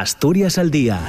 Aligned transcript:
Asturias 0.00 0.58
al 0.58 0.70
Día 0.70 1.00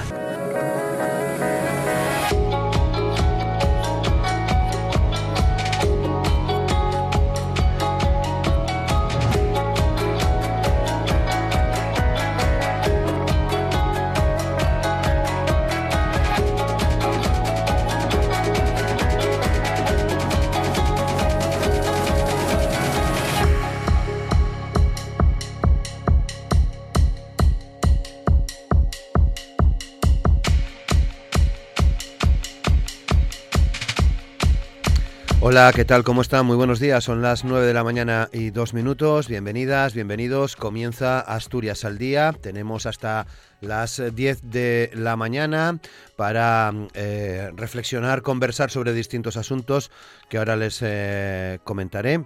Hola, 35.60 35.74
¿qué 35.74 35.84
tal? 35.84 36.06
¿Cómo 36.06 36.22
están? 36.22 36.46
Muy 36.46 36.56
buenos 36.56 36.80
días. 36.80 37.04
Son 37.04 37.22
las 37.22 37.44
9 37.44 37.68
de 37.68 37.74
la 37.74 37.84
mañana 37.84 38.30
y 38.32 38.50
dos 38.52 38.74
minutos. 38.74 39.28
Bienvenidas, 39.28 39.94
bienvenidos. 39.94 40.56
Comienza 40.56 41.20
Asturias 41.20 41.84
al 41.84 41.98
día. 41.98 42.32
Tenemos 42.32 42.86
hasta 42.86 43.28
las 43.60 44.02
10 44.16 44.52
de 44.52 44.90
la 44.94 45.18
mañana 45.18 45.78
para 46.16 46.72
eh, 46.94 47.52
reflexionar, 47.58 48.22
conversar 48.22 48.72
sobre 48.72 48.94
distintos 48.94 49.36
asuntos 49.36 49.92
que 50.30 50.38
ahora 50.38 50.56
les 50.56 50.80
eh, 50.82 51.60
comentaré. 51.66 52.24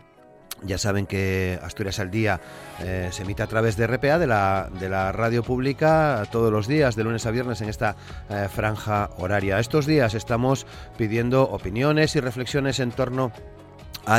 Ya 0.61 0.77
saben 0.77 1.05
que 1.05 1.59
Asturias 1.61 1.99
al 1.99 2.11
Día 2.11 2.39
eh, 2.81 3.09
se 3.11 3.23
emite 3.23 3.43
a 3.43 3.47
través 3.47 3.75
de 3.75 3.87
RPA, 3.87 4.17
de 4.17 4.27
la, 4.27 4.69
de 4.79 4.89
la 4.89 5.11
radio 5.11 5.43
pública, 5.43 6.25
todos 6.31 6.51
los 6.51 6.67
días, 6.67 6.95
de 6.95 7.03
lunes 7.03 7.25
a 7.25 7.31
viernes, 7.31 7.61
en 7.61 7.69
esta 7.69 7.95
eh, 8.29 8.47
franja 8.53 9.09
horaria. 9.17 9.59
Estos 9.59 9.85
días 9.85 10.13
estamos 10.13 10.65
pidiendo 10.97 11.43
opiniones 11.43 12.15
y 12.15 12.21
reflexiones 12.21 12.79
en 12.79 12.91
torno 12.91 13.31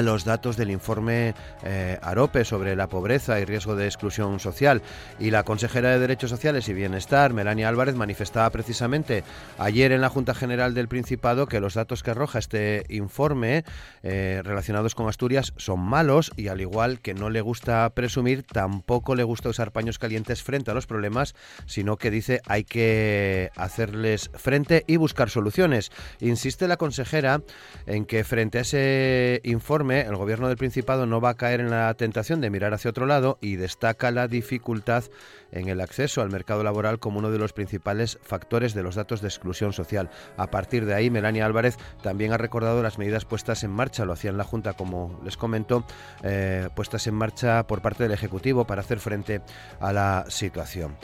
los 0.02 0.24
datos 0.24 0.56
del 0.56 0.70
informe 0.70 1.34
eh, 1.62 1.98
AROPE 2.02 2.44
sobre 2.44 2.76
la 2.76 2.88
pobreza 2.88 3.38
y 3.40 3.44
riesgo 3.44 3.76
de 3.76 3.86
exclusión 3.86 4.40
social. 4.40 4.82
Y 5.18 5.30
la 5.30 5.42
consejera 5.42 5.90
de 5.90 5.98
Derechos 5.98 6.30
Sociales 6.30 6.68
y 6.68 6.74
Bienestar, 6.74 7.32
Melania 7.32 7.68
Álvarez, 7.68 7.94
manifestaba 7.94 8.48
precisamente 8.50 9.24
ayer 9.58 9.92
en 9.92 10.00
la 10.00 10.08
Junta 10.08 10.34
General 10.34 10.74
del 10.74 10.88
Principado 10.88 11.46
que 11.46 11.60
los 11.60 11.74
datos 11.74 12.02
que 12.02 12.10
arroja 12.10 12.38
este 12.38 12.84
informe 12.88 13.64
eh, 14.02 14.40
relacionados 14.44 14.94
con 14.94 15.08
Asturias 15.08 15.52
son 15.56 15.80
malos 15.80 16.32
y 16.36 16.48
al 16.48 16.60
igual 16.60 17.00
que 17.00 17.14
no 17.14 17.30
le 17.30 17.40
gusta 17.40 17.88
presumir, 17.90 18.42
tampoco 18.42 19.14
le 19.14 19.22
gusta 19.22 19.50
usar 19.50 19.72
paños 19.72 19.98
calientes 19.98 20.42
frente 20.42 20.70
a 20.70 20.74
los 20.74 20.86
problemas, 20.86 21.34
sino 21.66 21.96
que 21.96 22.10
dice 22.10 22.40
hay 22.46 22.64
que 22.64 23.50
hacerles 23.56 24.30
frente 24.34 24.84
y 24.86 24.96
buscar 24.96 25.30
soluciones. 25.30 25.90
Insiste 26.20 26.68
la 26.68 26.76
consejera 26.76 27.42
en 27.86 28.06
que 28.06 28.24
frente 28.24 28.58
a 28.58 28.60
ese 28.62 29.40
informe 29.44 29.73
el 29.74 30.16
Gobierno 30.16 30.46
del 30.46 30.56
Principado 30.56 31.04
no 31.04 31.20
va 31.20 31.30
a 31.30 31.34
caer 31.34 31.60
en 31.60 31.68
la 31.68 31.92
tentación 31.94 32.40
de 32.40 32.48
mirar 32.48 32.74
hacia 32.74 32.90
otro 32.90 33.06
lado 33.06 33.38
y 33.40 33.56
destaca 33.56 34.12
la 34.12 34.28
dificultad 34.28 35.02
en 35.50 35.68
el 35.68 35.80
acceso 35.80 36.22
al 36.22 36.30
mercado 36.30 36.62
laboral 36.62 37.00
como 37.00 37.18
uno 37.18 37.32
de 37.32 37.38
los 37.38 37.52
principales 37.52 38.18
factores 38.22 38.72
de 38.74 38.84
los 38.84 38.94
datos 38.94 39.20
de 39.20 39.26
exclusión 39.26 39.72
social. 39.72 40.10
A 40.36 40.46
partir 40.48 40.86
de 40.86 40.94
ahí, 40.94 41.10
Melania 41.10 41.44
Álvarez 41.44 41.76
también 42.02 42.32
ha 42.32 42.38
recordado 42.38 42.84
las 42.84 42.98
medidas 42.98 43.24
puestas 43.24 43.64
en 43.64 43.72
marcha, 43.72 44.04
lo 44.04 44.12
hacía 44.12 44.30
en 44.30 44.38
la 44.38 44.44
Junta, 44.44 44.74
como 44.74 45.20
les 45.24 45.36
comento, 45.36 45.84
eh, 46.22 46.68
puestas 46.76 47.08
en 47.08 47.14
marcha 47.14 47.66
por 47.66 47.82
parte 47.82 48.04
del 48.04 48.12
Ejecutivo 48.12 48.66
para 48.66 48.82
hacer 48.82 49.00
frente 49.00 49.40
a 49.80 49.92
la 49.92 50.24
situación. 50.28 50.96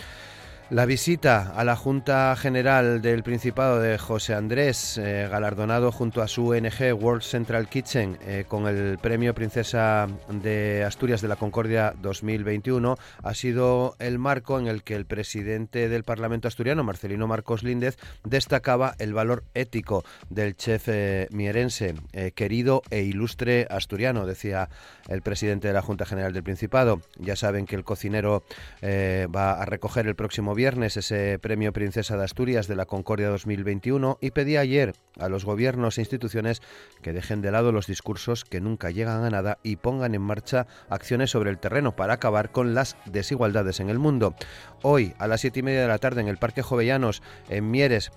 La 0.70 0.86
visita 0.86 1.52
a 1.56 1.64
la 1.64 1.74
Junta 1.74 2.36
General 2.36 3.02
del 3.02 3.24
Principado 3.24 3.80
de 3.80 3.98
José 3.98 4.34
Andrés, 4.34 4.98
eh, 4.98 5.26
galardonado 5.28 5.90
junto 5.90 6.22
a 6.22 6.28
su 6.28 6.46
ONG 6.46 6.94
World 6.94 7.22
Central 7.22 7.68
Kitchen 7.68 8.16
eh, 8.24 8.44
con 8.46 8.68
el 8.68 8.96
Premio 8.98 9.34
Princesa 9.34 10.06
de 10.28 10.84
Asturias 10.84 11.22
de 11.22 11.26
la 11.26 11.34
Concordia 11.34 11.92
2021, 12.00 12.96
ha 13.20 13.34
sido 13.34 13.96
el 13.98 14.20
marco 14.20 14.60
en 14.60 14.68
el 14.68 14.84
que 14.84 14.94
el 14.94 15.06
presidente 15.06 15.88
del 15.88 16.04
Parlamento 16.04 16.46
asturiano, 16.46 16.84
Marcelino 16.84 17.26
Marcos 17.26 17.64
Líndez, 17.64 17.98
destacaba 18.22 18.94
el 19.00 19.12
valor 19.12 19.42
ético 19.54 20.04
del 20.28 20.54
chef 20.54 20.84
eh, 20.86 21.26
mierense, 21.32 21.96
querido 22.36 22.82
e 22.90 23.02
ilustre 23.02 23.66
asturiano, 23.70 24.24
decía 24.24 24.68
el 25.08 25.22
presidente 25.22 25.66
de 25.66 25.74
la 25.74 25.82
Junta 25.82 26.06
General 26.06 26.32
del 26.32 26.44
Principado. 26.44 27.00
Ya 27.18 27.34
saben 27.34 27.66
que 27.66 27.74
el 27.74 27.82
cocinero 27.82 28.44
va 28.82 29.52
a 29.54 29.64
recoger 29.64 30.06
el 30.06 30.14
próximo 30.14 30.54
viernes 30.60 30.98
ese 30.98 31.38
premio 31.38 31.72
Princesa 31.72 32.18
de 32.18 32.24
Asturias 32.24 32.68
de 32.68 32.76
la 32.76 32.84
Concordia 32.84 33.30
2021 33.30 34.18
y 34.20 34.32
pedí 34.32 34.58
ayer 34.58 34.92
a 35.18 35.30
los 35.30 35.46
gobiernos 35.46 35.96
e 35.96 36.02
instituciones 36.02 36.60
que 37.00 37.14
dejen 37.14 37.40
de 37.40 37.50
lado 37.50 37.72
los 37.72 37.86
discursos 37.86 38.44
que 38.44 38.60
nunca 38.60 38.90
llegan 38.90 39.24
a 39.24 39.30
nada 39.30 39.56
y 39.62 39.76
pongan 39.76 40.14
en 40.14 40.20
marcha 40.20 40.66
acciones 40.90 41.30
sobre 41.30 41.48
el 41.48 41.56
terreno 41.56 41.96
para 41.96 42.12
acabar 42.12 42.52
con 42.52 42.74
las 42.74 42.98
desigualdades 43.06 43.80
en 43.80 43.88
el 43.88 43.98
mundo. 43.98 44.34
Hoy, 44.82 45.14
a 45.16 45.28
las 45.28 45.40
siete 45.40 45.60
y 45.60 45.62
media 45.62 45.80
de 45.80 45.88
la 45.88 45.96
tarde, 45.96 46.20
en 46.20 46.28
el 46.28 46.36
Parque 46.36 46.60
Jovellanos, 46.60 47.22
en 47.48 47.70
Mieres, 47.70 48.12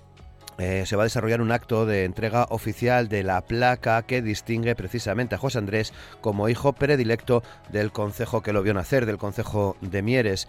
eh, 0.58 0.84
se 0.84 0.96
va 0.96 1.04
a 1.04 1.06
desarrollar 1.06 1.40
un 1.40 1.50
acto 1.50 1.86
de 1.86 2.04
entrega 2.04 2.46
oficial 2.50 3.08
de 3.08 3.22
la 3.22 3.40
placa 3.40 4.02
que 4.02 4.20
distingue 4.20 4.74
precisamente 4.74 5.34
a 5.34 5.38
José 5.38 5.56
Andrés 5.56 5.94
como 6.20 6.50
hijo 6.50 6.74
predilecto 6.74 7.42
del 7.72 7.90
concejo 7.90 8.42
que 8.42 8.52
lo 8.52 8.62
vio 8.62 8.74
nacer, 8.74 9.06
del 9.06 9.16
concejo 9.16 9.78
de 9.80 10.02
Mieres. 10.02 10.46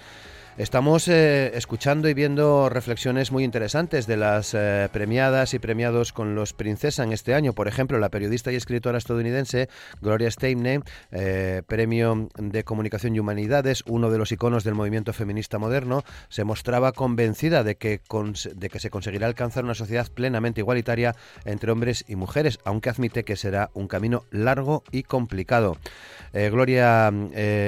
Estamos 0.58 1.10
eh, 1.10 1.52
escuchando 1.58 2.08
y 2.08 2.14
viendo 2.14 2.70
reflexiones 2.70 3.30
muy 3.30 3.44
interesantes 3.44 4.08
de 4.08 4.16
las 4.16 4.54
eh, 4.54 4.88
premiadas 4.94 5.54
y 5.54 5.60
premiados 5.60 6.14
con 6.14 6.34
los 6.34 6.54
Princesa 6.54 7.04
en 7.04 7.12
este 7.12 7.34
año. 7.34 7.52
Por 7.52 7.68
ejemplo, 7.68 8.00
la 8.00 8.08
periodista 8.08 8.54
y 8.54 8.56
escritora 8.56 8.98
estadounidense 8.98 9.68
Gloria 10.02 10.32
Steinem, 10.32 10.82
eh, 11.12 11.62
Premio 11.68 12.30
de 12.38 12.64
Comunicación 12.64 13.18
y 13.18 13.20
Humanidades, 13.20 13.84
uno 13.86 14.10
de 14.10 14.18
los 14.18 14.32
iconos 14.32 14.64
del 14.64 14.76
movimiento 14.76 15.12
feminista 15.12 15.60
moderno, 15.60 16.06
se 16.30 16.46
mostraba 16.46 16.94
convencida 16.94 17.66
de 17.66 17.76
que, 17.76 18.00
de 18.56 18.70
que 18.70 18.80
se 18.80 18.90
conseguirá 18.90 19.28
alcanzar 19.28 19.66
una 19.66 19.76
sociedad 19.76 20.08
plenamente 20.08 20.62
igualitaria 20.62 21.18
entre 21.44 21.70
hombres 21.70 22.06
y 22.08 22.16
mujeres, 22.16 22.60
aunque 22.64 22.90
admite 22.90 23.26
que 23.26 23.36
será 23.36 23.72
un 23.74 23.90
camino 23.90 24.24
largo 24.32 24.86
y 24.90 25.04
complicado. 25.04 25.76
Gloria 26.34 27.14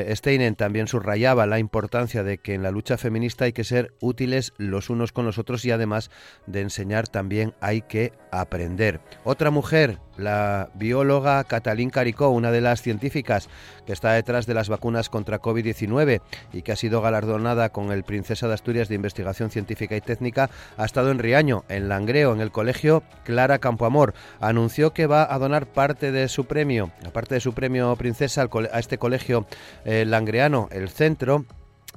Steinem 0.09 0.55
también 0.55 0.87
subrayaba 0.87 1.45
la 1.45 1.57
importancia 1.57 2.23
de 2.23 2.37
que 2.37 2.53
en 2.53 2.63
la 2.63 2.71
lucha 2.77 2.95
feminista 2.99 3.45
hay 3.45 3.53
que 3.53 3.63
ser 3.63 3.95
útiles 4.01 4.53
los 4.57 4.91
unos 4.91 5.11
con 5.11 5.25
los 5.25 5.39
otros 5.39 5.65
y 5.65 5.71
además 5.71 6.11
de 6.45 6.61
enseñar 6.61 7.07
también 7.07 7.55
hay 7.59 7.81
que 7.81 8.13
aprender. 8.31 9.01
Otra 9.23 9.49
mujer, 9.49 9.97
la 10.15 10.69
bióloga 10.75 11.43
Catalín 11.45 11.89
Caricó, 11.89 12.29
una 12.29 12.51
de 12.51 12.61
las 12.61 12.83
científicas 12.83 13.49
que 13.87 13.93
está 13.93 14.11
detrás 14.11 14.45
de 14.45 14.53
las 14.53 14.69
vacunas 14.69 15.09
contra 15.09 15.41
COVID-19 15.41 16.21
y 16.53 16.61
que 16.61 16.71
ha 16.71 16.75
sido 16.75 17.01
galardonada 17.01 17.69
con 17.69 17.91
el 17.91 18.03
Princesa 18.03 18.47
de 18.47 18.53
Asturias 18.53 18.89
de 18.89 18.95
Investigación 18.95 19.49
Científica 19.49 19.95
y 19.95 20.01
Técnica, 20.01 20.51
ha 20.77 20.85
estado 20.85 21.09
en 21.09 21.17
Riaño, 21.17 21.63
en 21.69 21.89
Langreo, 21.89 22.31
en 22.31 22.41
el 22.41 22.51
colegio 22.51 23.01
Clara 23.23 23.57
Campoamor. 23.57 24.13
Anunció 24.39 24.93
que 24.93 25.07
va 25.07 25.33
a 25.33 25.39
donar 25.39 25.65
parte 25.65 26.11
de 26.11 26.27
su 26.27 26.45
premio, 26.45 26.91
aparte 27.07 27.33
de 27.33 27.41
su 27.41 27.53
premio 27.53 27.95
Princesa, 27.95 28.47
a 28.71 28.79
este 28.79 28.99
colegio 28.99 29.47
eh, 29.83 30.05
langreano, 30.05 30.69
el 30.71 30.89
centro 30.89 31.45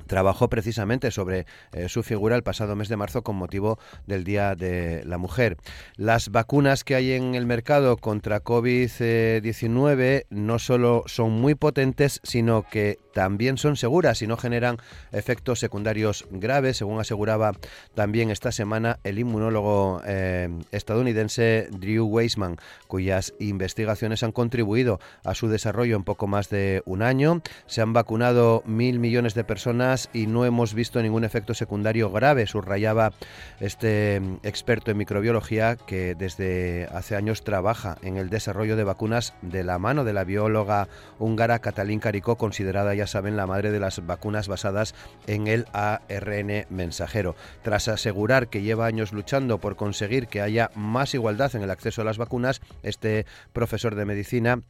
trabajó 0.06 0.48
precisamente 0.48 1.10
sobre 1.10 1.46
eh, 1.72 1.88
su 1.88 2.02
figura 2.02 2.36
el 2.36 2.42
pasado 2.42 2.76
mes 2.76 2.88
de 2.88 2.96
marzo 2.96 3.22
con 3.22 3.36
motivo 3.36 3.78
del 4.06 4.24
Día 4.24 4.54
de 4.54 5.02
la 5.04 5.18
Mujer. 5.18 5.56
Las 5.96 6.30
vacunas 6.30 6.84
que 6.84 6.94
hay 6.94 7.12
en 7.12 7.34
el 7.34 7.46
mercado 7.46 7.96
contra 7.96 8.42
COVID-19 8.42 10.26
no 10.30 10.58
solo 10.58 11.04
son 11.06 11.32
muy 11.32 11.54
potentes, 11.54 12.20
sino 12.22 12.62
que 12.62 12.98
también 13.12 13.58
son 13.58 13.76
seguras 13.76 14.22
y 14.22 14.26
no 14.26 14.36
generan 14.36 14.78
efectos 15.12 15.60
secundarios 15.60 16.26
graves, 16.30 16.78
según 16.78 17.00
aseguraba 17.00 17.52
también 17.94 18.30
esta 18.30 18.52
semana 18.52 18.98
el 19.04 19.18
inmunólogo 19.18 20.02
eh, 20.06 20.48
estadounidense 20.72 21.68
Drew 21.70 22.06
Weissman, 22.06 22.56
cuyas 22.86 23.34
investigaciones 23.38 24.22
han 24.22 24.32
contribuido 24.32 25.00
a 25.24 25.34
su 25.34 25.48
desarrollo 25.48 25.96
en 25.96 26.04
poco 26.04 26.26
más 26.26 26.50
de 26.50 26.82
un 26.86 27.02
año. 27.02 27.42
Se 27.66 27.80
han 27.80 27.92
vacunado 27.92 28.62
mil 28.66 28.98
millones 28.98 29.34
de 29.34 29.44
personas 29.44 30.08
y 30.12 30.26
no 30.26 30.44
hemos 30.44 30.74
visto 30.74 31.02
ningún 31.02 31.24
efecto 31.24 31.54
secundario 31.54 32.10
grave, 32.10 32.46
subrayaba 32.46 33.12
este 33.60 34.16
experto 34.42 34.90
en 34.90 34.98
microbiología 34.98 35.76
que 35.76 36.14
desde 36.14 36.88
hace 36.92 37.16
años 37.16 37.42
trabaja 37.42 37.98
en 38.02 38.16
el 38.16 38.30
desarrollo 38.30 38.76
de 38.76 38.84
vacunas 38.84 39.34
de 39.42 39.64
la 39.64 39.78
mano 39.78 40.04
de 40.04 40.12
la 40.12 40.24
bióloga 40.24 40.88
húngara 41.18 41.58
Katalin 41.60 42.00
Karikó, 42.00 42.36
considerada 42.36 42.94
ya 42.94 42.99
saben, 43.06 43.36
la 43.36 43.46
madre 43.46 43.70
de 43.70 43.80
las 43.80 44.06
vacunas 44.06 44.48
basadas 44.48 44.94
en 45.26 45.46
el 45.46 45.66
ARN 45.72 46.66
mensajero. 46.70 47.36
Tras 47.62 47.88
asegurar 47.88 48.48
que 48.48 48.62
lleva 48.62 48.86
años 48.86 49.12
luchando 49.12 49.58
por 49.58 49.76
conseguir 49.76 50.26
que 50.26 50.40
haya 50.40 50.70
más 50.74 51.14
igualdad 51.14 51.54
en 51.54 51.62
el 51.62 51.70
acceso 51.70 52.02
a 52.02 52.04
las 52.04 52.18
vacunas, 52.18 52.60
este 52.82 53.26
profesor 53.52 53.94
de 53.94 54.04
medicina 54.04 54.60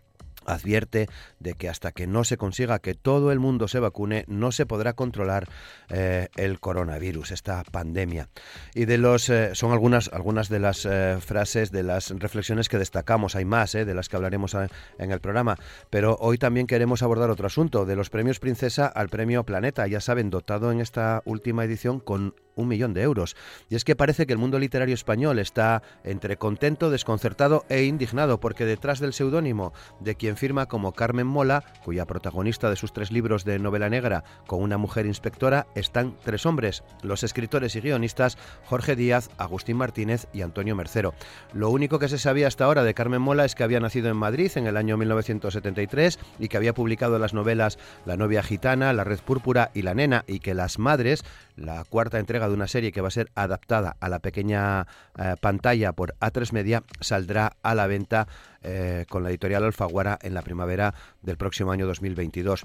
advierte 0.54 1.08
de 1.38 1.54
que 1.54 1.68
hasta 1.68 1.92
que 1.92 2.06
no 2.06 2.24
se 2.24 2.36
consiga 2.36 2.78
que 2.78 2.94
todo 2.94 3.32
el 3.32 3.38
mundo 3.38 3.68
se 3.68 3.80
vacune, 3.80 4.24
no 4.28 4.52
se 4.52 4.66
podrá 4.66 4.92
controlar 4.92 5.48
eh, 5.88 6.28
el 6.36 6.60
coronavirus, 6.60 7.30
esta 7.32 7.62
pandemia. 7.64 8.28
Y 8.74 8.84
de 8.84 8.98
los 8.98 9.28
eh, 9.28 9.54
son 9.54 9.72
algunas 9.72 10.08
algunas 10.12 10.48
de 10.48 10.60
las 10.60 10.86
eh, 10.86 11.18
frases, 11.20 11.70
de 11.70 11.82
las 11.82 12.10
reflexiones 12.10 12.68
que 12.68 12.78
destacamos. 12.78 13.36
Hay 13.36 13.44
más, 13.44 13.72
de 13.72 13.94
las 13.94 14.08
que 14.08 14.16
hablaremos 14.16 14.54
en 14.54 15.10
el 15.10 15.20
programa. 15.20 15.56
Pero 15.90 16.16
hoy 16.20 16.38
también 16.38 16.66
queremos 16.66 17.02
abordar 17.02 17.30
otro 17.30 17.46
asunto, 17.46 17.86
de 17.86 17.96
los 17.96 18.10
premios 18.10 18.38
Princesa 18.38 18.86
al 18.86 19.08
premio 19.08 19.44
Planeta. 19.44 19.86
Ya 19.86 20.00
saben, 20.00 20.30
dotado 20.30 20.72
en 20.72 20.80
esta 20.80 21.22
última 21.24 21.64
edición 21.64 22.00
con 22.00 22.34
un 22.60 22.68
millón 22.68 22.94
de 22.94 23.02
euros. 23.02 23.36
Y 23.68 23.74
es 23.74 23.84
que 23.84 23.96
parece 23.96 24.26
que 24.26 24.32
el 24.32 24.38
mundo 24.38 24.58
literario 24.58 24.94
español 24.94 25.38
está 25.38 25.82
entre 26.04 26.36
contento, 26.36 26.90
desconcertado 26.90 27.64
e 27.68 27.84
indignado, 27.84 28.40
porque 28.40 28.64
detrás 28.64 29.00
del 29.00 29.12
seudónimo 29.12 29.72
de 30.00 30.14
quien 30.14 30.36
firma 30.40 30.64
como 30.64 30.92
Carmen 30.92 31.26
Mola, 31.26 31.62
cuya 31.84 32.06
protagonista 32.06 32.70
de 32.70 32.76
sus 32.76 32.94
tres 32.94 33.12
libros 33.12 33.44
de 33.44 33.58
novela 33.58 33.90
negra 33.90 34.24
con 34.46 34.62
una 34.62 34.78
mujer 34.78 35.04
inspectora, 35.04 35.66
están 35.74 36.16
tres 36.24 36.46
hombres, 36.46 36.82
los 37.02 37.22
escritores 37.24 37.76
y 37.76 37.80
guionistas 37.82 38.38
Jorge 38.64 38.96
Díaz, 38.96 39.28
Agustín 39.36 39.76
Martínez 39.76 40.28
y 40.32 40.40
Antonio 40.40 40.74
Mercero. 40.74 41.12
Lo 41.52 41.68
único 41.68 41.98
que 41.98 42.08
se 42.08 42.16
sabía 42.16 42.46
hasta 42.46 42.64
ahora 42.64 42.84
de 42.84 42.94
Carmen 42.94 43.20
Mola 43.20 43.44
es 43.44 43.54
que 43.54 43.64
había 43.64 43.80
nacido 43.80 44.08
en 44.08 44.16
Madrid 44.16 44.50
en 44.54 44.66
el 44.66 44.78
año 44.78 44.96
1973 44.96 46.18
y 46.38 46.48
que 46.48 46.56
había 46.56 46.72
publicado 46.72 47.18
las 47.18 47.34
novelas 47.34 47.78
La 48.06 48.16
novia 48.16 48.42
gitana, 48.42 48.94
La 48.94 49.04
red 49.04 49.20
púrpura 49.20 49.70
y 49.74 49.82
La 49.82 49.92
nena 49.92 50.24
y 50.26 50.40
que 50.40 50.54
Las 50.54 50.78
madres, 50.78 51.22
la 51.60 51.84
cuarta 51.84 52.18
entrega 52.18 52.48
de 52.48 52.54
una 52.54 52.66
serie 52.66 52.90
que 52.90 53.00
va 53.00 53.08
a 53.08 53.12
ser 53.12 53.30
adaptada 53.34 53.96
a 54.00 54.08
la 54.08 54.18
pequeña 54.18 54.86
eh, 55.18 55.36
pantalla 55.40 55.92
por 55.92 56.14
A3 56.18 56.52
Media, 56.52 56.82
saldrá 57.00 57.56
a 57.62 57.74
la 57.74 57.86
venta 57.86 58.26
eh, 58.62 59.04
con 59.08 59.22
la 59.22 59.30
editorial 59.30 59.64
Alfaguara 59.64 60.18
en 60.22 60.34
la 60.34 60.42
primavera 60.42 60.94
del 61.22 61.36
próximo 61.36 61.70
año 61.70 61.86
2022. 61.86 62.64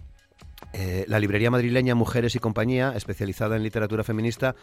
Eh, 0.73 1.05
la 1.07 1.19
librería 1.19 1.51
madrileña 1.51 1.95
Mujeres 1.95 2.35
y 2.35 2.39
Compañía, 2.39 2.93
especializada 2.95 3.55
en 3.55 3.63
literatura 3.63 4.03
feminista, 4.03 4.55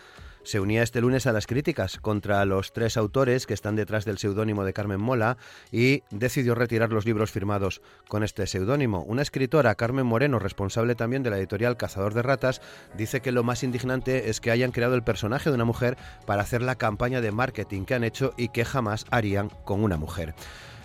se 0.42 0.60
unía 0.60 0.82
este 0.82 1.00
lunes 1.00 1.26
a 1.26 1.32
las 1.32 1.46
críticas 1.46 1.98
contra 1.98 2.44
los 2.44 2.72
tres 2.72 2.96
autores 2.96 3.46
que 3.46 3.54
están 3.54 3.76
detrás 3.76 4.04
del 4.04 4.18
seudónimo 4.18 4.64
de 4.64 4.72
Carmen 4.72 5.00
Mola 5.00 5.36
y 5.70 6.02
decidió 6.10 6.54
retirar 6.54 6.92
los 6.92 7.06
libros 7.06 7.30
firmados 7.30 7.80
con 8.08 8.24
este 8.24 8.46
seudónimo. 8.46 9.02
Una 9.02 9.22
escritora, 9.22 9.74
Carmen 9.74 10.06
Moreno, 10.06 10.38
responsable 10.38 10.94
también 10.94 11.22
de 11.22 11.30
la 11.30 11.38
editorial 11.38 11.76
Cazador 11.76 12.14
de 12.14 12.22
Ratas, 12.22 12.60
dice 12.96 13.20
que 13.20 13.32
lo 13.32 13.44
más 13.44 13.62
indignante 13.62 14.30
es 14.30 14.40
que 14.40 14.50
hayan 14.50 14.72
creado 14.72 14.94
el 14.94 15.04
personaje 15.04 15.50
de 15.50 15.54
una 15.54 15.64
mujer 15.64 15.96
para 16.26 16.42
hacer 16.42 16.62
la 16.62 16.76
campaña 16.76 17.20
de 17.20 17.32
marketing 17.32 17.84
que 17.84 17.94
han 17.94 18.04
hecho 18.04 18.34
y 18.36 18.48
que 18.48 18.64
jamás 18.64 19.06
harían 19.10 19.50
con 19.64 19.84
una 19.84 19.96
mujer. 19.96 20.34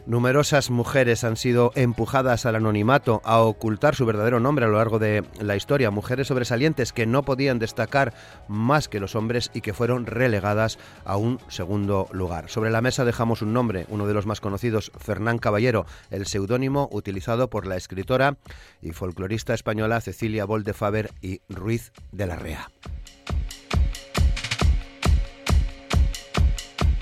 Numerosas 0.07 0.69
mujeres 0.69 1.25
han 1.25 1.35
sido 1.35 1.73
empujadas 1.75 2.45
al 2.45 2.55
anonimato, 2.55 3.21
a 3.25 3.41
ocultar 3.41 3.93
su 3.93 4.05
verdadero 4.05 4.39
nombre 4.39 4.63
a 4.63 4.69
lo 4.69 4.77
largo 4.77 4.99
de 4.99 5.25
la 5.41 5.57
historia, 5.57 5.91
mujeres 5.91 6.27
sobresalientes 6.27 6.93
que 6.93 7.05
no 7.05 7.23
podían 7.23 7.59
destacar 7.59 8.13
más 8.47 8.87
que 8.87 9.01
los 9.01 9.17
hombres 9.17 9.51
y 9.53 9.59
que 9.59 9.73
fueron 9.73 10.05
relegadas 10.05 10.79
a 11.03 11.17
un 11.17 11.41
segundo 11.49 12.07
lugar. 12.13 12.49
Sobre 12.49 12.71
la 12.71 12.79
mesa 12.79 13.03
dejamos 13.03 13.41
un 13.41 13.51
nombre, 13.51 13.85
uno 13.89 14.07
de 14.07 14.13
los 14.13 14.25
más 14.25 14.39
conocidos, 14.39 14.93
Fernán 14.97 15.39
Caballero, 15.39 15.85
el 16.09 16.25
seudónimo 16.25 16.87
utilizado 16.93 17.49
por 17.49 17.67
la 17.67 17.75
escritora 17.75 18.37
y 18.81 18.93
folclorista 18.93 19.53
española 19.53 19.99
Cecilia 19.99 20.45
Boldefaber 20.45 21.11
y 21.21 21.41
Ruiz 21.49 21.91
de 22.13 22.27
la 22.27 22.37
Rea. 22.37 22.69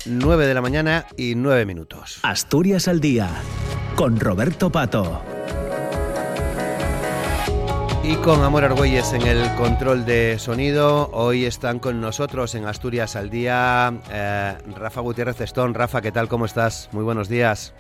9 0.08 0.46
de 0.46 0.54
la 0.54 0.62
mañana 0.62 1.06
y 1.18 1.36
9 1.36 1.66
minutos. 1.66 2.20
Asturias 2.24 2.88
al 2.88 3.00
día 3.00 3.30
con 3.96 4.20
Roberto 4.20 4.72
Pato. 4.72 5.22
Y 8.04 8.16
con 8.18 8.44
Amor 8.44 8.66
Argüelles 8.66 9.14
en 9.14 9.24
el 9.24 9.56
control 9.56 10.06
de 10.06 10.38
sonido, 10.38 11.10
hoy 11.12 11.46
están 11.46 11.80
con 11.80 12.02
nosotros 12.02 12.54
en 12.54 12.66
Asturias 12.66 13.16
al 13.16 13.32
día 13.32 13.94
eh, 14.12 14.54
Rafa 14.78 15.02
Gutiérrez 15.02 15.42
Estón. 15.42 15.74
Rafa, 15.74 16.02
¿qué 16.02 16.12
tal? 16.12 16.28
¿Cómo 16.28 16.46
estás? 16.46 16.88
Muy 16.92 17.04
buenos 17.04 17.28
días. 17.28 17.74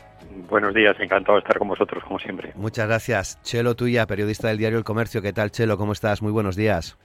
Buenos 0.49 0.73
días, 0.73 0.95
encantado 0.99 1.35
de 1.37 1.41
estar 1.41 1.59
con 1.59 1.67
vosotros, 1.67 2.03
como 2.05 2.17
siempre. 2.17 2.53
Muchas 2.55 2.87
gracias. 2.87 3.39
Chelo 3.43 3.75
Tuya, 3.75 4.07
periodista 4.07 4.47
del 4.47 4.57
diario 4.57 4.79
El 4.79 4.83
Comercio. 4.83 5.21
¿Qué 5.21 5.31
tal, 5.31 5.51
Chelo? 5.51 5.77
¿Cómo 5.77 5.91
estás? 5.91 6.23
Muy 6.23 6.31
buenos 6.31 6.55
días. 6.55 6.97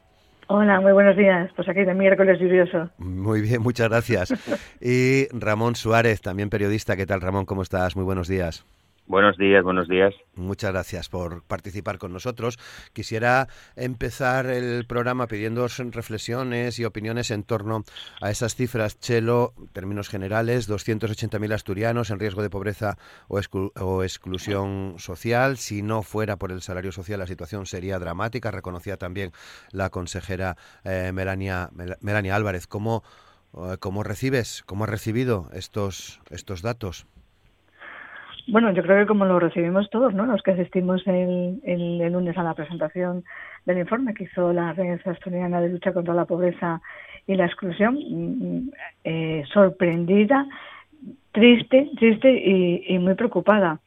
Hola, 0.52 0.80
muy 0.80 0.90
buenos 0.90 1.16
días. 1.16 1.48
Pues 1.54 1.68
aquí 1.68 1.84
de 1.84 1.94
miércoles 1.94 2.40
lluvioso. 2.40 2.90
Muy 2.98 3.40
bien, 3.40 3.62
muchas 3.62 3.88
gracias. 3.88 4.34
Y 4.80 5.28
Ramón 5.28 5.76
Suárez, 5.76 6.20
también 6.22 6.50
periodista. 6.50 6.96
¿Qué 6.96 7.06
tal, 7.06 7.20
Ramón? 7.20 7.46
¿Cómo 7.46 7.62
estás? 7.62 7.94
Muy 7.94 8.04
buenos 8.04 8.26
días. 8.26 8.64
Buenos 9.10 9.36
días, 9.36 9.64
buenos 9.64 9.88
días. 9.88 10.14
Muchas 10.36 10.70
gracias 10.70 11.08
por 11.08 11.42
participar 11.42 11.98
con 11.98 12.12
nosotros. 12.12 12.60
Quisiera 12.92 13.48
empezar 13.74 14.46
el 14.46 14.86
programa 14.86 15.26
pidiendo 15.26 15.66
reflexiones 15.66 16.78
y 16.78 16.84
opiniones 16.84 17.32
en 17.32 17.42
torno 17.42 17.82
a 18.20 18.30
esas 18.30 18.54
cifras. 18.54 19.00
Chelo, 19.00 19.52
términos 19.72 20.08
generales, 20.08 20.70
280.000 20.70 21.52
asturianos 21.52 22.10
en 22.10 22.20
riesgo 22.20 22.40
de 22.40 22.50
pobreza 22.50 22.98
o, 23.26 24.04
exclusión 24.04 24.94
social. 24.98 25.56
Si 25.56 25.82
no 25.82 26.04
fuera 26.04 26.36
por 26.36 26.52
el 26.52 26.62
salario 26.62 26.92
social, 26.92 27.18
la 27.18 27.26
situación 27.26 27.66
sería 27.66 27.98
dramática. 27.98 28.52
Reconocía 28.52 28.96
también 28.96 29.32
la 29.72 29.90
consejera 29.90 30.56
eh, 30.84 31.10
Melania, 31.12 31.70
Melania 32.00 32.36
Álvarez. 32.36 32.68
¿Cómo, 32.68 33.02
eh, 33.54 33.76
¿Cómo 33.80 34.04
recibes, 34.04 34.62
cómo 34.66 34.84
has 34.84 34.90
recibido 34.90 35.50
estos, 35.52 36.20
estos 36.30 36.62
datos? 36.62 37.08
Bueno, 38.48 38.72
yo 38.72 38.82
creo 38.82 38.98
que 38.98 39.06
como 39.06 39.24
lo 39.24 39.38
recibimos 39.38 39.90
todos, 39.90 40.14
¿no? 40.14 40.26
Los 40.26 40.42
que 40.42 40.52
asistimos 40.52 41.06
el, 41.06 41.60
el, 41.64 42.12
lunes 42.12 42.36
a 42.36 42.42
la 42.42 42.54
presentación 42.54 43.24
del 43.66 43.78
informe 43.78 44.14
que 44.14 44.24
hizo 44.24 44.52
la 44.52 44.72
Red 44.72 45.00
Asturiana 45.04 45.60
de 45.60 45.68
Lucha 45.68 45.92
contra 45.92 46.14
la 46.14 46.24
Pobreza 46.24 46.80
y 47.26 47.34
la 47.34 47.46
Exclusión, 47.46 47.94
mm, 47.94 48.70
eh, 49.04 49.44
sorprendida, 49.52 50.46
triste, 51.32 51.90
triste 51.96 52.30
y, 52.30 52.98
muy 52.98 53.14
preocupada. 53.14 53.78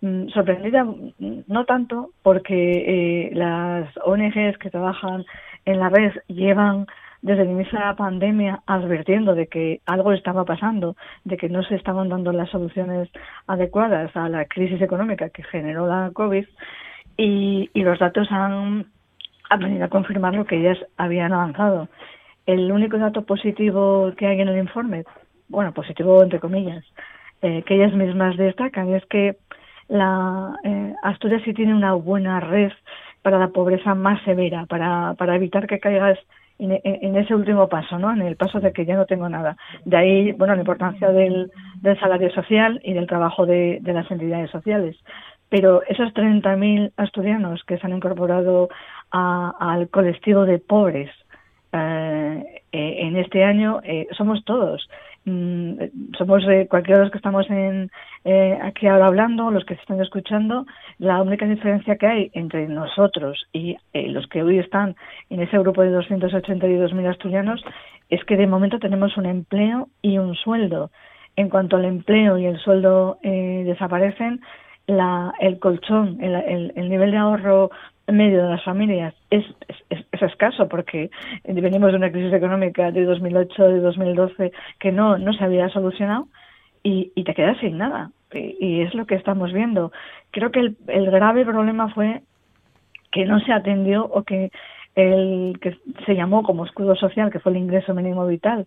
Mm, 0.00 0.28
sorprendida 0.28 0.84
mm, 0.84 1.44
no 1.46 1.64
tanto 1.64 2.10
porque 2.22 3.28
eh, 3.28 3.30
las 3.34 3.88
ONGs 4.04 4.58
que 4.58 4.70
trabajan 4.70 5.24
en 5.64 5.80
la 5.80 5.88
red 5.88 6.12
llevan 6.28 6.86
desde 7.22 7.42
el 7.42 7.50
inicio 7.50 7.78
de 7.78 7.84
la 7.84 7.96
pandemia 7.96 8.62
advirtiendo 8.66 9.34
de 9.34 9.46
que 9.46 9.80
algo 9.86 10.12
estaba 10.12 10.44
pasando, 10.44 10.96
de 11.24 11.36
que 11.36 11.48
no 11.48 11.62
se 11.62 11.74
estaban 11.74 12.08
dando 12.08 12.32
las 12.32 12.50
soluciones 12.50 13.08
adecuadas 13.46 14.14
a 14.16 14.28
la 14.28 14.44
crisis 14.46 14.80
económica 14.80 15.30
que 15.30 15.42
generó 15.42 15.86
la 15.86 16.10
COVID 16.12 16.46
y, 17.16 17.70
los 17.74 17.98
datos 17.98 18.28
han, 18.30 18.86
venido 19.58 19.84
a 19.84 19.88
confirmar 19.88 20.34
lo 20.34 20.44
que 20.44 20.56
ellas 20.56 20.78
habían 20.96 21.32
avanzado. 21.32 21.88
El 22.46 22.70
único 22.70 22.98
dato 22.98 23.24
positivo 23.24 24.12
que 24.16 24.26
hay 24.26 24.40
en 24.40 24.48
el 24.48 24.58
informe, 24.58 25.04
bueno, 25.48 25.72
positivo 25.72 26.22
entre 26.22 26.40
comillas, 26.40 26.84
eh, 27.42 27.62
que 27.62 27.74
ellas 27.74 27.92
mismas 27.94 28.36
destacan 28.36 28.94
es 28.94 29.04
que 29.06 29.36
la 29.88 30.56
eh, 30.64 30.94
Asturias 31.02 31.42
sí 31.44 31.54
tiene 31.54 31.74
una 31.74 31.94
buena 31.94 32.40
red 32.40 32.72
para 33.22 33.38
la 33.38 33.48
pobreza 33.48 33.94
más 33.94 34.22
severa, 34.24 34.66
para, 34.66 35.14
para 35.14 35.36
evitar 35.36 35.66
que 35.66 35.80
caigas 35.80 36.18
en, 36.58 37.16
ese 37.16 37.34
último 37.34 37.68
paso, 37.68 37.98
¿no? 37.98 38.12
En 38.12 38.22
el 38.22 38.36
paso 38.36 38.60
de 38.60 38.72
que 38.72 38.86
ya 38.86 38.96
no 38.96 39.06
tengo 39.06 39.28
nada. 39.28 39.56
De 39.84 39.96
ahí, 39.96 40.32
bueno, 40.32 40.54
la 40.54 40.60
importancia 40.60 41.10
del, 41.10 41.50
salario 42.00 42.30
social 42.30 42.80
y 42.82 42.94
del 42.94 43.06
trabajo 43.06 43.46
de, 43.46 43.80
las 43.84 44.10
entidades 44.10 44.50
sociales. 44.50 44.96
Pero 45.48 45.82
esos 45.88 46.12
30.000 46.12 46.92
asturianos 46.96 47.62
que 47.64 47.78
se 47.78 47.86
han 47.86 47.94
incorporado 47.94 48.68
al 49.10 49.88
colectivo 49.90 50.44
de 50.44 50.58
pobres 50.58 51.10
eh, 51.72 52.62
eh, 52.72 52.96
en 53.00 53.16
este 53.16 53.44
año 53.44 53.80
eh, 53.84 54.08
somos 54.16 54.44
todos. 54.44 54.88
Mm, 55.26 55.74
somos 56.16 56.44
cualquiera 56.68 57.00
de 57.00 57.04
los 57.04 57.10
que 57.10 57.18
estamos 57.18 57.50
en, 57.50 57.90
aquí 58.62 58.86
ahora 58.86 59.06
hablando, 59.06 59.50
los 59.50 59.64
que 59.64 59.74
se 59.74 59.80
están 59.80 60.00
escuchando, 60.00 60.66
la 60.98 61.20
única 61.20 61.46
diferencia 61.46 61.96
que 61.96 62.06
hay 62.06 62.30
entre 62.32 62.68
nosotros 62.68 63.46
y 63.52 63.76
los 63.92 64.26
que 64.28 64.42
hoy 64.42 64.58
están 64.58 64.96
en 65.28 65.40
ese 65.40 65.58
grupo 65.58 65.82
de 65.82 65.90
282.000 65.90 67.10
asturianos 67.10 67.62
es 68.08 68.24
que 68.24 68.36
de 68.36 68.46
momento 68.46 68.78
tenemos 68.78 69.16
un 69.16 69.26
empleo 69.26 69.88
y 70.00 70.18
un 70.18 70.34
sueldo. 70.36 70.90
En 71.34 71.50
cuanto 71.50 71.76
al 71.76 71.84
empleo 71.84 72.38
y 72.38 72.46
el 72.46 72.58
sueldo 72.58 73.18
desaparecen, 73.22 74.40
la, 74.86 75.32
el 75.40 75.58
colchón, 75.58 76.18
el, 76.22 76.88
nivel 76.88 77.10
de 77.10 77.16
ahorro 77.16 77.70
medio 78.08 78.44
de 78.44 78.50
las 78.50 78.64
familias 78.64 79.14
es, 79.30 79.44
es, 79.90 80.04
escaso 80.22 80.68
porque 80.68 81.10
venimos 81.44 81.90
de 81.90 81.98
una 81.98 82.10
crisis 82.10 82.32
económica 82.32 82.90
de 82.90 83.04
2008, 83.04 83.68
de 83.68 83.80
2012 83.80 84.52
que 84.80 84.92
no, 84.92 85.18
no 85.18 85.32
se 85.32 85.44
había 85.44 85.68
solucionado 85.68 86.28
y, 86.82 87.12
y 87.14 87.24
te 87.24 87.34
quedas 87.34 87.58
sin 87.58 87.78
nada. 87.78 88.10
Y, 88.32 88.80
es 88.80 88.94
lo 88.94 89.06
que 89.06 89.14
estamos 89.14 89.52
viendo. 89.52 89.92
Creo 90.30 90.50
que 90.50 90.60
el, 90.60 90.76
el 90.88 91.10
grave 91.10 91.44
problema 91.44 91.92
fue 91.92 92.22
que 93.12 93.24
no 93.24 93.40
se 93.40 93.52
atendió 93.52 94.04
o 94.04 94.22
que 94.24 94.50
el 94.94 95.58
que 95.60 95.78
se 96.06 96.14
llamó 96.14 96.42
como 96.42 96.64
escudo 96.64 96.96
social, 96.96 97.30
que 97.30 97.38
fue 97.38 97.52
el 97.52 97.58
ingreso 97.58 97.94
mínimo 97.94 98.26
vital, 98.26 98.66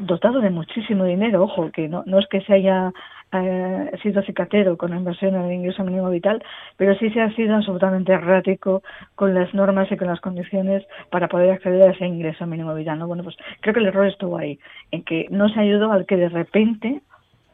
dotado 0.00 0.40
de 0.40 0.50
muchísimo 0.50 1.04
dinero, 1.04 1.42
ojo, 1.42 1.70
que 1.70 1.88
no, 1.88 2.02
no 2.06 2.18
es 2.18 2.26
que 2.26 2.40
se 2.42 2.54
haya 2.54 2.92
eh, 3.32 3.90
sido 4.02 4.22
cicatero 4.22 4.76
con 4.76 4.90
la 4.90 4.96
inversión 4.96 5.34
en 5.34 5.42
el 5.42 5.52
ingreso 5.52 5.84
mínimo 5.84 6.08
vital, 6.10 6.42
pero 6.76 6.94
sí 6.96 7.10
se 7.10 7.20
ha 7.20 7.30
sido 7.34 7.56
absolutamente 7.56 8.12
errático 8.12 8.82
con 9.14 9.34
las 9.34 9.52
normas 9.52 9.90
y 9.92 9.96
con 9.96 10.08
las 10.08 10.20
condiciones 10.20 10.84
para 11.10 11.28
poder 11.28 11.50
acceder 11.50 11.82
a 11.82 11.92
ese 11.92 12.06
ingreso 12.06 12.46
mínimo 12.46 12.74
vital. 12.74 12.98
¿no? 12.98 13.06
Bueno, 13.06 13.24
pues 13.24 13.36
creo 13.60 13.74
que 13.74 13.80
el 13.80 13.86
error 13.86 14.06
estuvo 14.06 14.38
ahí, 14.38 14.58
en 14.90 15.04
que 15.04 15.26
no 15.30 15.48
se 15.50 15.60
ayudó 15.60 15.92
al 15.92 16.06
que 16.06 16.16
de 16.16 16.30
repente 16.30 17.02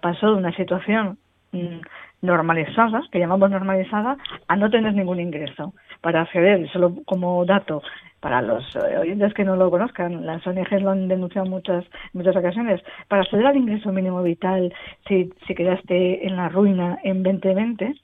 pasó 0.00 0.28
de 0.28 0.36
una 0.36 0.54
situación 0.54 1.18
mm, 1.52 1.80
normalizada, 2.22 3.02
que 3.10 3.18
llamamos 3.18 3.50
normalizada, 3.50 4.16
a 4.46 4.56
no 4.56 4.70
tener 4.70 4.94
ningún 4.94 5.20
ingreso 5.20 5.74
para 6.04 6.20
acceder, 6.20 6.68
solo 6.70 6.96
como 7.06 7.46
dato, 7.46 7.82
para 8.20 8.42
los 8.42 8.62
eh, 8.76 8.98
oyentes 8.98 9.32
que 9.32 9.42
no 9.42 9.56
lo 9.56 9.70
conozcan, 9.70 10.26
las 10.26 10.46
ONGs 10.46 10.82
lo 10.82 10.90
han 10.90 11.08
denunciado 11.08 11.48
muchas 11.48 11.82
muchas 12.12 12.36
ocasiones, 12.36 12.82
para 13.08 13.22
acceder 13.22 13.46
al 13.46 13.56
ingreso 13.56 13.90
mínimo 13.90 14.22
vital, 14.22 14.70
si, 15.08 15.32
si 15.46 15.54
quedaste 15.54 16.26
en 16.26 16.36
la 16.36 16.50
ruina 16.50 16.98
en 17.04 17.22
2020, 17.22 17.94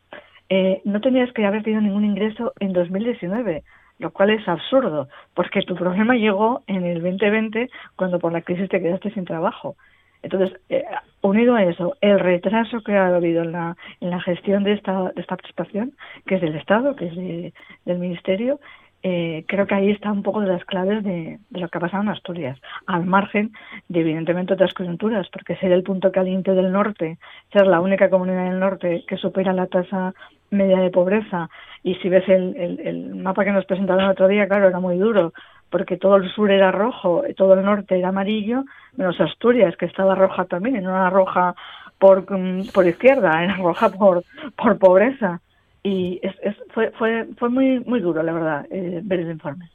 eh, 0.49 0.81
no 0.87 1.03
tenías 1.03 1.31
que 1.35 1.45
haber 1.45 1.63
tenido 1.63 1.83
ningún 1.83 2.07
ingreso 2.07 2.55
en 2.59 2.73
2019, 2.73 3.65
lo 3.99 4.11
cual 4.13 4.31
es 4.31 4.49
absurdo, 4.49 5.09
porque 5.35 5.61
tu 5.61 5.75
problema 5.75 6.15
llegó 6.15 6.63
en 6.69 6.87
el 6.87 7.03
2020 7.03 7.69
cuando 7.97 8.19
por 8.19 8.33
la 8.33 8.41
crisis 8.41 8.71
te 8.71 8.81
quedaste 8.81 9.11
sin 9.11 9.27
trabajo. 9.27 9.77
Entonces, 10.23 10.59
eh, 10.69 10.85
unido 11.23 11.55
a 11.55 11.65
eso, 11.65 11.97
el 12.01 12.19
retraso 12.21 12.83
que 12.83 12.97
ha 12.97 13.15
habido 13.15 13.43
en 13.43 13.53
la, 13.53 13.77
en 14.01 14.11
la 14.11 14.21
gestión 14.21 14.65
de 14.65 14.73
esta, 14.73 15.13
de 15.13 15.21
esta 15.21 15.37
prestación, 15.37 15.93
que 16.27 16.37
es 16.37 16.41
del 16.41 16.57
Estado, 16.57 16.97
que 16.97 17.07
es 17.07 17.55
del 17.85 17.99
Ministerio, 17.99 18.61
eh, 19.03 19.45
creo 19.49 19.67
que 19.67 19.75
ahí 19.75 19.91
está 19.91 20.13
un 20.13 20.23
poco 20.23 20.41
de 20.41 20.49
las 20.49 20.65
claves 20.65 21.03
de, 21.03 21.39
lo 21.51 21.69
que 21.69 21.79
ha 21.79 21.81
pasado 21.81 22.03
en 22.03 22.11
Asturias, 22.11 22.61
al 22.87 23.07
margen 23.07 23.53
de 23.89 24.01
evidentemente 24.01 24.53
otras 24.53 24.75
coyunturas, 24.75 25.29
porque 25.31 25.57
ser 25.57 25.73
el 25.73 25.83
punto 25.83 26.13
caliente 26.13 26.53
del 26.53 26.71
norte, 26.71 27.19
ser 27.53 27.67
la 27.67 27.81
única 27.81 28.11
comunidad 28.11 28.51
del 28.51 28.61
norte 28.61 29.05
que 29.09 29.17
supera 29.17 29.55
la 29.55 29.69
tasa 29.69 30.15
media 30.51 30.81
de 30.81 30.91
pobreza, 30.91 31.49
y 31.83 31.95
si 31.97 32.09
ves 32.09 32.29
el, 32.29 32.79
el, 32.85 33.15
mapa 33.17 33.45
que 33.45 33.53
nos 33.53 33.65
presentaron 33.65 34.05
el 34.05 34.11
otro 34.11 34.29
día, 34.29 34.47
claro, 34.47 34.69
era 34.69 34.81
muy 34.81 34.99
duro, 34.99 35.33
porque 35.71 35.97
todo 35.97 36.17
el 36.17 36.31
sur 36.33 36.51
era 36.51 36.71
rojo, 36.71 37.25
y 37.29 37.35
todo 37.35 37.55
el 37.55 37.65
norte 37.65 37.99
era 37.99 38.09
amarillo, 38.09 38.65
menos 38.97 39.21
Asturias, 39.21 39.77
que 39.77 39.87
estaba 39.87 40.15
roja 40.15 40.45
también, 40.45 40.83
no 40.83 40.91
era 40.91 41.11
roja 41.11 41.55
por, 41.99 42.31
mm, 42.31 42.69
por 42.75 42.87
izquierda, 42.87 43.43
era 43.43 43.57
roja 43.57 43.89
por, 43.91 44.25
por 44.57 44.79
pobreza 44.79 45.41
y 45.83 46.21
es, 46.23 46.35
fue, 46.75 46.91
fue, 46.93 47.27
fue 47.39 47.49
muy, 47.49 47.81
muy 47.81 48.01
duro, 48.01 48.23
la 48.23 48.33
verdad, 48.33 48.67
eh, 48.71 49.01
ver 49.03 49.21
el 49.21 49.31
informe. 49.31 49.71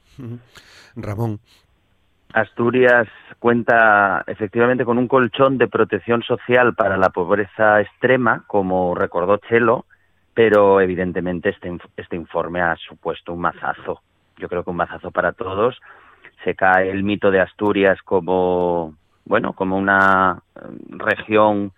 Ramón. 0.95 1.39
Asturias 2.33 3.07
cuenta 3.39 4.23
efectivamente 4.27 4.83
con 4.83 4.97
un 4.97 5.07
colchón 5.07 5.57
de 5.57 5.67
protección 5.67 6.21
social 6.21 6.75
para 6.75 6.97
la 6.97 7.09
pobreza 7.09 7.79
extrema, 7.79 8.43
como 8.47 8.93
recordó 8.93 9.37
Chelo, 9.37 9.85
pero 10.35 10.81
evidentemente 10.81 11.49
este, 11.49 11.75
este 11.95 12.15
informe 12.17 12.61
ha 12.61 12.75
supuesto 12.75 13.33
un 13.33 13.39
mazazo. 13.39 14.01
Yo 14.37 14.49
creo 14.49 14.63
que 14.63 14.69
un 14.69 14.75
mazazo 14.75 15.09
para 15.09 15.31
todos. 15.31 15.79
Se 16.43 16.53
cae 16.53 16.91
el 16.91 17.03
mito 17.03 17.31
de 17.31 17.39
Asturias 17.39 17.97
como, 18.03 18.93
bueno, 19.23 19.53
como 19.53 19.77
una 19.77 20.41
eh, 20.55 20.59
región 20.89 21.71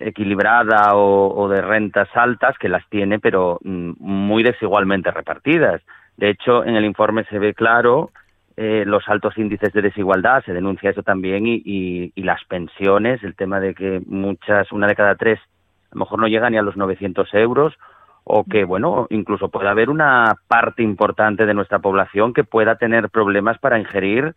equilibrada 0.00 0.96
o, 0.96 1.48
de 1.48 1.60
rentas 1.60 2.08
altas, 2.14 2.58
que 2.58 2.68
las 2.68 2.86
tiene, 2.88 3.20
pero 3.20 3.60
mm, 3.62 3.92
muy 3.98 4.42
desigualmente 4.42 5.10
repartidas. 5.12 5.80
De 6.16 6.30
hecho, 6.30 6.64
en 6.64 6.74
el 6.74 6.84
informe 6.84 7.24
se 7.24 7.38
ve 7.38 7.54
claro 7.54 8.10
eh, 8.56 8.84
los 8.86 9.08
altos 9.08 9.38
índices 9.38 9.72
de 9.72 9.82
desigualdad, 9.82 10.42
se 10.44 10.52
denuncia 10.52 10.90
eso 10.90 11.02
también, 11.02 11.46
y, 11.46 11.62
y, 11.64 12.22
las 12.22 12.42
pensiones, 12.44 13.22
el 13.22 13.36
tema 13.36 13.60
de 13.60 13.74
que 13.74 14.02
muchas, 14.06 14.72
una 14.72 14.86
de 14.86 14.96
cada 14.96 15.14
tres, 15.14 15.38
a 15.38 15.94
lo 15.94 16.00
mejor 16.00 16.18
no 16.18 16.28
llega 16.28 16.50
ni 16.50 16.56
a 16.56 16.62
los 16.62 16.76
900 16.76 17.32
euros, 17.34 17.74
o 18.24 18.44
que, 18.44 18.64
bueno, 18.64 19.06
incluso 19.10 19.48
puede 19.48 19.68
haber 19.68 19.90
una 19.90 20.36
parte 20.48 20.82
importante 20.82 21.46
de 21.46 21.54
nuestra 21.54 21.78
población 21.78 22.32
que 22.32 22.44
pueda 22.44 22.76
tener 22.76 23.10
problemas 23.10 23.58
para 23.58 23.78
ingerir 23.78 24.34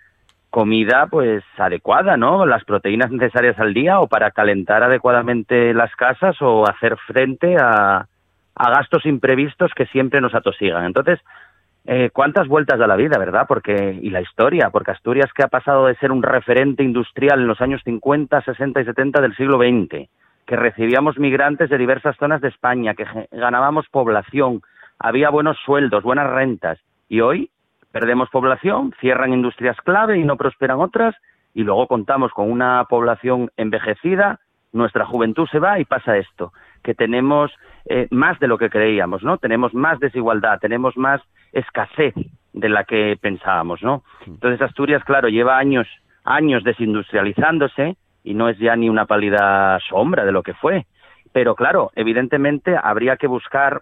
comida 0.49 1.07
pues 1.09 1.43
adecuada, 1.57 2.15
¿no? 2.15 2.45
Las 2.45 2.63
proteínas 2.63 3.11
necesarias 3.11 3.57
al 3.59 3.73
día 3.73 3.99
o 3.99 4.07
para 4.07 4.29
calentar 4.29 4.83
adecuadamente 4.83 5.73
las 5.73 5.95
casas 5.95 6.35
o 6.41 6.69
hacer 6.69 6.95
frente 7.07 7.57
a, 7.59 8.07
a 8.55 8.69
gastos 8.69 9.05
imprevistos 9.05 9.71
que 9.75 9.87
siempre 9.87 10.21
nos 10.21 10.35
atosigan. 10.35 10.85
Entonces, 10.85 11.19
eh, 11.85 12.11
¿cuántas 12.13 12.47
vueltas 12.47 12.79
da 12.79 12.87
la 12.87 12.95
vida, 12.95 13.17
verdad? 13.17 13.45
Porque 13.47 13.99
y 13.99 14.09
la 14.09 14.21
historia, 14.21 14.69
porque 14.69 14.91
Asturias 14.91 15.33
que 15.33 15.43
ha 15.43 15.47
pasado 15.47 15.87
de 15.87 15.95
ser 15.95 16.11
un 16.11 16.23
referente 16.23 16.83
industrial 16.83 17.41
en 17.41 17.47
los 17.47 17.59
años 17.59 17.81
50, 17.83 18.41
60 18.41 18.81
y 18.81 18.85
70 18.85 19.21
del 19.21 19.35
siglo 19.35 19.57
XX, 19.57 20.07
que 20.45 20.55
recibíamos 20.55 21.17
migrantes 21.17 21.69
de 21.69 21.77
diversas 21.77 22.17
zonas 22.17 22.41
de 22.41 22.49
España, 22.49 22.95
que 22.95 23.05
ganábamos 23.31 23.87
población, 23.89 24.61
había 24.99 25.29
buenos 25.29 25.57
sueldos, 25.65 26.03
buenas 26.03 26.29
rentas, 26.29 26.79
y 27.09 27.21
hoy 27.21 27.49
perdemos 27.91 28.29
población, 28.29 28.93
cierran 28.99 29.33
industrias 29.33 29.77
clave 29.77 30.17
y 30.17 30.23
no 30.23 30.37
prosperan 30.37 30.79
otras, 30.79 31.15
y 31.53 31.63
luego 31.63 31.87
contamos 31.87 32.31
con 32.31 32.51
una 32.51 32.85
población 32.89 33.51
envejecida, 33.57 34.39
nuestra 34.71 35.05
juventud 35.05 35.47
se 35.51 35.59
va 35.59 35.79
y 35.79 35.85
pasa 35.85 36.17
esto, 36.17 36.51
que 36.81 36.95
tenemos 36.95 37.51
eh, 37.85 38.07
más 38.09 38.39
de 38.39 38.47
lo 38.47 38.57
que 38.57 38.69
creíamos, 38.69 39.23
¿no? 39.23 39.37
Tenemos 39.37 39.73
más 39.73 39.99
desigualdad, 39.99 40.59
tenemos 40.59 40.97
más 40.97 41.21
escasez 41.51 42.15
de 42.53 42.69
la 42.69 42.83
que 42.83 43.17
pensábamos, 43.21 43.83
¿no? 43.83 44.03
Entonces 44.25 44.61
Asturias, 44.61 45.03
claro, 45.03 45.29
lleva 45.29 45.57
años, 45.57 45.87
años 46.23 46.63
desindustrializándose 46.63 47.97
y 48.23 48.33
no 48.33 48.49
es 48.49 48.57
ya 48.57 48.75
ni 48.75 48.89
una 48.89 49.05
pálida 49.05 49.79
sombra 49.89 50.25
de 50.25 50.31
lo 50.31 50.43
que 50.43 50.53
fue. 50.53 50.85
Pero 51.31 51.55
claro, 51.55 51.91
evidentemente 51.95 52.75
habría 52.81 53.17
que 53.17 53.27
buscar 53.27 53.81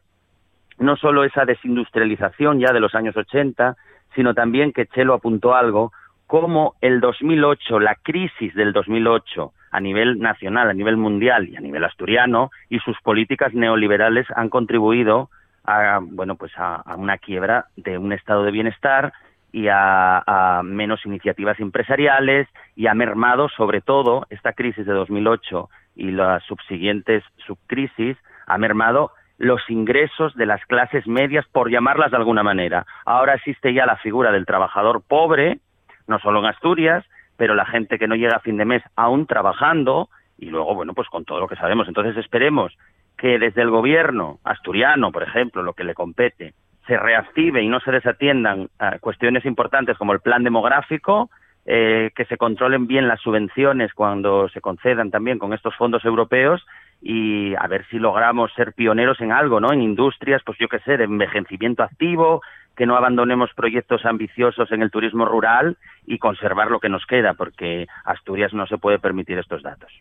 no 0.79 0.95
solo 0.95 1.23
esa 1.23 1.45
desindustrialización 1.45 2.59
ya 2.59 2.73
de 2.73 2.79
los 2.79 2.95
años 2.95 3.15
80, 3.15 3.75
sino 4.15 4.33
también 4.33 4.73
que 4.73 4.87
Chelo 4.87 5.13
apuntó 5.13 5.53
algo, 5.55 5.91
como 6.27 6.75
el 6.81 7.01
2008, 7.01 7.79
la 7.79 7.95
crisis 7.95 8.53
del 8.55 8.73
2008 8.73 9.53
a 9.71 9.79
nivel 9.79 10.19
nacional, 10.19 10.69
a 10.69 10.73
nivel 10.73 10.97
mundial 10.97 11.49
y 11.49 11.55
a 11.55 11.61
nivel 11.61 11.83
asturiano, 11.83 12.51
y 12.69 12.79
sus 12.79 12.99
políticas 13.01 13.53
neoliberales 13.53 14.27
han 14.35 14.49
contribuido 14.49 15.29
a, 15.63 15.99
bueno, 16.01 16.35
pues 16.35 16.51
a, 16.57 16.83
una 16.97 17.17
quiebra 17.17 17.65
de 17.75 17.97
un 17.97 18.11
estado 18.11 18.43
de 18.43 18.51
bienestar 18.51 19.13
y 19.51 19.67
a, 19.69 20.61
menos 20.63 21.05
iniciativas 21.05 21.59
empresariales 21.59 22.47
y 22.75 22.87
ha 22.87 22.93
mermado 22.93 23.49
sobre 23.49 23.81
todo 23.81 24.25
esta 24.29 24.53
crisis 24.53 24.85
de 24.85 24.93
2008 24.93 25.69
y 25.95 26.11
las 26.11 26.43
subsiguientes 26.43 27.23
subcrisis 27.45 28.17
ha 28.47 28.57
mermado 28.57 29.11
los 29.37 29.61
ingresos 29.69 30.35
de 30.35 30.45
las 30.45 30.63
clases 30.65 31.07
medias, 31.07 31.45
por 31.51 31.71
llamarlas 31.71 32.11
de 32.11 32.17
alguna 32.17 32.43
manera. 32.43 32.85
Ahora 33.05 33.33
existe 33.33 33.73
ya 33.73 33.87
la 33.87 33.97
figura 33.97 34.31
del 34.31 34.45
trabajador 34.45 35.01
pobre, 35.01 35.59
no 36.05 36.19
solo 36.19 36.39
en 36.39 36.45
Asturias, 36.45 37.03
pero 37.37 37.55
la 37.55 37.65
gente 37.65 37.97
que 37.97 38.07
no 38.07 38.15
llega 38.15 38.35
a 38.35 38.41
fin 38.41 38.57
de 38.57 38.65
mes 38.65 38.83
aún 38.95 39.25
trabajando, 39.25 40.09
y 40.37 40.45
luego, 40.45 40.75
bueno, 40.75 40.93
pues 40.93 41.07
con 41.09 41.25
todo 41.25 41.39
lo 41.39 41.47
que 41.47 41.55
sabemos. 41.55 41.87
Entonces 41.87 42.17
esperemos 42.17 42.77
que 43.17 43.39
desde 43.39 43.63
el 43.63 43.71
gobierno 43.71 44.39
asturiano, 44.43 45.11
por 45.11 45.23
ejemplo, 45.23 45.63
lo 45.63 45.73
que 45.73 45.83
le 45.83 45.95
compete, 45.95 46.53
se 46.87 46.97
reactive 46.97 47.61
y 47.61 47.67
no 47.67 47.79
se 47.79 47.91
desatiendan 47.91 48.69
eh, 48.79 48.97
cuestiones 48.99 49.45
importantes 49.45 49.97
como 49.97 50.13
el 50.13 50.19
plan 50.19 50.43
demográfico, 50.43 51.29
eh, 51.65 52.11
que 52.15 52.25
se 52.25 52.37
controlen 52.37 52.87
bien 52.87 53.07
las 53.07 53.21
subvenciones 53.21 53.93
cuando 53.93 54.49
se 54.49 54.61
concedan 54.61 55.11
también 55.11 55.37
con 55.37 55.53
estos 55.53 55.75
fondos 55.75 56.03
europeos 56.03 56.65
y 57.01 57.53
a 57.55 57.67
ver 57.67 57.85
si 57.89 57.97
logramos 57.97 58.51
ser 58.53 58.73
pioneros 58.73 59.21
en 59.21 59.31
algo, 59.31 59.59
¿no? 59.59 59.71
En 59.71 59.81
industrias, 59.81 60.41
pues 60.45 60.57
yo 60.59 60.67
qué 60.67 60.79
sé, 60.79 60.97
de 60.97 61.03
envejecimiento 61.03 61.83
activo, 61.83 62.41
que 62.75 62.85
no 62.85 62.95
abandonemos 62.95 63.51
proyectos 63.55 64.05
ambiciosos 64.05 64.71
en 64.71 64.81
el 64.81 64.91
turismo 64.91 65.25
rural 65.25 65.77
y 66.05 66.17
conservar 66.17 66.71
lo 66.71 66.79
que 66.79 66.89
nos 66.89 67.05
queda, 67.05 67.33
porque 67.33 67.87
Asturias 68.05 68.53
no 68.53 68.65
se 68.65 68.77
puede 68.77 68.99
permitir 68.99 69.37
estos 69.37 69.61
datos. 69.61 69.91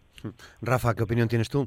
Rafa, 0.62 0.94
¿qué 0.94 1.02
opinión 1.02 1.28
tienes 1.28 1.48
tú? 1.48 1.66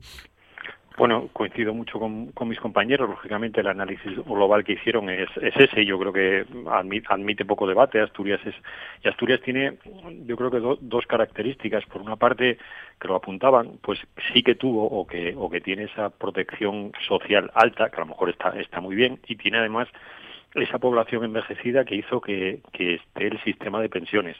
Bueno, 0.95 1.29
coincido 1.33 1.73
mucho 1.73 1.99
con, 1.99 2.31
mis 2.47 2.59
compañeros. 2.59 3.09
Lógicamente, 3.09 3.61
el 3.61 3.67
análisis 3.67 4.15
global 4.25 4.63
que 4.63 4.73
hicieron 4.73 5.09
es, 5.09 5.27
es 5.41 5.55
ese. 5.57 5.85
Yo 5.85 5.97
creo 5.97 6.13
que 6.13 6.45
admite, 6.69 7.45
poco 7.45 7.65
debate. 7.67 7.99
Asturias 7.99 8.39
es 8.45 8.53
y 9.03 9.07
Asturias 9.07 9.41
tiene, 9.41 9.77
yo 10.25 10.37
creo 10.37 10.51
que 10.51 10.59
dos 10.59 11.07
características. 11.07 11.85
Por 11.85 12.01
una 12.01 12.15
parte, 12.15 12.59
que 12.99 13.07
lo 13.07 13.15
apuntaban, 13.15 13.79
pues 13.81 13.99
sí 14.31 14.43
que 14.43 14.53
tuvo 14.53 14.85
o 14.85 15.07
que 15.07 15.33
o 15.35 15.49
que 15.49 15.61
tiene 15.61 15.85
esa 15.85 16.11
protección 16.11 16.91
social 17.07 17.49
alta, 17.55 17.89
que 17.89 17.97
a 17.97 18.01
lo 18.01 18.07
mejor 18.07 18.29
está 18.29 18.49
está 18.59 18.79
muy 18.79 18.95
bien, 18.95 19.19
y 19.27 19.35
tiene 19.35 19.57
además 19.57 19.87
esa 20.53 20.77
población 20.77 21.23
envejecida 21.23 21.85
que 21.85 21.95
hizo 21.95 22.21
que, 22.21 22.59
que 22.71 22.95
esté 22.95 23.27
el 23.27 23.41
sistema 23.43 23.81
de 23.81 23.89
pensiones 23.89 24.37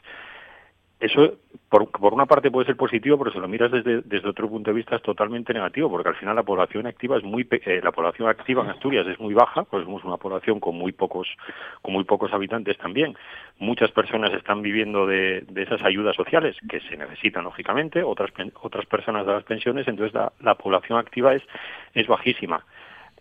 eso 1.04 1.34
por, 1.68 1.92
por, 1.92 2.14
una 2.14 2.26
parte 2.26 2.50
puede 2.50 2.66
ser 2.66 2.78
positivo, 2.78 3.18
pero 3.18 3.32
si 3.32 3.40
lo 3.40 3.48
miras 3.50 3.72
desde, 3.72 4.02
desde 4.04 4.30
otro 4.30 4.48
punto 4.48 4.72
de 4.72 4.76
vista 4.76 4.96
es 4.96 5.02
totalmente 5.02 5.54
negativo, 5.54 5.90
porque 5.90 6.08
al 6.08 6.16
final 6.16 6.36
la 6.36 6.44
población 6.44 6.88
activa 6.88 7.18
es 7.18 7.24
muy 7.24 7.46
eh, 7.52 7.82
la 7.84 7.92
población 7.92 8.30
activa 8.30 8.64
en 8.64 8.70
Asturias 8.70 9.06
es 9.08 9.20
muy 9.20 9.34
baja, 9.34 9.64
pues 9.66 9.84
somos 9.84 10.04
una 10.06 10.16
población 10.16 10.62
con 10.62 10.76
muy 10.76 10.94
pocos 10.94 11.28
con 11.82 11.94
muy 11.94 12.06
pocos 12.06 12.32
habitantes 12.32 12.78
también. 12.78 13.18
Muchas 13.60 13.92
personas 13.92 14.32
están 14.34 14.62
viviendo 14.62 15.06
de, 15.06 15.42
de 15.42 15.64
esas 15.64 15.84
ayudas 15.84 16.16
sociales 16.16 16.56
que 16.70 16.80
se 16.80 16.96
necesitan 16.96 17.44
lógicamente, 17.44 18.02
otras 18.02 18.32
otras 18.62 18.86
personas 18.86 19.26
de 19.26 19.34
las 19.34 19.44
pensiones, 19.44 19.86
entonces 19.88 20.14
la, 20.14 20.32
la 20.40 20.56
población 20.56 20.98
activa 20.98 21.34
es 21.34 21.44
es 21.94 22.08
bajísima. 22.08 22.66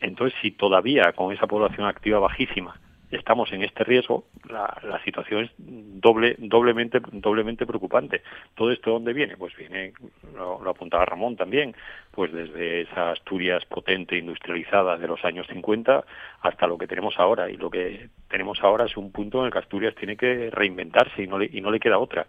Entonces, 0.01 0.39
si 0.41 0.53
todavía 0.53 1.13
con 1.15 1.33
esa 1.33 1.49
población 1.49 1.87
activa 1.87 2.21
bajísima 2.21 2.77
estamos 3.17 3.53
en 3.53 3.63
este 3.63 3.85
riesgo, 3.85 4.25
la, 4.49 5.01
situación 5.05 5.45
es 5.45 5.51
doble, 5.57 6.37
doblemente, 6.39 7.67
preocupante. 7.67 8.23
¿Todo 8.55 8.71
esto 8.71 8.91
dónde 8.91 9.13
viene? 9.13 9.37
Pues 9.37 9.55
viene, 9.57 9.93
lo, 10.35 10.61
lo, 10.63 10.71
apuntaba 10.71 11.05
Ramón 11.05 11.37
también, 11.37 11.75
pues 12.11 12.33
desde 12.33 12.83
esa 12.83 13.11
Asturias 13.11 13.65
potente, 13.67 14.17
industrializada 14.17 14.97
de 14.97 15.07
los 15.07 15.25
años 15.25 15.47
50 15.49 16.05
hasta 16.41 16.67
lo 16.67 16.79
que 16.79 16.87
tenemos 16.87 17.19
ahora. 17.19 17.51
Y 17.51 17.57
lo 17.57 17.71
que 17.71 18.09
tenemos 18.29 18.63
ahora 18.63 18.87
es 18.87 18.97
un 18.97 19.13
punto 19.13 19.41
en 19.41 19.47
el 19.47 19.53
que 19.53 19.59
Asturias 19.59 19.95
tiene 19.95 20.17
que 20.17 20.51
reinventarse 20.51 21.23
y 21.23 21.27
no 21.27 21.39
le, 21.39 21.51
y 21.53 21.61
no 21.61 21.71
le 21.71 21.81
queda 21.81 21.99
otra. 21.99 22.27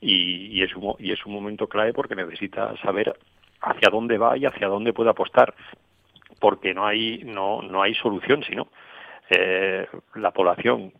Y, 0.00 0.46
y, 0.58 0.62
es 0.62 0.74
un, 0.74 0.94
y 0.98 1.12
es 1.12 1.26
un 1.26 1.32
momento 1.32 1.66
clave 1.68 1.92
porque 1.92 2.14
necesita 2.14 2.76
saber 2.78 3.14
hacia 3.60 3.90
dónde 3.90 4.16
va 4.18 4.36
y 4.38 4.46
hacia 4.46 4.68
dónde 4.68 4.92
puede 4.92 5.10
apostar 5.10 5.54
porque 6.40 6.72
no 6.72 6.86
hay 6.86 7.22
no 7.24 7.60
no 7.60 7.82
hay 7.82 7.94
solución 7.94 8.42
sino 8.42 8.68
eh, 9.30 9.86
la 10.16 10.32
población 10.32 10.92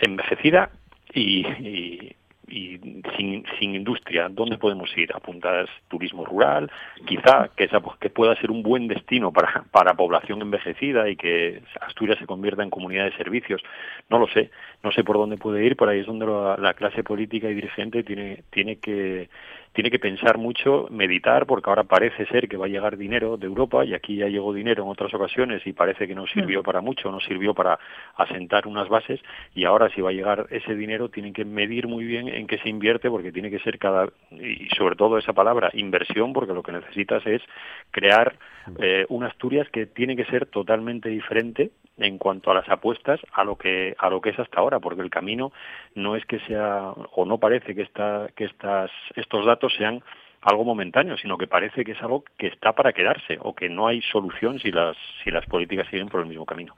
envejecida 0.00 0.70
y, 1.12 1.46
y, 1.46 2.16
y 2.48 2.78
sin, 3.16 3.44
sin, 3.58 3.74
industria, 3.74 4.28
¿dónde 4.28 4.58
podemos 4.58 4.96
ir? 4.96 5.10
Apuntas 5.14 5.68
turismo 5.88 6.24
rural, 6.24 6.70
quizá 7.06 7.50
que, 7.56 7.64
esa, 7.64 7.82
que 8.00 8.10
pueda 8.10 8.36
ser 8.36 8.50
un 8.50 8.62
buen 8.62 8.86
destino 8.86 9.32
para, 9.32 9.64
para 9.70 9.94
población 9.94 10.42
envejecida 10.42 11.08
y 11.08 11.16
que 11.16 11.62
Asturias 11.80 12.18
se 12.18 12.26
convierta 12.26 12.62
en 12.62 12.70
comunidad 12.70 13.04
de 13.06 13.16
servicios. 13.16 13.62
No 14.08 14.18
lo 14.18 14.28
sé, 14.28 14.50
no 14.82 14.92
sé 14.92 15.04
por 15.04 15.16
dónde 15.16 15.36
puede 15.36 15.64
ir, 15.64 15.76
por 15.76 15.88
ahí 15.88 16.00
es 16.00 16.06
donde 16.06 16.26
la, 16.26 16.56
la 16.58 16.74
clase 16.74 17.02
política 17.02 17.48
y 17.48 17.54
dirigente 17.54 18.02
tiene, 18.02 18.44
tiene 18.50 18.76
que 18.76 19.28
tiene 19.74 19.90
que 19.90 19.98
pensar 19.98 20.38
mucho, 20.38 20.86
meditar, 20.88 21.46
porque 21.46 21.68
ahora 21.68 21.82
parece 21.82 22.26
ser 22.26 22.48
que 22.48 22.56
va 22.56 22.66
a 22.66 22.68
llegar 22.68 22.96
dinero 22.96 23.36
de 23.36 23.46
Europa 23.46 23.84
y 23.84 23.92
aquí 23.92 24.16
ya 24.16 24.28
llegó 24.28 24.54
dinero 24.54 24.84
en 24.84 24.88
otras 24.88 25.12
ocasiones 25.12 25.66
y 25.66 25.72
parece 25.72 26.06
que 26.06 26.14
no 26.14 26.28
sirvió 26.28 26.62
para 26.62 26.80
mucho, 26.80 27.10
no 27.10 27.18
sirvió 27.18 27.54
para 27.54 27.80
asentar 28.16 28.68
unas 28.68 28.88
bases 28.88 29.20
y 29.52 29.64
ahora 29.64 29.90
si 29.90 30.00
va 30.00 30.10
a 30.10 30.12
llegar 30.12 30.46
ese 30.50 30.76
dinero 30.76 31.08
tienen 31.08 31.32
que 31.32 31.44
medir 31.44 31.88
muy 31.88 32.04
bien 32.04 32.28
en 32.28 32.46
qué 32.46 32.58
se 32.58 32.68
invierte 32.68 33.10
porque 33.10 33.32
tiene 33.32 33.50
que 33.50 33.58
ser 33.58 33.80
cada 33.80 34.08
y 34.30 34.68
sobre 34.76 34.94
todo 34.94 35.18
esa 35.18 35.32
palabra 35.32 35.70
inversión 35.72 36.32
porque 36.32 36.54
lo 36.54 36.62
que 36.62 36.70
necesitas 36.70 37.26
es 37.26 37.42
crear 37.90 38.36
eh, 38.78 39.04
una 39.08 39.26
Asturias 39.26 39.68
que 39.70 39.86
tiene 39.86 40.14
que 40.14 40.24
ser 40.26 40.46
totalmente 40.46 41.08
diferente 41.08 41.72
en 41.98 42.18
cuanto 42.18 42.50
a 42.50 42.54
las 42.54 42.68
apuestas 42.68 43.20
a 43.32 43.44
lo 43.44 43.56
que 43.56 43.94
a 43.98 44.10
lo 44.10 44.20
que 44.20 44.30
es 44.30 44.38
hasta 44.38 44.60
ahora 44.60 44.78
porque 44.80 45.02
el 45.02 45.10
camino 45.10 45.52
no 45.94 46.16
es 46.16 46.24
que 46.26 46.38
sea 46.40 46.90
o 46.90 47.24
no 47.24 47.38
parece 47.38 47.74
que 47.74 47.82
esta, 47.82 48.28
que 48.34 48.44
estas 48.44 48.90
estos 49.16 49.46
datos 49.46 49.63
sean 49.68 50.02
algo 50.42 50.64
momentáneo 50.64 51.16
sino 51.16 51.38
que 51.38 51.46
parece 51.46 51.84
que 51.84 51.92
es 51.92 52.02
algo 52.02 52.24
que 52.36 52.48
está 52.48 52.72
para 52.72 52.92
quedarse 52.92 53.38
o 53.40 53.54
que 53.54 53.68
no 53.68 53.86
hay 53.86 54.02
solución 54.02 54.58
si 54.58 54.70
las 54.70 54.96
si 55.22 55.30
las 55.30 55.46
políticas 55.46 55.88
siguen 55.88 56.08
por 56.08 56.20
el 56.20 56.26
mismo 56.26 56.44
camino 56.44 56.74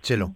Chelo 0.00 0.30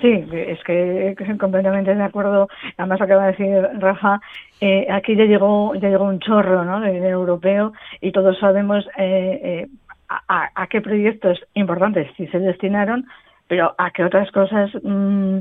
Sí, 0.00 0.24
es 0.32 0.62
que, 0.64 1.14
que 1.18 1.36
completamente 1.36 1.94
de 1.94 2.02
acuerdo. 2.02 2.48
Además 2.78 3.00
acaba 3.00 3.26
de 3.26 3.32
decir 3.32 3.68
Rafa, 3.80 4.20
eh, 4.60 4.86
aquí 4.90 5.16
ya 5.16 5.24
llegó 5.24 5.74
ya 5.74 5.88
llegó 5.88 6.04
un 6.04 6.20
chorro, 6.20 6.64
¿no? 6.64 6.80
De 6.80 6.92
dinero 6.92 7.18
europeo 7.18 7.72
y 8.00 8.12
todos 8.12 8.38
sabemos 8.38 8.86
eh, 8.96 9.40
eh, 9.42 9.66
a, 10.08 10.48
a, 10.54 10.66
qué 10.68 10.80
proyectos 10.80 11.44
importantes 11.54 12.10
sí 12.16 12.26
se 12.28 12.38
destinaron, 12.38 13.06
pero 13.46 13.74
a 13.76 13.90
qué 13.90 14.04
otras 14.04 14.30
cosas 14.30 14.70
mmm, 14.82 15.40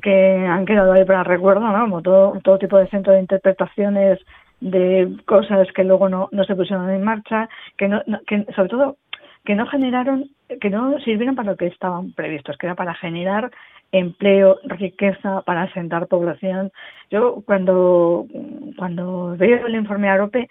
que 0.00 0.46
han 0.48 0.64
quedado 0.64 0.92
ahí 0.92 1.04
para 1.04 1.24
recuerdo, 1.24 1.60
¿no? 1.60 1.80
Como 1.80 2.02
todo, 2.02 2.40
todo 2.42 2.58
tipo 2.58 2.78
de 2.78 2.88
centro 2.88 3.12
de 3.12 3.20
interpretaciones 3.20 4.20
de 4.60 5.16
cosas 5.26 5.68
que 5.72 5.84
luego 5.84 6.08
no, 6.08 6.28
no 6.32 6.44
se 6.44 6.56
pusieron 6.56 6.90
en 6.90 7.04
marcha, 7.04 7.48
que, 7.76 7.88
no, 7.88 8.02
no, 8.06 8.20
que 8.26 8.44
sobre 8.54 8.68
todo 8.68 8.96
que 9.44 9.54
no 9.54 9.66
generaron, 9.66 10.30
que 10.60 10.70
no 10.70 10.98
sirvieron 11.00 11.34
para 11.34 11.52
lo 11.52 11.56
que 11.56 11.66
estaban 11.66 12.12
previstos, 12.12 12.56
que 12.58 12.66
era 12.66 12.74
para 12.74 12.94
generar 12.94 13.50
empleo, 13.92 14.58
riqueza, 14.64 15.42
para 15.42 15.62
asentar 15.62 16.06
población. 16.06 16.70
Yo 17.10 17.42
cuando, 17.46 18.26
cuando 18.76 19.36
veo 19.36 19.66
el 19.66 19.74
informe 19.74 20.08
AROPE 20.10 20.48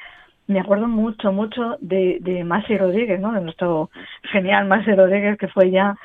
me 0.47 0.61
acuerdo 0.61 0.87
mucho, 0.87 1.31
mucho 1.31 1.75
de, 1.81 2.19
de 2.21 2.43
Masi 2.43 2.77
Rodríguez, 2.77 3.19
¿no? 3.19 3.33
de 3.33 3.41
nuestro 3.41 3.89
genial 4.31 4.65
Masi 4.65 4.93
Rodríguez, 4.93 5.37
que 5.37 5.49
fue 5.49 5.71
ya 5.71 5.95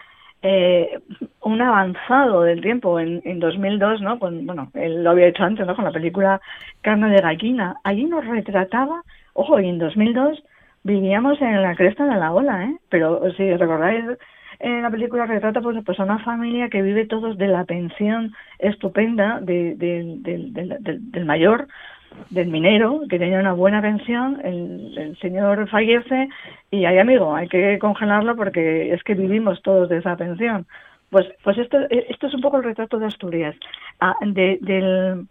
eh, 0.42 0.98
un 1.40 1.60
avanzado 1.60 2.42
del 2.42 2.60
tiempo 2.60 2.98
en, 2.98 3.22
en 3.24 3.38
2002, 3.38 4.00
¿no? 4.00 4.18
Con, 4.18 4.46
bueno, 4.46 4.70
él 4.74 5.04
lo 5.04 5.10
había 5.10 5.28
hecho 5.28 5.44
antes, 5.44 5.66
¿no? 5.66 5.76
Con 5.76 5.84
la 5.84 5.92
película 5.92 6.40
Carne 6.80 7.10
de 7.10 7.20
gallina. 7.20 7.76
Allí 7.84 8.04
nos 8.04 8.26
retrataba, 8.26 9.02
ojo, 9.34 9.60
y 9.60 9.68
en 9.68 9.78
2002 9.78 10.42
vivíamos 10.84 11.40
en 11.40 11.62
la 11.62 11.74
cresta 11.76 12.04
de 12.06 12.18
la 12.18 12.32
ola, 12.32 12.64
¿eh? 12.64 12.76
Pero 12.88 13.32
si 13.34 13.54
recordáis, 13.56 14.04
en 14.58 14.82
la 14.82 14.90
película 14.90 15.26
retrata 15.26 15.60
pues, 15.60 15.76
pues 15.84 15.98
a 15.98 16.04
una 16.04 16.20
familia 16.20 16.68
que 16.68 16.82
vive 16.82 17.06
todos 17.06 17.36
de 17.36 17.48
la 17.48 17.64
pensión 17.64 18.32
estupenda 18.58 19.40
de, 19.40 19.74
del 19.76 21.24
mayor, 21.24 21.66
del 22.30 22.48
minero, 22.48 23.02
que 23.08 23.18
tenía 23.18 23.38
una 23.38 23.52
buena 23.52 23.82
pensión, 23.82 24.40
el, 24.44 25.16
señor 25.20 25.68
fallece 25.68 26.28
y 26.70 26.84
hay 26.84 26.98
amigo, 26.98 27.34
hay 27.34 27.48
que 27.48 27.78
congelarlo 27.78 28.36
porque 28.36 28.92
es 28.92 29.02
que 29.02 29.14
vivimos 29.14 29.62
todos 29.62 29.88
de 29.88 29.98
esa 29.98 30.16
pensión. 30.16 30.66
Pues, 31.10 31.26
pues 31.44 31.58
esto, 31.58 31.78
esto 31.90 32.26
es 32.26 32.34
un 32.34 32.40
poco 32.40 32.56
el 32.56 32.64
retrato 32.64 32.98
de 32.98 33.06
Asturias. 33.06 33.54
Ah, 34.00 34.14
de, 34.22 34.58
del, 34.62 35.26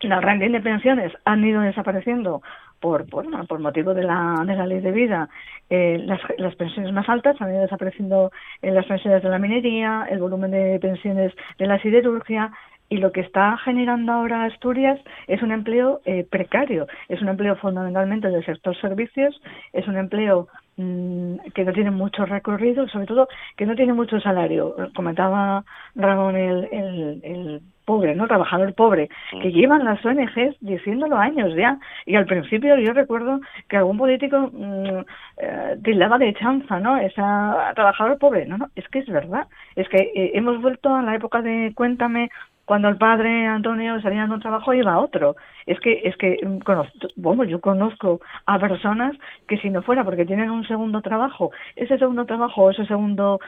las 0.00 0.38
de 0.38 0.60
pensiones 0.60 1.12
han 1.24 1.44
ido 1.44 1.60
desapareciendo 1.62 2.42
por, 2.80 3.08
por, 3.08 3.26
por 3.46 3.58
motivo 3.58 3.94
de 3.94 4.04
la, 4.04 4.42
de 4.46 4.54
la 4.54 4.66
ley 4.66 4.80
de 4.80 4.92
vida, 4.92 5.28
eh, 5.70 5.98
las, 6.04 6.20
las 6.38 6.54
pensiones 6.56 6.92
más 6.92 7.08
altas 7.08 7.40
han 7.40 7.50
ido 7.50 7.62
desapareciendo 7.62 8.30
en 8.62 8.74
las 8.74 8.86
pensiones 8.86 9.22
de 9.22 9.28
la 9.28 9.38
minería, 9.38 10.06
el 10.10 10.18
volumen 10.18 10.50
de 10.50 10.78
pensiones 10.80 11.32
de 11.58 11.66
la 11.66 11.80
siderurgia, 11.80 12.52
y 12.88 12.98
lo 12.98 13.12
que 13.12 13.20
está 13.20 13.56
generando 13.58 14.12
ahora 14.12 14.44
Asturias 14.44 15.00
es 15.26 15.42
un 15.42 15.52
empleo 15.52 16.00
eh, 16.04 16.26
precario, 16.30 16.86
es 17.08 17.20
un 17.20 17.28
empleo 17.28 17.56
fundamentalmente 17.56 18.28
del 18.28 18.44
sector 18.44 18.76
servicios, 18.80 19.40
es 19.72 19.86
un 19.88 19.96
empleo 19.96 20.48
mmm, 20.76 21.36
que 21.54 21.64
no 21.64 21.72
tiene 21.72 21.90
mucho 21.90 22.24
recorrido, 22.26 22.86
sobre 22.88 23.06
todo 23.06 23.28
que 23.56 23.66
no 23.66 23.74
tiene 23.74 23.92
mucho 23.92 24.20
salario. 24.20 24.76
Comentaba 24.94 25.64
Ramón 25.94 26.36
el, 26.36 26.68
el, 26.70 27.20
el 27.24 27.60
pobre, 27.84 28.14
¿no? 28.14 28.26
Trabajador 28.26 28.74
pobre, 28.74 29.08
que 29.30 29.52
llevan 29.52 29.84
las 29.84 30.04
ONGs 30.04 30.56
diciéndolo 30.60 31.16
años 31.16 31.54
ya. 31.54 31.78
Y 32.04 32.16
al 32.16 32.26
principio 32.26 32.76
yo 32.78 32.92
recuerdo 32.92 33.40
que 33.68 33.76
algún 33.76 33.96
político 33.96 34.50
mmm, 34.52 35.04
eh, 35.38 35.76
tildaba 35.82 36.18
de 36.18 36.34
chanza, 36.34 36.78
¿no? 36.80 36.98
Esa 36.98 37.72
trabajador 37.74 38.18
pobre. 38.18 38.46
No, 38.46 38.58
no, 38.58 38.68
es 38.74 38.86
que 38.88 38.98
es 39.00 39.06
verdad. 39.08 39.46
Es 39.76 39.88
que 39.88 39.98
eh, 39.98 40.32
hemos 40.34 40.60
vuelto 40.60 40.94
a 40.94 41.02
la 41.02 41.14
época 41.14 41.42
de 41.42 41.72
Cuéntame 41.74 42.30
cuando 42.66 42.88
el 42.88 42.98
padre 42.98 43.46
Antonio 43.46 43.98
salía 44.02 44.26
de 44.26 44.34
un 44.34 44.40
trabajo 44.40 44.74
iba 44.74 44.98
otro. 44.98 45.36
Es 45.64 45.80
que, 45.80 46.02
es 46.04 46.16
que, 46.16 46.38
conozco, 46.64 47.08
bueno, 47.16 47.44
yo 47.44 47.60
conozco 47.60 48.20
a 48.44 48.58
personas 48.58 49.16
que 49.48 49.56
si 49.58 49.70
no 49.70 49.82
fuera 49.82 50.04
porque 50.04 50.26
tienen 50.26 50.50
un 50.50 50.66
segundo 50.66 51.00
trabajo, 51.00 51.52
ese 51.76 51.96
segundo 51.96 52.26
trabajo, 52.26 52.70
ese 52.70 52.84
segundo 52.84 53.40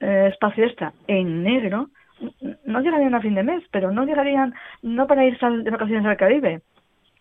eh, 0.00 0.28
espacio 0.32 0.64
extra 0.64 0.92
en 1.06 1.44
negro, 1.44 1.88
no 2.64 2.80
llegarían 2.80 3.14
a 3.14 3.20
fin 3.20 3.34
de 3.34 3.42
mes, 3.44 3.62
pero 3.70 3.92
no 3.92 4.04
llegarían, 4.04 4.54
no 4.82 5.06
para 5.06 5.24
irse 5.24 5.48
de 5.48 5.70
vacaciones 5.70 6.04
al 6.06 6.16
Caribe, 6.16 6.62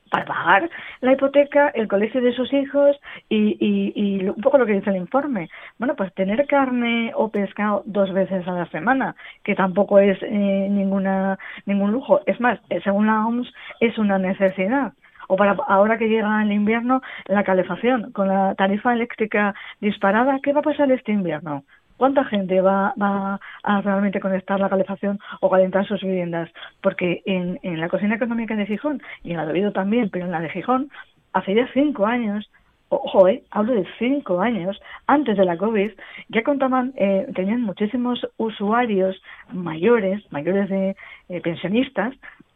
para 0.10 0.26
pagar 0.26 0.70
la 1.02 1.14
hipoteca, 1.14 1.70
el 1.70 1.88
colegio 1.88 2.22
de 2.22 2.34
sus 2.34 2.52
hijos 2.54 2.96
y, 3.30 3.58
y, 3.60 3.94
y, 3.96 4.28
un 4.28 4.42
poco 4.42 4.58
lo 4.58 4.66
que 4.66 4.74
dice 4.74 4.90
el 4.90 4.98
informe. 4.98 5.50
Bueno, 5.78 5.96
pues 5.96 6.14
tener 6.14 6.46
carne 6.48 7.12
o 7.16 7.30
pescado 7.30 7.84
dos 7.86 8.12
veces 8.14 8.48
a 8.48 8.52
la 8.52 8.66
semana, 8.68 9.16
que 9.44 9.56
tampoco 9.56 10.00
es 10.00 10.18
eh, 10.22 10.68
ninguna 10.70 11.38
ningún 11.66 11.92
lujo. 11.92 12.22
Es 12.26 12.40
más, 12.40 12.60
eh, 12.70 12.80
según 12.84 13.08
la 13.08 13.26
OMS, 13.26 13.52
es 13.80 13.98
una 13.98 14.18
necesidad 14.18 14.94
o 15.28 15.36
para 15.36 15.56
ahora 15.68 15.98
que 15.98 16.10
llega 16.10 16.42
el 16.44 16.52
invierno, 16.52 17.02
la 17.26 17.44
calefacción 17.44 18.12
con 18.12 18.28
la 18.28 18.56
tarifa 18.56 18.94
eléctrica 18.94 19.56
disparada, 19.80 20.40
¿qué 20.44 20.54
va 20.54 20.60
a 20.60 20.64
pasar 20.64 20.92
este 20.92 21.12
invierno? 21.12 21.64
¿Cuánta 21.98 22.24
gente 22.26 22.62
va, 22.62 22.94
va 23.02 23.40
a 23.64 23.82
realmente 23.82 24.20
conectar 24.20 24.60
la 24.60 24.70
calefacción 24.70 25.20
o 25.40 25.50
calentar 25.50 25.86
sus 25.88 26.02
viviendas? 26.02 26.50
Porque 26.82 27.22
en, 27.26 27.60
en 27.64 27.80
la 27.80 27.90
cocina 27.90 28.16
económica 28.16 28.56
de 28.56 28.66
Gijón, 28.66 29.02
y 29.24 29.32
en 29.32 29.38
la 29.38 29.46
de 29.46 29.52
Oviedo 29.52 29.72
también, 29.72 30.10
pero 30.10 30.26
en 30.26 30.32
la 30.32 30.42
de 30.42 30.50
Gijón, 30.50 30.90
hace 31.34 31.56
ya 31.56 31.68
cinco 31.74 32.06
años 32.06 32.50
ojo, 32.94 33.28
eh, 33.28 33.44
hablo 33.52 33.74
de 33.74 33.88
cinco 33.98 34.40
años, 34.40 34.80
antes 35.08 35.38
de 35.38 35.46
la 35.46 35.58
COVID, 35.58 35.92
ya 36.30 36.44
contaban, 36.44 36.94
eh, 36.96 37.28
tenían 37.34 37.62
muchísimos 37.62 38.28
usuarios 38.38 39.22
mayores, 39.52 40.24
mayores 40.32 40.70
de 40.70 40.96
eh, 41.30 41.42
pensionistas, 41.42 42.14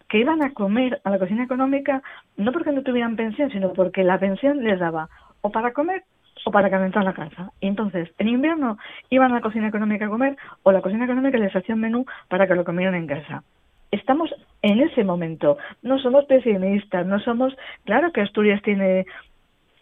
que 0.09 0.19
iban 0.19 0.41
a 0.41 0.53
comer 0.53 1.01
a 1.03 1.09
la 1.09 1.19
cocina 1.19 1.43
económica 1.43 2.01
no 2.37 2.51
porque 2.51 2.71
no 2.71 2.81
tuvieran 2.81 3.15
pensión, 3.15 3.51
sino 3.51 3.73
porque 3.73 4.03
la 4.03 4.19
pensión 4.19 4.63
les 4.63 4.79
daba 4.79 5.09
o 5.41 5.51
para 5.51 5.73
comer 5.73 6.03
o 6.45 6.51
para 6.51 6.69
calentar 6.69 7.03
la 7.03 7.13
casa. 7.13 7.51
Y 7.59 7.67
entonces, 7.67 8.09
en 8.17 8.27
invierno 8.27 8.77
iban 9.09 9.31
a 9.31 9.35
la 9.35 9.41
cocina 9.41 9.67
económica 9.67 10.05
a 10.05 10.09
comer 10.09 10.37
o 10.63 10.71
la 10.71 10.81
cocina 10.81 11.05
económica 11.05 11.37
les 11.37 11.55
hacía 11.55 11.75
un 11.75 11.81
menú 11.81 12.05
para 12.29 12.47
que 12.47 12.55
lo 12.55 12.65
comieran 12.65 12.95
en 12.95 13.07
casa. 13.07 13.43
Estamos 13.91 14.33
en 14.61 14.81
ese 14.81 15.03
momento. 15.03 15.57
No 15.81 15.97
somos 15.99 16.25
pesimistas, 16.25 17.05
no 17.05 17.19
somos. 17.19 17.55
Claro 17.85 18.11
que 18.11 18.21
Asturias 18.21 18.61
tiene 18.61 19.05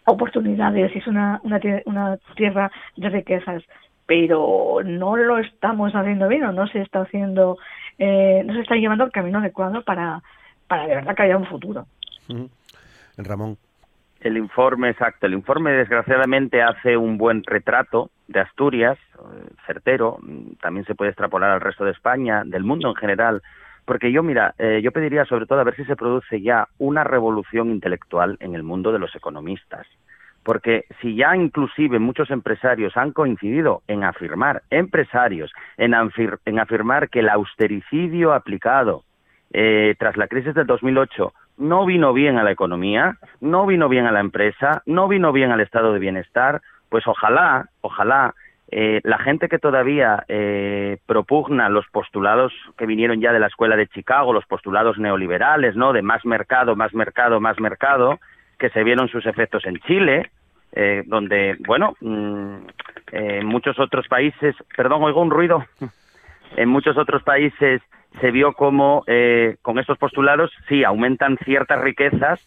oportunidades 0.06 0.96
y 0.96 1.00
es 1.00 1.08
una, 1.08 1.42
una, 1.44 1.60
una 1.86 2.18
tierra 2.36 2.72
de 2.96 3.10
riquezas, 3.10 3.64
pero 4.06 4.80
no 4.84 5.16
lo 5.16 5.40
estamos 5.40 5.94
haciendo 5.96 6.28
bien 6.28 6.44
o 6.44 6.52
no 6.52 6.68
se 6.68 6.82
está 6.82 7.02
haciendo, 7.02 7.58
eh, 7.98 8.44
no 8.46 8.54
se 8.54 8.62
está 8.62 8.76
llevando 8.76 9.04
el 9.04 9.12
camino 9.12 9.40
adecuado 9.40 9.84
para, 9.84 10.22
para 10.68 10.86
de 10.86 10.96
verdad 10.96 11.16
que 11.16 11.24
haya 11.24 11.38
un 11.38 11.48
futuro. 11.48 11.88
Ramón. 13.18 13.58
El 14.26 14.38
informe, 14.38 14.90
exacto, 14.90 15.28
el 15.28 15.36
informe 15.36 15.72
desgraciadamente 15.74 16.64
hace 16.64 16.98
un 16.98 17.16
buen 17.16 17.44
retrato 17.44 18.10
de 18.28 18.40
Asturias, 18.40 18.98
eh, 19.20 19.50
certero, 19.68 20.18
también 20.60 20.84
se 20.88 20.96
puede 20.96 21.12
extrapolar 21.12 21.52
al 21.52 21.62
resto 21.62 21.86
de 21.86 21.92
España, 21.92 22.42
del 22.44 22.64
mundo 22.64 22.90
en 22.90 22.96
general, 22.96 23.44
porque 23.86 24.12
yo, 24.12 24.24
mira, 24.24 24.56
eh, 24.58 24.82
yo 24.84 24.92
pediría 24.92 25.26
sobre 25.26 25.46
todo 25.46 25.60
a 25.60 25.64
ver 25.64 25.76
si 25.76 25.86
se 25.86 25.96
produce 25.96 26.42
ya 26.42 26.68
una 26.80 27.04
revolución 27.04 27.70
intelectual 27.70 28.36
en 28.40 28.56
el 28.56 28.64
mundo 28.64 28.92
de 28.92 28.98
los 28.98 29.16
economistas. 29.16 29.86
Porque 30.42 30.86
si 31.02 31.16
ya 31.16 31.36
inclusive 31.36 32.00
muchos 32.00 32.32
empresarios 32.32 32.98
han 32.98 33.12
coincidido 33.12 33.84
en 33.88 34.04
afirmar, 34.04 34.64
empresarios, 34.72 35.52
en, 35.78 35.94
en 35.94 36.60
afirmar 36.60 37.10
que 37.10 37.20
el 37.20 37.30
austericidio 37.30 38.34
aplicado 38.34 39.04
eh, 39.54 39.94
tras 40.00 40.18
la 40.18 40.28
crisis 40.28 40.56
del 40.56 40.66
2008 40.66 41.32
no 41.58 41.86
vino 41.86 42.14
bien 42.14 42.38
a 42.38 42.44
la 42.44 42.52
economía, 42.52 43.18
no 43.42 43.66
vino 43.66 43.90
bien 43.90 44.06
a 44.06 44.12
la 44.12 44.20
empresa, 44.20 44.82
no 44.86 45.08
vino 45.08 45.32
bien 45.32 45.52
al 45.52 45.62
estado 45.62 45.94
de 45.94 46.00
bienestar, 46.00 46.62
pues 46.90 47.08
ojalá, 47.08 47.70
ojalá 47.82 48.34
eh, 48.72 49.00
la 49.04 49.20
gente 49.20 49.48
que 49.48 49.60
todavía 49.60 50.26
eh, 50.28 50.98
propugna 51.06 51.70
los 51.70 51.86
postulados 51.88 52.52
que 52.78 52.86
vinieron 52.86 53.22
ya 53.22 53.32
de 53.32 53.40
la 53.40 53.48
escuela 53.48 53.76
de 53.76 53.88
Chicago, 53.88 54.34
los 54.34 54.46
postulados 54.46 54.98
neoliberales, 54.98 55.76
¿no? 55.76 55.94
De 55.94 56.02
más 56.02 56.26
mercado, 56.26 56.76
más 56.76 56.94
mercado, 56.94 57.40
más 57.40 57.60
mercado, 57.60 58.20
que 58.58 58.70
se 58.72 58.84
vieron 58.84 59.08
sus 59.08 59.26
efectos 59.26 59.66
en 59.66 59.78
Chile, 59.82 60.32
eh, 60.74 61.04
donde, 61.06 61.56
bueno, 61.68 61.96
mm, 62.02 62.56
en 63.12 63.46
muchos 63.46 63.80
otros 63.80 64.08
países, 64.08 64.56
perdón, 64.76 65.04
oigo 65.04 65.22
un 65.22 65.30
ruido, 65.30 65.64
en 66.58 66.70
muchos 66.70 66.98
otros 66.98 67.24
países 67.24 67.82
se 68.22 68.32
vio 68.32 68.54
como 68.54 69.04
con 69.62 69.80
estos 69.80 69.98
postulados, 69.98 70.52
sí, 70.68 70.84
aumentan 70.84 71.38
ciertas 71.46 71.82
riquezas, 71.82 72.46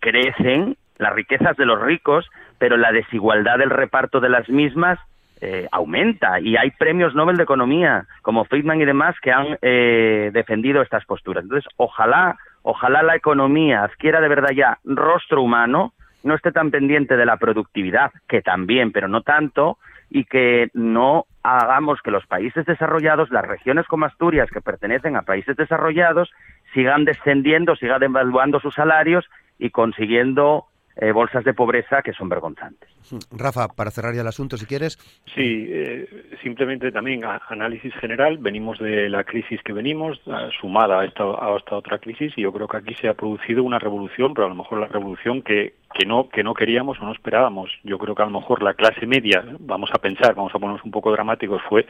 crecen 0.00 0.76
las 0.98 1.14
riquezas 1.14 1.56
de 1.56 1.66
los 1.66 1.80
ricos, 1.80 2.28
pero 2.58 2.76
la 2.76 2.92
desigualdad 2.92 3.58
del 3.58 3.70
reparto 3.70 4.20
de 4.20 4.28
las 4.28 4.48
mismas 4.48 4.98
eh, 5.40 5.68
aumenta 5.72 6.40
y 6.40 6.56
hay 6.56 6.70
premios 6.70 7.14
Nobel 7.14 7.36
de 7.36 7.42
Economía 7.42 8.06
como 8.22 8.44
Friedman 8.44 8.80
y 8.80 8.84
demás 8.84 9.16
que 9.20 9.32
han 9.32 9.58
eh, 9.60 10.30
defendido 10.32 10.80
estas 10.80 11.04
posturas. 11.04 11.42
Entonces, 11.44 11.70
ojalá, 11.76 12.38
ojalá 12.62 13.02
la 13.02 13.16
economía 13.16 13.82
adquiera 13.82 14.20
de 14.20 14.28
verdad 14.28 14.52
ya 14.54 14.78
rostro 14.84 15.42
humano, 15.42 15.92
no 16.22 16.34
esté 16.34 16.52
tan 16.52 16.70
pendiente 16.70 17.16
de 17.16 17.26
la 17.26 17.36
productividad, 17.36 18.12
que 18.28 18.40
también, 18.40 18.92
pero 18.92 19.08
no 19.08 19.22
tanto, 19.22 19.76
y 20.10 20.24
que 20.24 20.70
no 20.74 21.26
hagamos 21.42 22.00
que 22.02 22.10
los 22.10 22.26
países 22.26 22.64
desarrollados, 22.66 23.30
las 23.30 23.44
regiones 23.46 23.86
como 23.86 24.06
Asturias, 24.06 24.50
que 24.50 24.60
pertenecen 24.60 25.16
a 25.16 25.22
países 25.22 25.56
desarrollados, 25.56 26.30
sigan 26.72 27.04
descendiendo, 27.04 27.76
sigan 27.76 28.00
devaluando 28.00 28.60
sus 28.60 28.74
salarios 28.74 29.24
y 29.58 29.70
consiguiendo 29.70 30.66
eh, 30.96 31.12
bolsas 31.12 31.44
de 31.44 31.54
pobreza 31.54 32.02
que 32.02 32.12
son 32.12 32.28
vergonzantes. 32.28 32.88
Rafa, 33.30 33.68
para 33.68 33.90
cerrar 33.90 34.14
ya 34.14 34.22
el 34.22 34.26
asunto, 34.26 34.56
si 34.56 34.66
quieres. 34.66 34.96
Sí, 35.34 35.66
eh, 35.68 36.36
simplemente 36.42 36.92
también 36.92 37.22
análisis 37.48 37.94
general. 37.96 38.38
Venimos 38.38 38.78
de 38.78 39.08
la 39.08 39.24
crisis 39.24 39.60
que 39.62 39.72
venimos, 39.72 40.20
sumada 40.60 41.00
a 41.00 41.04
esta, 41.04 41.24
a 41.24 41.56
esta 41.56 41.76
otra 41.76 41.98
crisis, 41.98 42.32
y 42.36 42.42
yo 42.42 42.52
creo 42.52 42.68
que 42.68 42.76
aquí 42.76 42.94
se 42.94 43.08
ha 43.08 43.14
producido 43.14 43.62
una 43.62 43.78
revolución, 43.78 44.34
pero 44.34 44.46
a 44.46 44.50
lo 44.50 44.54
mejor 44.54 44.78
la 44.78 44.86
revolución 44.86 45.42
que, 45.42 45.74
que 45.92 46.06
no 46.06 46.28
que 46.28 46.42
no 46.42 46.54
queríamos 46.54 46.98
o 47.00 47.04
no 47.04 47.12
esperábamos. 47.12 47.70
Yo 47.82 47.98
creo 47.98 48.14
que 48.14 48.22
a 48.22 48.26
lo 48.26 48.40
mejor 48.40 48.62
la 48.62 48.74
clase 48.74 49.06
media, 49.06 49.44
vamos 49.60 49.90
a 49.92 49.98
pensar, 49.98 50.34
vamos 50.34 50.54
a 50.54 50.58
ponernos 50.58 50.84
un 50.84 50.90
poco 50.90 51.12
dramáticos, 51.12 51.62
fue 51.68 51.86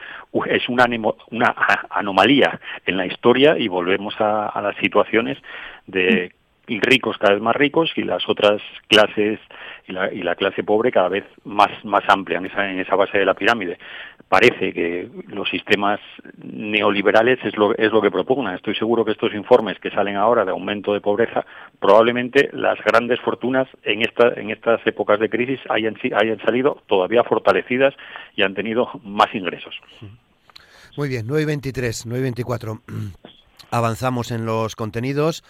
es 0.47 0.69
una, 0.69 0.85
una 1.31 1.55
anomalía 1.89 2.59
en 2.85 2.97
la 2.97 3.05
historia 3.05 3.57
y 3.57 3.67
volvemos 3.67 4.19
a, 4.19 4.47
a 4.47 4.61
las 4.61 4.75
situaciones 4.77 5.37
de 5.87 6.34
ricos 6.67 7.17
cada 7.17 7.33
vez 7.33 7.41
más 7.41 7.55
ricos 7.55 7.91
y 7.95 8.03
las 8.03 8.27
otras 8.27 8.61
clases 8.87 9.39
y 9.87 9.91
la, 9.91 10.11
y 10.11 10.21
la 10.23 10.35
clase 10.35 10.63
pobre 10.63 10.91
cada 10.91 11.09
vez 11.09 11.25
más, 11.43 11.69
más 11.83 12.03
amplia 12.07 12.39
en 12.39 12.47
esa, 12.47 12.69
en 12.69 12.79
esa 12.79 12.95
base 12.95 13.17
de 13.17 13.25
la 13.25 13.33
pirámide. 13.33 13.77
Parece 14.27 14.73
que 14.73 15.07
los 15.27 15.49
sistemas 15.49 15.99
neoliberales 16.43 17.39
es 17.43 17.55
lo, 17.55 17.75
es 17.75 17.91
lo 17.91 18.01
que 18.01 18.09
propugnan. 18.09 18.55
Estoy 18.55 18.75
seguro 18.75 19.05
que 19.05 19.11
estos 19.11 19.33
informes 19.33 19.79
que 19.79 19.91
salen 19.91 20.15
ahora 20.15 20.45
de 20.45 20.51
aumento 20.51 20.93
de 20.93 21.01
pobreza, 21.01 21.45
probablemente 21.79 22.49
las 22.53 22.79
grandes 22.83 23.19
fortunas 23.21 23.67
en, 23.83 24.01
esta, 24.01 24.33
en 24.35 24.49
estas 24.49 24.85
épocas 24.87 25.19
de 25.19 25.29
crisis 25.29 25.59
hayan, 25.69 25.95
hayan 26.19 26.39
salido 26.39 26.81
todavía 26.87 27.23
fortalecidas 27.23 27.93
y 28.35 28.41
han 28.41 28.55
tenido 28.55 28.89
más 29.03 29.33
ingresos. 29.35 29.75
Muy 30.97 31.09
bien, 31.09 31.27
9.23, 31.27 32.07
9.24. 32.07 32.81
Avanzamos 33.71 34.31
en 34.31 34.45
los 34.45 34.75
contenidos. 34.75 35.43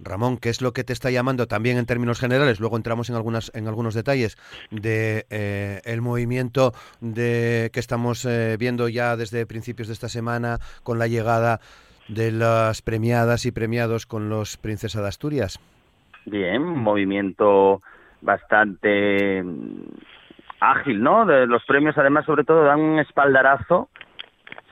Ramón, 0.00 0.38
¿qué 0.38 0.48
es 0.48 0.60
lo 0.60 0.72
que 0.72 0.84
te 0.84 0.92
está 0.92 1.10
llamando 1.10 1.46
también 1.46 1.78
en 1.78 1.86
términos 1.86 2.20
generales? 2.20 2.60
Luego 2.60 2.76
entramos 2.76 3.10
en 3.10 3.16
algunas 3.16 3.52
en 3.54 3.68
algunos 3.68 3.94
detalles 3.94 4.36
de 4.70 5.26
eh, 5.30 5.80
el 5.84 6.00
movimiento 6.00 6.72
de 7.00 7.70
que 7.72 7.80
estamos 7.80 8.24
eh, 8.24 8.56
viendo 8.58 8.88
ya 8.88 9.16
desde 9.16 9.46
principios 9.46 9.88
de 9.88 9.94
esta 9.94 10.08
semana 10.08 10.58
con 10.82 10.98
la 10.98 11.06
llegada 11.06 11.60
de 12.08 12.32
las 12.32 12.82
premiadas 12.82 13.46
y 13.46 13.52
premiados 13.52 14.06
con 14.06 14.28
los 14.28 14.56
Princesa 14.56 15.00
de 15.02 15.08
Asturias. 15.08 15.60
Bien, 16.26 16.62
movimiento 16.62 17.82
bastante 18.20 19.42
mm, 19.42 19.84
ágil, 20.60 21.02
¿no? 21.02 21.26
De 21.26 21.46
los 21.46 21.64
premios 21.64 21.96
además 21.96 22.26
sobre 22.26 22.44
todo 22.44 22.64
dan 22.64 22.80
un 22.80 22.98
espaldarazo 22.98 23.88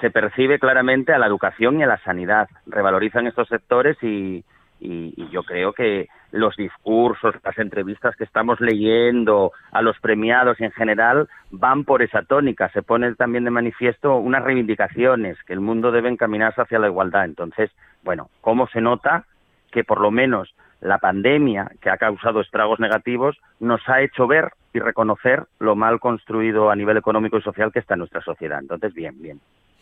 se 0.00 0.10
percibe 0.10 0.58
claramente 0.58 1.12
a 1.12 1.18
la 1.18 1.26
educación 1.26 1.78
y 1.78 1.82
a 1.82 1.86
la 1.86 1.98
sanidad. 1.98 2.48
Revalorizan 2.66 3.26
estos 3.26 3.48
sectores 3.48 3.96
y, 4.02 4.42
y, 4.80 5.28
yo 5.30 5.42
creo 5.42 5.72
que 5.72 6.08
los 6.32 6.56
discursos, 6.56 7.34
las 7.44 7.58
entrevistas 7.58 8.16
que 8.16 8.24
estamos 8.24 8.60
leyendo 8.60 9.52
a 9.72 9.82
los 9.82 9.98
premiados 10.00 10.60
en 10.60 10.72
general 10.72 11.28
van 11.50 11.84
por 11.84 12.02
esa 12.02 12.22
tónica. 12.22 12.70
Se 12.72 12.82
pone 12.82 13.14
también 13.14 13.44
de 13.44 13.50
manifiesto 13.50 14.16
unas 14.16 14.42
reivindicaciones 14.42 15.36
que 15.44 15.52
el 15.52 15.60
mundo 15.60 15.92
debe 15.92 16.08
encaminarse 16.08 16.62
hacia 16.62 16.78
la 16.78 16.88
igualdad. 16.88 17.24
Entonces, 17.24 17.70
bueno, 18.02 18.30
¿cómo 18.40 18.66
se 18.68 18.80
nota 18.80 19.24
que 19.70 19.84
por 19.84 20.00
lo 20.00 20.10
menos 20.10 20.54
la 20.80 20.98
pandemia 20.98 21.70
que 21.80 21.90
ha 21.90 21.98
causado 21.98 22.40
estragos 22.40 22.80
negativos 22.80 23.36
nos 23.58 23.86
ha 23.88 24.00
hecho 24.00 24.26
ver 24.26 24.50
y 24.72 24.78
reconocer 24.78 25.44
lo 25.58 25.76
mal 25.76 26.00
construido 26.00 26.70
a 26.70 26.76
nivel 26.76 26.96
económico 26.96 27.36
y 27.36 27.42
social 27.42 27.72
que 27.72 27.80
está 27.80 27.94
en 27.94 28.00
nuestra 28.00 28.22
sociedad. 28.22 28.58
Entonces, 28.60 28.94
bien, 28.94 29.20
bien. 29.20 29.40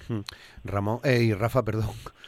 Hmm. 0.08 0.20
Ramón 0.64 0.98
eh, 1.04 1.22
y 1.22 1.34
Rafa, 1.34 1.62
perdón. 1.64 1.90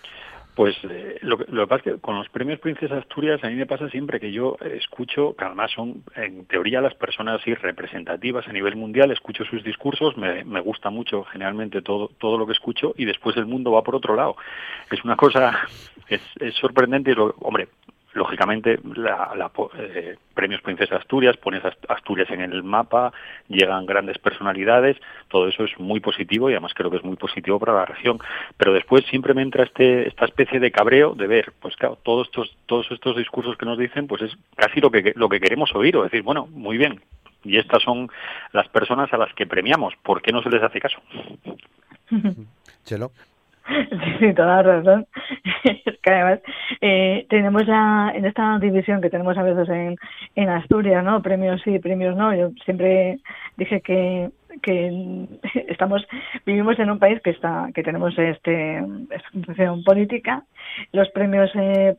Pues 0.60 0.76
eh, 0.90 1.18
lo, 1.22 1.38
que 1.38 1.46
pasa 1.66 1.76
es 1.76 1.82
que 1.84 2.00
con 2.02 2.16
los 2.16 2.28
premios 2.28 2.60
Princesa 2.60 2.98
Asturias 2.98 3.42
a 3.42 3.48
mí 3.48 3.54
me 3.54 3.64
pasa 3.64 3.88
siempre 3.88 4.20
que 4.20 4.30
yo 4.30 4.58
escucho, 4.60 5.34
que 5.34 5.46
además 5.46 5.70
son 5.74 6.04
en 6.16 6.44
teoría 6.44 6.82
las 6.82 6.92
personas 6.92 7.40
así 7.40 7.54
representativas 7.54 8.46
a 8.46 8.52
nivel 8.52 8.76
mundial, 8.76 9.10
escucho 9.10 9.46
sus 9.46 9.64
discursos, 9.64 10.18
me, 10.18 10.44
me 10.44 10.60
gusta 10.60 10.90
mucho 10.90 11.24
generalmente 11.24 11.80
todo, 11.80 12.10
todo 12.18 12.36
lo 12.36 12.44
que 12.44 12.52
escucho 12.52 12.92
y 12.98 13.06
después 13.06 13.38
el 13.38 13.46
mundo 13.46 13.72
va 13.72 13.82
por 13.82 13.94
otro 13.94 14.14
lado. 14.14 14.36
Es 14.90 15.02
una 15.02 15.16
cosa, 15.16 15.66
es, 16.08 16.20
es 16.38 16.54
sorprendente 16.56 17.12
y, 17.12 17.14
lo, 17.14 17.34
hombre, 17.38 17.68
lógicamente 18.12 18.78
la, 18.96 19.50
eh, 19.78 20.16
premios 20.34 20.60
Princesa 20.62 20.96
Asturias 20.96 21.36
pones 21.36 21.62
Asturias 21.88 22.28
en 22.30 22.40
el 22.40 22.62
mapa 22.62 23.12
llegan 23.48 23.86
grandes 23.86 24.18
personalidades 24.18 24.96
todo 25.28 25.48
eso 25.48 25.64
es 25.64 25.78
muy 25.78 26.00
positivo 26.00 26.50
y 26.50 26.54
además 26.54 26.72
creo 26.74 26.90
que 26.90 26.96
es 26.96 27.04
muy 27.04 27.16
positivo 27.16 27.58
para 27.60 27.74
la 27.74 27.84
región 27.84 28.18
pero 28.56 28.72
después 28.72 29.04
siempre 29.06 29.34
me 29.34 29.42
entra 29.42 29.64
este 29.64 30.08
esta 30.08 30.24
especie 30.24 30.58
de 30.58 30.72
cabreo 30.72 31.14
de 31.14 31.26
ver 31.26 31.52
pues 31.60 31.76
claro 31.76 31.98
todos 32.02 32.26
estos 32.26 32.56
todos 32.66 32.90
estos 32.90 33.16
discursos 33.16 33.56
que 33.56 33.66
nos 33.66 33.78
dicen 33.78 34.06
pues 34.06 34.22
es 34.22 34.36
casi 34.56 34.80
lo 34.80 34.90
que 34.90 35.12
lo 35.14 35.28
que 35.28 35.40
queremos 35.40 35.72
oír 35.74 35.96
o 35.96 36.02
decir 36.02 36.22
bueno 36.22 36.48
muy 36.50 36.78
bien 36.78 37.00
y 37.44 37.58
estas 37.58 37.82
son 37.82 38.08
las 38.52 38.68
personas 38.68 39.12
a 39.12 39.18
las 39.18 39.32
que 39.34 39.46
premiamos 39.46 39.94
¿por 40.02 40.20
qué 40.20 40.32
no 40.32 40.42
se 40.42 40.50
les 40.50 40.62
hace 40.62 40.80
caso? 40.80 40.98
Chelo 42.84 43.12
Sí, 44.18 44.34
toda 44.34 44.62
razón. 44.62 45.06
es 45.64 45.98
que 46.02 46.10
además 46.10 46.40
eh, 46.80 47.26
tenemos 47.28 47.66
la, 47.66 48.12
en 48.14 48.24
esta 48.24 48.58
división 48.58 49.00
que 49.00 49.10
tenemos 49.10 49.36
a 49.38 49.42
veces 49.42 49.68
en, 49.68 49.96
en 50.34 50.48
Asturias, 50.48 51.04
¿no? 51.04 51.22
Premios 51.22 51.60
sí, 51.62 51.78
premios 51.78 52.16
no. 52.16 52.34
Yo 52.34 52.50
siempre 52.64 53.18
dije 53.56 53.80
que 53.80 54.30
que 54.62 55.26
estamos 55.68 56.06
vivimos 56.44 56.78
en 56.78 56.90
un 56.90 56.98
país 56.98 57.20
que 57.22 57.30
está 57.30 57.68
que 57.74 57.82
tenemos 57.82 58.18
este 58.18 58.82
situación 59.32 59.84
política 59.84 60.42
los 60.92 61.08
premios 61.10 61.50
eh, 61.54 61.96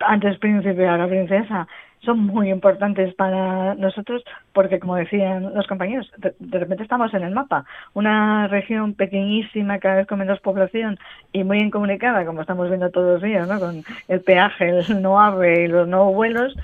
antes 0.00 0.38
príncipe 0.38 0.86
ahora 0.86 1.08
princesa 1.08 1.66
son 2.04 2.20
muy 2.20 2.50
importantes 2.50 3.14
para 3.14 3.74
nosotros 3.74 4.22
porque 4.52 4.78
como 4.78 4.96
decían 4.96 5.54
los 5.54 5.66
compañeros 5.66 6.10
de, 6.18 6.58
repente 6.58 6.82
estamos 6.82 7.12
en 7.14 7.22
el 7.22 7.34
mapa 7.34 7.64
una 7.94 8.48
región 8.48 8.94
pequeñísima 8.94 9.78
cada 9.78 9.96
vez 9.96 10.06
con 10.06 10.18
menos 10.18 10.40
población 10.40 10.98
y 11.32 11.44
muy 11.44 11.58
incomunicada 11.58 12.24
como 12.24 12.40
estamos 12.40 12.68
viendo 12.68 12.90
todos 12.90 13.14
los 13.14 13.22
días 13.22 13.48
¿no? 13.48 13.58
con 13.58 13.82
el 14.08 14.20
peaje 14.20 14.80
el 14.80 15.02
no 15.02 15.20
ave 15.20 15.64
y 15.64 15.68
los 15.68 15.88
no 15.88 16.12
vuelos 16.12 16.54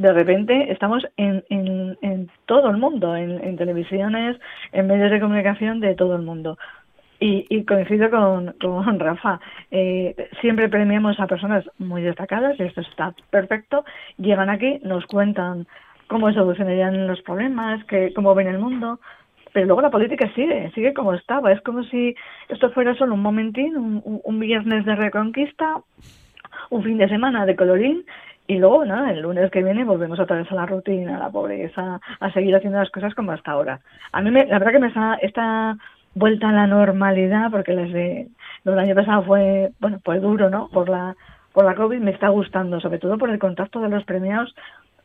de 0.00 0.14
repente 0.14 0.72
estamos 0.72 1.06
en, 1.18 1.44
en, 1.50 2.30
todo 2.46 2.70
el 2.70 2.78
mundo, 2.78 3.14
en, 3.14 3.56
televisiones, 3.58 4.38
en 4.72 4.86
medios 4.86 5.10
de 5.10 5.20
comunicación 5.20 5.80
de 5.80 5.94
todo 5.94 6.16
el 6.16 6.22
mundo. 6.22 6.56
Y, 7.22 7.64
coincido 7.64 8.10
con, 8.10 8.54
con 8.58 8.98
Rafa, 8.98 9.40
eh, 9.70 10.30
siempre 10.40 10.70
premiamos 10.70 11.20
a 11.20 11.26
personas 11.26 11.66
muy 11.78 12.00
destacadas, 12.00 12.58
y 12.58 12.62
esto 12.62 12.80
está 12.80 13.14
perfecto, 13.28 13.84
llegan 14.16 14.48
aquí, 14.48 14.80
nos 14.84 15.04
cuentan 15.04 15.66
cómo 16.06 16.32
solucionarían 16.32 17.06
los 17.06 17.20
problemas, 17.20 17.84
que, 17.84 18.14
cómo 18.14 18.34
ven 18.34 18.48
el 18.48 18.58
mundo, 18.58 19.00
pero 19.52 19.66
luego 19.66 19.82
la 19.82 19.90
política 19.90 20.32
sigue, 20.34 20.70
sigue 20.74 20.94
como 20.94 21.12
estaba. 21.12 21.52
Es 21.52 21.60
como 21.60 21.84
si 21.84 22.14
esto 22.48 22.70
fuera 22.70 22.94
solo 22.94 23.14
un 23.14 23.22
momentín, 23.22 23.76
un, 23.76 24.20
un 24.24 24.40
viernes 24.40 24.86
de 24.86 24.94
reconquista, 24.94 25.82
un 26.70 26.82
fin 26.82 26.98
de 26.98 27.08
semana 27.08 27.44
de 27.44 27.56
colorín 27.56 28.04
y 28.46 28.58
luego, 28.58 28.84
¿no? 28.84 29.08
El 29.08 29.20
lunes 29.20 29.50
que 29.50 29.62
viene 29.62 29.84
volvemos 29.84 30.18
otra 30.18 30.36
vez 30.36 30.50
a 30.50 30.54
la 30.56 30.66
rutina, 30.66 31.16
a 31.16 31.20
la 31.20 31.30
pobreza, 31.30 32.00
a 32.18 32.32
seguir 32.32 32.56
haciendo 32.56 32.78
las 32.78 32.90
cosas 32.90 33.14
como 33.14 33.32
hasta 33.32 33.52
ahora. 33.52 33.80
A 34.12 34.22
mí, 34.22 34.30
me, 34.30 34.46
la 34.46 34.58
verdad 34.58 34.72
que 34.72 34.78
me 34.80 35.18
está 35.22 35.76
vuelta 36.14 36.48
a 36.48 36.52
la 36.52 36.66
normalidad, 36.66 37.50
porque 37.50 37.72
las 37.72 37.92
de, 37.92 38.28
los 38.64 38.74
del 38.74 38.84
año 38.84 38.94
pasado 38.94 39.22
fue, 39.24 39.70
bueno, 39.80 39.98
pues 40.04 40.20
duro, 40.20 40.50
¿no? 40.50 40.68
Por 40.68 40.88
la, 40.88 41.14
por 41.52 41.64
la 41.64 41.74
COVID, 41.74 41.98
me 41.98 42.10
está 42.10 42.28
gustando, 42.28 42.80
sobre 42.80 42.98
todo 42.98 43.18
por 43.18 43.30
el 43.30 43.38
contacto 43.38 43.80
de 43.80 43.88
los 43.88 44.04
premiados 44.04 44.54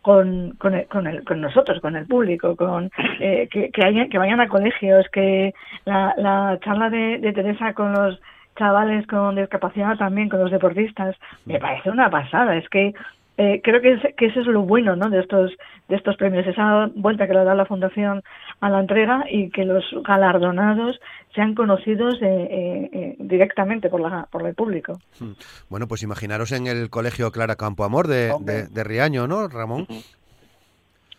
con, 0.02 0.52
con, 0.60 0.80
con, 0.84 1.08
el, 1.08 1.24
con 1.24 1.42
nosotros, 1.42 1.80
con 1.82 1.96
el 1.96 2.06
público, 2.06 2.56
con 2.56 2.92
eh, 3.20 3.48
que, 3.52 3.72
que, 3.72 4.08
que 4.10 4.18
vayan 4.18 4.40
a 4.40 4.48
colegios, 4.48 5.08
que 5.12 5.54
la, 5.86 6.14
la 6.18 6.60
charla 6.64 6.90
de, 6.90 7.18
de 7.18 7.34
Teresa 7.34 7.74
con 7.74 7.94
los 7.94 8.20
chavales 8.56 9.06
con 9.08 9.36
discapacidad 9.36 9.98
también, 9.98 10.30
con 10.30 10.40
los 10.40 10.52
deportistas, 10.52 11.16
me 11.46 11.60
parece 11.60 11.90
una 11.90 12.10
pasada. 12.10 12.56
Es 12.56 12.70
que 12.70 12.94
eh, 13.38 13.62
creo 13.64 13.82
que, 13.82 14.14
que 14.16 14.28
eso 14.28 14.40
es 14.42 14.48
lo 14.48 14.62
bueno 14.62 14.96
¿no? 14.96 15.10
de 15.10 15.20
estos 15.20 15.52
de 15.90 15.96
estos 15.96 16.16
premios 16.16 16.48
esa 16.48 16.90
vuelta 16.96 17.28
que 17.28 17.34
le 17.34 17.44
da 17.44 17.54
la 17.54 17.66
fundación 17.66 18.24
a 18.62 18.70
la 18.70 18.80
entrega 18.80 19.26
y 19.30 19.50
que 19.50 19.66
los 19.66 19.84
galardonados 20.04 21.00
sean 21.34 21.54
conocidos 21.54 22.16
eh, 22.22 22.28
eh, 22.28 22.90
eh 22.94 23.16
directamente 23.20 23.90
por 23.90 24.00
la 24.00 24.28
por 24.32 24.48
el 24.48 24.56
público 24.56 25.00
hmm. 25.20 25.34
bueno 25.70 25.88
pues 25.88 26.02
imaginaros 26.04 26.52
en 26.54 26.68
el 26.68 26.90
colegio 26.90 27.32
Clara 27.32 27.56
Campo 27.56 27.84
Amor 27.84 28.08
de, 28.08 28.34
de, 28.42 28.68
de 28.68 28.84
Riaño 28.84 29.28
no 29.28 29.48
Ramón 29.48 29.86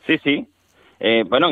sí 0.07 0.19
sí 0.25 0.49
eh, 0.99 1.25
bueno, 1.29 1.49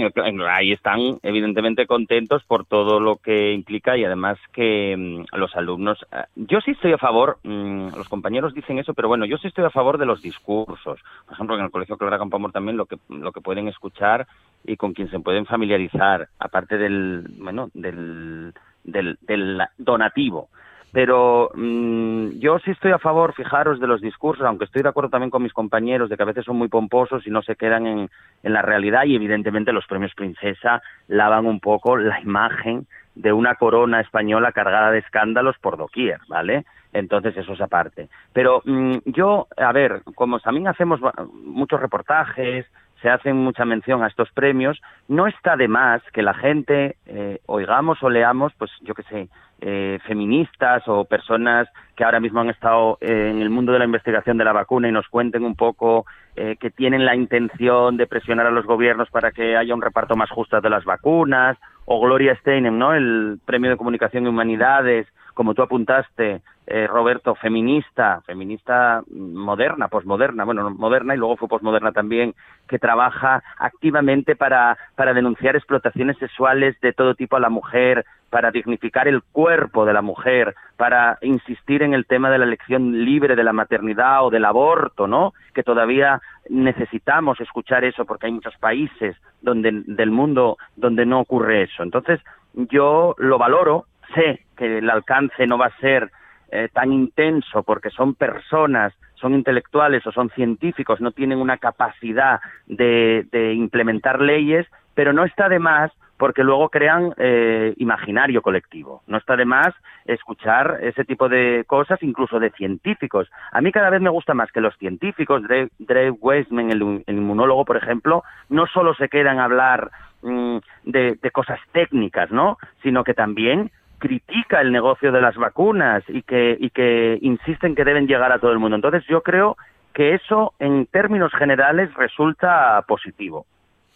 ahí 0.48 0.72
están 0.72 1.18
evidentemente 1.22 1.87
contentos 1.87 2.42
por 2.44 2.64
todo 2.64 2.98
lo 2.98 3.16
que 3.16 3.52
implica 3.52 3.96
y 3.96 4.04
además 4.04 4.38
que 4.52 4.96
mm, 4.96 5.37
los 5.37 5.54
alumnos, 5.54 6.04
eh, 6.12 6.24
yo 6.35 6.61
sí 6.61 6.70
estoy 6.70 6.92
a 6.92 6.98
favor, 6.98 7.38
mm, 7.42 7.96
los 7.96 8.09
compañeros 8.09 8.54
dicen 8.54 8.78
eso, 8.78 8.94
pero 8.94 9.09
bueno, 9.09 9.26
yo 9.26 9.37
sí 9.38 9.48
estoy 9.48 9.64
a 9.64 9.70
favor 9.70 9.98
de 9.98 10.07
los 10.07 10.22
discursos. 10.22 11.00
Por 11.26 11.35
ejemplo, 11.35 11.57
en 11.57 11.64
el 11.64 11.70
Colegio 11.70 11.98
Clara 11.98 12.18
Campamor 12.18 12.52
también 12.52 12.76
lo 12.76 12.87
que, 12.87 12.96
lo 13.09 13.33
que 13.33 13.40
pueden 13.40 13.68
escuchar 13.68 14.26
y 14.64 14.76
con 14.76 14.94
quien 14.94 15.11
se 15.11 15.20
pueden 15.20 15.44
familiarizar, 15.44 16.28
aparte 16.38 16.78
del, 16.78 17.26
bueno, 17.38 17.68
del, 17.74 18.54
del, 18.83 19.18
del 19.20 19.61
donativo. 19.76 20.48
Pero 20.94 21.50
mm, 21.57 22.38
yo 22.38 22.61
sí 22.61 22.70
estoy 22.70 22.92
a 22.92 23.00
favor, 23.00 23.35
fijaros, 23.35 23.80
de 23.80 23.88
los 23.88 24.00
discursos, 24.00 24.46
aunque 24.46 24.64
estoy 24.64 24.85
de 24.85 24.90
acuerdo 24.90 25.11
también 25.11 25.30
con 25.30 25.42
mis 25.42 25.52
compañeros 25.52 26.09
de 26.09 26.16
que 26.16 26.22
a 26.22 26.26
veces 26.26 26.44
son 26.44 26.57
muy 26.57 26.68
pomposos 26.68 27.26
y 27.26 27.30
no 27.30 27.42
se 27.42 27.57
quedan 27.57 27.88
en, 27.88 28.11
la 28.44 28.62
realidad 28.62 29.02
y 29.04 29.16
evidentemente 29.16 29.72
los 29.72 29.87
premios 29.88 30.14
Princesa 30.14 30.83
lavan 31.09 31.46
un 31.46 31.59
poco 31.59 31.96
la 31.96 32.20
imagen 32.20 32.87
de 33.16 33.33
una 33.33 33.57
corona 33.57 34.00
española 34.00 34.52
cargada 34.52 34.92
de 34.92 35.00
escándalos 35.00 35.59
por 35.59 35.76
doquier, 35.76 36.20
¿vale? 36.28 36.64
Entonces 36.92 37.37
eso 37.37 37.54
es 37.54 37.61
aparte. 37.61 38.09
Pero 38.33 38.62
mm, 38.64 38.98
yo, 39.07 39.48
a 39.57 39.72
ver, 39.72 40.02
como 40.14 40.38
también 40.38 40.68
hacemos 40.68 41.00
muchos 41.44 41.80
reportajes, 41.80 42.66
se 43.05 43.11
hace 43.11 43.35
mucha 43.35 43.67
mención 43.67 44.03
a 44.03 44.07
estos 44.07 44.31
premios, 44.33 44.81
no 45.09 45.27
está 45.27 45.59
de 45.59 45.69
más 45.69 46.01
que 46.14 46.23
la 46.23 46.33
gente 46.33 46.97
eh, 47.05 47.38
oigamos 47.45 48.03
o 48.03 48.09
leamos, 48.09 48.55
pues 48.57 48.71
yo 48.81 48.95
qué 48.95 49.03
sé, 49.03 49.29
eh, 49.61 49.99
feministas 50.07 50.83
o 50.87 51.05
personas 51.05 51.69
que 51.97 52.05
ahora 52.05 52.19
mismo 52.19 52.40
han 52.40 52.49
estado 52.49 52.97
en 53.03 53.43
el 53.43 53.51
mundo 53.51 53.73
de 53.73 53.81
la 53.81 53.85
investigación 53.85 54.38
de 54.38 54.45
la 54.45 54.55
vacuna 54.55 54.88
y 54.88 54.93
nos 54.93 55.07
cuenten 55.09 55.45
un 55.45 55.55
poco 55.55 56.07
eh, 56.35 56.57
que 56.59 56.71
tienen 56.71 57.05
la 57.05 57.14
intención 57.14 57.99
de 57.99 58.07
presionar 58.07 58.47
a 58.47 58.51
los 58.51 58.64
gobiernos 58.64 59.11
para 59.11 59.33
que 59.33 59.55
haya 59.55 59.75
un 59.75 59.83
reparto 59.83 60.17
más 60.17 60.31
justo 60.31 60.59
de 60.59 60.71
las 60.71 60.87
vacunas, 60.87 61.59
o 61.85 62.01
Gloria 62.01 62.35
Steinem, 62.37 62.79
¿no? 62.79 62.95
El 62.95 63.38
Premio 63.45 63.71
de 63.71 63.77
Comunicación 63.77 64.25
y 64.25 64.29
Humanidades, 64.29 65.07
como 65.35 65.55
tú 65.55 65.62
apuntaste, 65.62 66.40
eh, 66.66 66.87
Roberto, 66.87 67.35
feminista, 67.35 68.23
feminista 68.25 69.03
moderna, 69.11 69.88
posmoderna, 69.88 70.44
bueno, 70.44 70.70
moderna 70.70 71.14
y 71.14 71.18
luego 71.18 71.37
fue 71.37 71.49
posmoderna 71.49 71.92
también, 71.92 72.35
que 72.66 72.79
trabaja 72.79 73.42
activamente 73.59 74.35
para, 74.35 74.79
para 74.94 75.12
denunciar 75.12 75.57
explotaciones 75.57 76.16
sexuales 76.16 76.81
de 76.81 76.94
todo 76.94 77.14
tipo 77.14 77.37
a 77.37 77.40
la 77.40 77.51
mujer, 77.51 78.07
para 78.31 78.51
dignificar 78.51 79.07
el 79.07 79.23
cuerpo 79.23 79.85
de 79.85 79.92
la 79.92 80.03
mujer, 80.03 80.55
para 80.77 81.18
insistir 81.20 81.83
en 81.83 81.94
el 81.94 82.07
tema 82.07 82.31
de 82.31 82.38
la 82.38 82.47
elección 82.47 83.05
libre 83.05 83.37
de 83.37 83.44
la 83.44 83.53
maternidad 83.53 84.25
o 84.25 84.31
del 84.31 84.44
aborto, 84.44 85.07
¿no? 85.07 85.35
Que 85.53 85.62
todavía 85.62 86.20
necesitamos 86.49 87.40
escuchar 87.40 87.85
eso 87.85 88.05
porque 88.07 88.27
hay 88.27 88.33
muchos 88.33 88.57
países 88.57 89.16
donde, 89.42 89.83
del 89.87 90.11
mundo 90.11 90.57
donde 90.75 91.07
no 91.07 91.20
ocurre 91.20 91.62
eso. 91.62 91.83
Entonces, 91.83 92.20
yo 92.55 93.14
lo 93.18 93.38
valoro, 93.38 93.85
sé 94.14 94.45
que 94.57 94.79
el 94.79 94.90
alcance 94.90 95.47
no 95.47 95.59
va 95.59 95.67
a 95.67 95.79
ser 95.79 96.11
eh, 96.57 96.69
tan 96.73 96.93
intenso 96.93 97.64
porque 97.64 97.90
son 97.90 98.14
personas, 98.14 98.93
son 99.14 99.35
intelectuales 99.35 100.07
o 100.07 100.12
son 100.12 100.31
científicos, 100.31 101.01
no 101.01 101.11
tienen 101.11 101.38
una 101.38 101.57
capacidad 101.57 102.40
de, 102.67 103.27
implementar 103.57 104.21
leyes, 104.21 104.64
pero 104.95 105.12
no 105.12 105.25
está 105.25 105.49
de 105.49 105.59
más 105.59 105.90
porque 106.17 106.45
luego 106.45 106.69
crean 106.69 107.12
eh, 107.17 107.75
imaginario 107.79 108.40
colectivo. 108.40 109.03
No 109.09 109.19
está 109.19 109.35
de 109.35 109.47
más 109.47 109.75
escuchar 110.05 110.79
ese 110.83 111.05
tipo 111.05 111.29
de 111.29 111.64
cosas, 111.67 112.01
incluso 112.05 112.38
de 112.38 112.51
científicos. 112.51 113.29
A 113.51 113.61
mí 113.61 113.73
cada 113.73 113.90
vez 113.90 114.01
me 114.01 114.11
gusta 114.11 114.33
más 114.33 114.53
que 114.53 114.61
los 114.61 114.77
científicos, 114.77 115.43
Dave, 115.49 116.11
Weissman, 116.12 116.71
el, 116.71 117.03
inmunólogo, 117.09 117.64
por 117.64 117.79
ejemplo, 117.79 118.23
no 118.49 118.67
solo 118.69 118.95
se 118.95 119.09
quedan 119.09 119.40
a 119.40 119.47
hablar 119.47 119.90
mm, 120.23 120.59
de, 120.85 121.19
de 121.21 121.31
cosas 121.33 121.59
técnicas, 121.73 122.31
¿no? 122.31 122.59
Sino 122.83 123.03
que 123.03 123.14
también 123.14 123.73
critica 124.05 124.61
el 124.61 124.71
negocio 124.71 125.11
de 125.12 125.23
las 125.23 125.35
vacunas 125.35 126.05
y 126.09 126.21
que, 126.21 126.59
y 126.61 126.69
que 126.69 127.19
insisten 127.23 127.75
que 127.75 127.85
deben 127.85 128.07
llegar 128.07 128.31
a 128.33 128.38
todo 128.38 128.53
el 128.53 128.59
mundo. 128.59 128.77
Entonces 128.77 129.03
yo 129.09 129.23
creo 129.23 129.57
que 129.95 130.14
eso 130.14 130.53
en 130.59 130.85
términos 130.85 131.33
generales 131.33 131.88
resulta 131.95 132.85
positivo. 132.87 133.47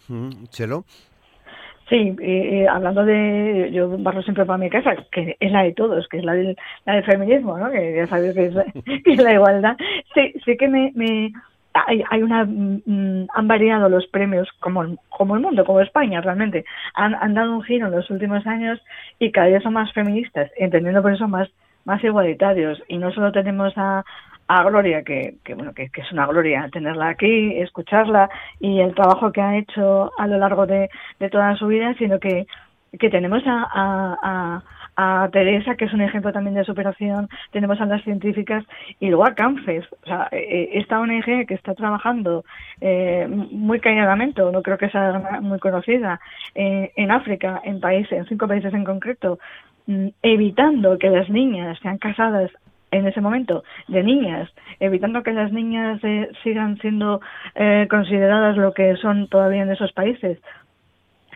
Mm, 0.09 0.47
Chelo. 0.49 0.85
Sí, 1.91 2.17
hablando 2.71 3.05
de, 3.05 3.71
yo 3.73 3.97
barro 3.99 4.23
siempre 4.23 4.47
para 4.47 4.59
mi 4.59 4.71
casa, 4.71 4.95
que 5.13 5.37
es 5.41 5.53
la 5.53 5.63
de 5.63 5.73
todos, 5.73 6.07
que 6.09 6.19
es 6.19 6.25
la 6.25 6.35
del, 6.35 6.57
la 6.87 6.95
del 6.95 7.05
feminismo, 7.05 7.59
¿no? 7.59 7.71
que 7.71 7.97
ya 7.97 8.07
sabéis 8.07 8.35
que 9.05 9.13
es, 9.13 9.23
la 9.23 9.33
igualdad. 9.35 9.77
Sí, 10.15 10.35
sí 10.45 10.57
que 10.57 10.69
me, 10.69 10.93
me, 10.95 11.33
hay, 11.87 12.03
hay 12.11 12.23
una 12.23 12.45
mm, 12.45 13.29
han 13.35 13.49
variado 13.49 13.89
los 13.89 14.07
premios 14.07 14.49
como 14.61 14.97
como 15.09 15.37
el 15.37 15.43
mundo 15.43 15.65
como 15.65 15.81
España 15.81 16.21
realmente. 16.21 16.65
Han, 16.95 17.15
han 17.15 17.35
dado 17.35 17.55
un 17.55 17.63
giro 17.63 17.87
en 17.87 17.93
los 17.93 18.11
últimos 18.11 18.47
años 18.47 18.81
y 19.19 19.31
cada 19.31 19.49
día 19.49 19.61
son 19.61 19.75
más 19.75 19.93
feministas 19.93 20.51
entendiendo 20.57 21.03
por 21.03 21.13
eso 21.13 21.29
más 21.29 21.49
más 21.85 22.03
igualitarios. 22.05 22.83
Y 22.89 22.99
no 22.99 23.13
solo 23.13 23.33
tenemos 23.33 23.73
a, 23.77 24.05
a 24.49 24.63
Gloria 24.65 25.03
que, 25.03 25.35
que 25.45 25.55
bueno 25.55 25.73
que, 25.75 25.91
es 25.95 26.13
una 26.13 26.27
gloria 26.27 26.69
tenerla 26.73 27.09
aquí 27.09 27.59
escucharla 27.61 28.31
y 28.61 28.81
el 28.81 28.95
trabajo 28.95 29.31
que 29.33 29.43
ha 29.43 29.57
hecho 29.57 30.11
a 30.19 30.27
lo 30.27 30.39
largo 30.39 30.67
de, 30.67 30.89
de 31.21 31.31
toda 31.31 31.57
su 31.57 31.67
vida 31.67 31.95
sino 31.99 32.19
que 32.19 32.47
que 32.99 33.11
tenemos 33.11 33.43
a, 33.47 33.69
a 34.23 34.63
a 35.01 35.29
Teresa, 35.33 35.77
que 35.77 35.85
es 35.85 35.93
un 35.93 36.01
ejemplo 36.01 36.33
también 36.33 36.57
de 36.57 36.65
superación, 36.65 37.29
tenemos 37.53 37.81
a 37.81 37.87
las 37.87 38.03
científicas 38.03 38.65
y 38.99 39.07
luego 39.07 39.25
a 39.25 39.35
CANFES, 39.35 39.85
o 39.93 40.07
sea, 40.07 40.29
eh, 40.33 40.39
eh, 40.51 40.71
esta 40.73 40.99
ONG 40.99 41.47
que 41.47 41.55
está 41.55 41.73
trabajando 41.75 42.45
eh, 42.81 43.29
muy 43.29 43.79
calladamente, 43.79 44.43
no 44.43 44.61
creo 44.61 44.77
que 44.77 44.91
sea 44.91 45.39
muy 45.41 45.61
conocida, 45.61 46.21
en 46.55 47.11
África, 47.13 47.61
en 47.63 47.79
países, 47.79 48.11
en 48.11 48.27
cinco 48.27 48.49
países 48.49 48.75
en 48.75 48.83
concreto, 48.83 49.39
mm, 49.87 50.09
evitando 50.23 50.99
que 50.99 51.11
las 51.11 51.31
niñas 51.31 51.79
sean 51.81 51.99
casadas 51.99 52.51
en 52.91 53.07
ese 53.07 53.21
momento 53.21 53.63
de 53.87 54.03
niñas, 54.03 54.51
evitando 54.81 55.23
que 55.23 55.33
las 55.33 55.53
niñas 55.53 56.01
sigan 56.43 56.79
siendo 56.79 57.21
consideradas 57.89 58.57
lo 58.57 58.73
que 58.73 58.97
son 58.97 59.29
todavía 59.29 59.63
en 59.63 59.71
esos 59.71 59.93
países, 59.93 60.39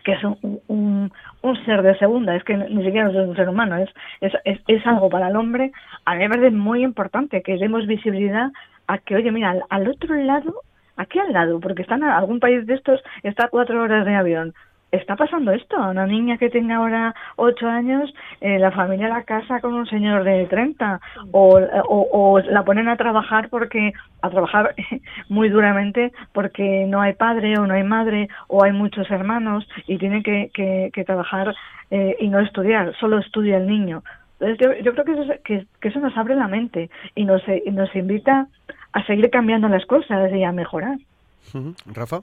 que 0.03 0.13
es 0.13 0.23
un, 0.23 0.59
un, 0.67 1.11
un, 1.41 1.65
ser 1.65 1.81
de 1.81 1.97
segunda, 1.97 2.35
es 2.35 2.43
que 2.43 2.55
ni 2.55 2.83
siquiera 2.83 3.09
es 3.09 3.15
un 3.15 3.35
ser 3.35 3.49
humano, 3.49 3.77
es, 3.77 3.89
es, 4.21 4.59
es, 4.67 4.85
algo 4.85 5.09
para 5.09 5.29
el 5.29 5.35
hombre, 5.35 5.71
a 6.05 6.15
mí 6.15 6.19
me 6.19 6.29
parece 6.29 6.51
muy 6.51 6.83
importante 6.83 7.41
que 7.41 7.57
demos 7.57 7.87
visibilidad 7.87 8.51
a 8.87 8.97
que, 8.97 9.15
oye, 9.15 9.31
mira, 9.31 9.55
al, 9.69 9.87
otro 9.87 10.15
lado, 10.15 10.61
aquí 10.97 11.19
al 11.19 11.31
lado, 11.31 11.59
porque 11.59 11.81
están 11.81 12.03
en 12.03 12.09
algún 12.09 12.39
país 12.39 12.65
de 12.65 12.75
estos, 12.75 13.01
está 13.23 13.45
a 13.45 13.49
cuatro 13.49 13.81
horas 13.81 14.05
de 14.05 14.15
avión, 14.15 14.53
está 14.93 15.15
pasando 15.15 15.51
esto. 15.51 15.75
Una 15.77 16.05
niña 16.05 16.37
que 16.37 16.49
tenga 16.49 16.77
ahora 16.77 17.15
ocho 17.35 17.67
años, 17.67 18.13
eh, 18.41 18.59
la 18.59 18.71
familia 18.71 19.09
la 19.09 19.23
casa 19.23 19.59
con 19.59 19.73
un 19.73 19.87
señor 19.87 20.23
de 20.23 20.45
30 20.45 21.01
o, 21.31 22.39
la 22.39 22.63
ponen 22.63 22.87
a 22.87 22.95
trabajar 22.95 23.49
porque 23.49 23.93
a 24.21 24.29
trabajar 24.29 24.75
muy 25.29 25.49
duramente 25.49 26.13
porque 26.31 26.85
no 26.87 27.01
hay 27.01 27.13
padre 27.13 27.57
o 27.57 27.67
no 27.67 27.73
hay 27.73 27.83
madre 27.83 28.29
o 28.47 28.63
hay 28.63 28.71
muchos 28.71 29.09
hermanos 29.09 29.67
y 29.87 29.97
tienen 29.97 30.23
que, 30.23 30.51
que, 30.53 31.03
trabajar 31.03 31.53
eh, 31.91 32.15
y 32.19 32.29
no 32.29 32.39
estudiar, 32.39 32.95
solo 32.99 33.19
estudia 33.19 33.57
el 33.57 33.67
niño. 33.67 34.03
Entonces 34.39 34.83
yo, 34.83 34.93
creo 34.93 35.05
que 35.05 35.11
eso, 35.11 35.33
que, 35.43 35.65
que 35.81 35.87
eso 35.87 35.99
nos 35.99 36.15
abre 36.17 36.35
la 36.35 36.47
mente 36.47 36.89
y 37.15 37.25
nos, 37.25 37.41
nos 37.71 37.95
invita 37.95 38.47
a 38.93 39.05
seguir 39.05 39.29
cambiando 39.29 39.67
las 39.67 39.85
cosas 39.85 40.31
y 40.31 40.43
a 40.43 40.51
mejorar. 40.51 40.97
Rafa. 41.93 42.21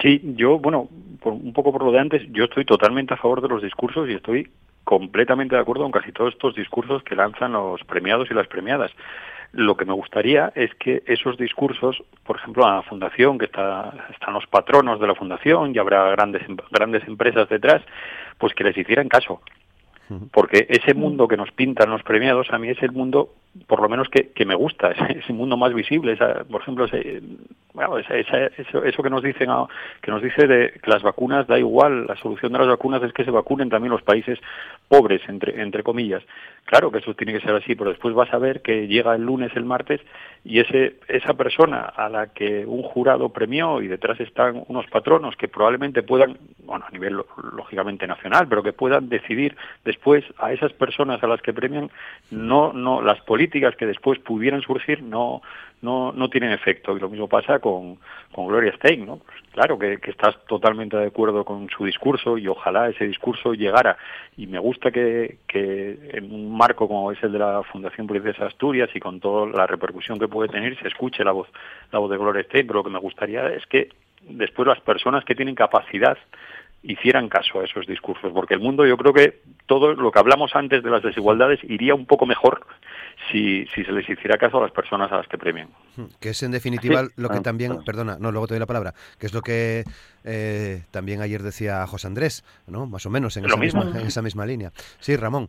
Sí, 0.00 0.20
yo, 0.36 0.58
bueno, 0.58 0.88
un 1.24 1.52
poco 1.52 1.72
por 1.72 1.84
lo 1.84 1.92
de 1.92 2.00
antes, 2.00 2.22
yo 2.32 2.44
estoy 2.44 2.64
totalmente 2.64 3.14
a 3.14 3.16
favor 3.16 3.40
de 3.40 3.48
los 3.48 3.62
discursos 3.62 4.08
y 4.08 4.14
estoy 4.14 4.50
completamente 4.82 5.54
de 5.54 5.62
acuerdo 5.62 5.84
con 5.84 5.92
casi 5.92 6.12
todos 6.12 6.34
estos 6.34 6.54
discursos 6.54 7.02
que 7.02 7.16
lanzan 7.16 7.52
los 7.52 7.82
premiados 7.84 8.30
y 8.30 8.34
las 8.34 8.46
premiadas. 8.46 8.90
Lo 9.52 9.76
que 9.76 9.84
me 9.84 9.92
gustaría 9.92 10.52
es 10.56 10.74
que 10.74 11.02
esos 11.06 11.38
discursos, 11.38 12.02
por 12.24 12.36
ejemplo, 12.36 12.66
a 12.66 12.76
la 12.76 12.82
fundación, 12.82 13.38
que 13.38 13.44
está, 13.44 14.08
están 14.12 14.34
los 14.34 14.46
patronos 14.48 15.00
de 15.00 15.06
la 15.06 15.14
fundación 15.14 15.74
y 15.74 15.78
habrá 15.78 16.10
grandes, 16.10 16.42
grandes 16.70 17.06
empresas 17.06 17.48
detrás, 17.48 17.82
pues 18.38 18.52
que 18.52 18.64
les 18.64 18.76
hicieran 18.76 19.08
caso. 19.08 19.40
Porque 20.32 20.66
ese 20.68 20.94
mundo 20.94 21.28
que 21.28 21.36
nos 21.36 21.50
pintan 21.52 21.90
los 21.90 22.02
premiados 22.02 22.50
a 22.50 22.58
mí 22.58 22.68
es 22.68 22.82
el 22.82 22.92
mundo 22.92 23.30
por 23.66 23.80
lo 23.80 23.88
menos 23.88 24.08
que, 24.08 24.30
que 24.30 24.44
me 24.44 24.54
gusta, 24.54 24.90
ese, 25.08 25.32
mundo 25.32 25.56
más 25.56 25.72
visible, 25.72 26.16
por 26.50 26.60
ejemplo, 26.60 26.84
ese, 26.86 27.22
bueno, 27.72 27.98
eso, 27.98 28.84
eso, 28.84 29.02
que 29.02 29.10
nos 29.10 29.22
dicen, 29.22 29.48
que 30.00 30.10
nos 30.10 30.22
dice 30.22 30.46
de 30.46 30.72
que 30.82 30.90
las 30.90 31.02
vacunas 31.02 31.46
da 31.46 31.58
igual, 31.58 32.06
la 32.06 32.16
solución 32.16 32.52
de 32.52 32.58
las 32.58 32.68
vacunas 32.68 33.02
es 33.02 33.12
que 33.12 33.24
se 33.24 33.30
vacunen 33.30 33.70
también 33.70 33.92
los 33.92 34.02
países 34.02 34.38
pobres, 34.88 35.22
entre, 35.28 35.60
entre 35.60 35.82
comillas. 35.82 36.22
Claro 36.64 36.90
que 36.90 36.98
eso 36.98 37.14
tiene 37.14 37.32
que 37.32 37.40
ser 37.40 37.54
así, 37.54 37.74
pero 37.74 37.90
después 37.90 38.14
vas 38.14 38.32
a 38.32 38.38
ver 38.38 38.62
que 38.62 38.86
llega 38.86 39.14
el 39.14 39.22
lunes, 39.22 39.52
el 39.54 39.64
martes, 39.64 40.00
y 40.44 40.60
ese, 40.60 40.96
esa 41.08 41.34
persona 41.34 41.80
a 41.80 42.08
la 42.08 42.28
que 42.28 42.64
un 42.66 42.82
jurado 42.82 43.30
premió 43.30 43.82
y 43.82 43.88
detrás 43.88 44.20
están 44.20 44.62
unos 44.68 44.86
patronos 44.86 45.36
que 45.36 45.48
probablemente 45.48 46.02
puedan, 46.02 46.38
bueno, 46.64 46.84
a 46.86 46.90
nivel 46.90 47.20
lógicamente 47.52 48.06
nacional, 48.06 48.46
pero 48.48 48.62
que 48.62 48.72
puedan 48.72 49.08
decidir 49.08 49.56
después 49.84 50.24
a 50.38 50.52
esas 50.52 50.72
personas 50.72 51.22
a 51.22 51.26
las 51.26 51.42
que 51.42 51.52
premian, 51.52 51.90
no, 52.30 52.72
no, 52.72 53.02
las 53.02 53.20
políticas 53.22 53.76
que 53.76 53.86
después 53.86 54.18
pudieran 54.18 54.62
surgir 54.62 55.02
no, 55.02 55.42
no, 55.84 56.12
no 56.12 56.28
tienen 56.28 56.50
efecto. 56.50 56.96
Y 56.96 57.00
lo 57.00 57.08
mismo 57.08 57.28
pasa 57.28 57.58
con, 57.58 57.98
con 58.32 58.48
Gloria 58.48 58.72
Stein, 58.76 59.06
¿no? 59.06 59.18
Pues 59.18 59.36
claro 59.52 59.78
que, 59.78 59.98
que, 59.98 60.10
estás 60.10 60.34
totalmente 60.46 60.96
de 60.96 61.06
acuerdo 61.06 61.44
con 61.44 61.68
su 61.68 61.84
discurso 61.84 62.38
y 62.38 62.48
ojalá 62.48 62.88
ese 62.88 63.06
discurso 63.06 63.52
llegara. 63.52 63.96
Y 64.36 64.46
me 64.46 64.58
gusta 64.58 64.90
que, 64.90 65.38
que 65.46 66.10
en 66.14 66.32
un 66.32 66.56
marco 66.56 66.88
como 66.88 67.12
es 67.12 67.22
el 67.22 67.32
de 67.32 67.38
la 67.38 67.62
Fundación 67.64 68.06
Princesa 68.06 68.46
Asturias 68.46 68.90
y 68.94 69.00
con 69.00 69.20
toda 69.20 69.46
la 69.46 69.66
repercusión 69.66 70.18
que 70.18 70.26
puede 70.26 70.48
tener, 70.48 70.76
se 70.80 70.88
escuche 70.88 71.22
la 71.22 71.32
voz, 71.32 71.48
la 71.92 71.98
voz 71.98 72.10
de 72.10 72.16
Gloria 72.16 72.42
Stein, 72.44 72.66
pero 72.66 72.80
lo 72.80 72.84
que 72.84 72.90
me 72.90 72.98
gustaría 72.98 73.46
es 73.48 73.64
que 73.66 73.90
después 74.22 74.66
las 74.66 74.80
personas 74.80 75.24
que 75.24 75.34
tienen 75.34 75.54
capacidad 75.54 76.16
hicieran 76.84 77.28
caso 77.28 77.60
a 77.60 77.64
esos 77.64 77.86
discursos, 77.86 78.32
porque 78.32 78.54
el 78.54 78.60
mundo 78.60 78.86
yo 78.86 78.96
creo 78.96 79.12
que 79.12 79.40
todo 79.66 79.94
lo 79.94 80.12
que 80.12 80.18
hablamos 80.18 80.54
antes 80.54 80.82
de 80.82 80.90
las 80.90 81.02
desigualdades 81.02 81.60
iría 81.64 81.94
un 81.94 82.06
poco 82.06 82.26
mejor 82.26 82.66
si, 83.30 83.66
si 83.74 83.84
se 83.84 83.92
les 83.92 84.08
hiciera 84.08 84.36
caso 84.36 84.58
a 84.58 84.62
las 84.62 84.70
personas 84.70 85.10
a 85.10 85.16
las 85.16 85.26
que 85.26 85.38
premian. 85.38 85.68
Hmm, 85.96 86.04
que 86.20 86.30
es 86.30 86.42
en 86.42 86.52
definitiva 86.52 87.04
lo 87.16 87.28
que 87.30 87.40
también, 87.40 87.82
perdona, 87.84 88.18
no, 88.20 88.30
luego 88.30 88.46
te 88.46 88.54
doy 88.54 88.60
la 88.60 88.66
palabra, 88.66 88.92
que 89.18 89.26
es 89.26 89.34
lo 89.34 89.40
que 89.40 89.84
eh, 90.24 90.82
también 90.90 91.22
ayer 91.22 91.42
decía 91.42 91.86
José 91.86 92.06
Andrés, 92.06 92.44
¿no? 92.66 92.86
Más 92.86 93.06
o 93.06 93.10
menos 93.10 93.36
en, 93.38 93.46
esa 93.46 93.56
misma, 93.56 93.82
en 93.82 94.06
esa 94.06 94.20
misma 94.20 94.44
línea. 94.44 94.70
Sí, 95.00 95.16
Ramón. 95.16 95.48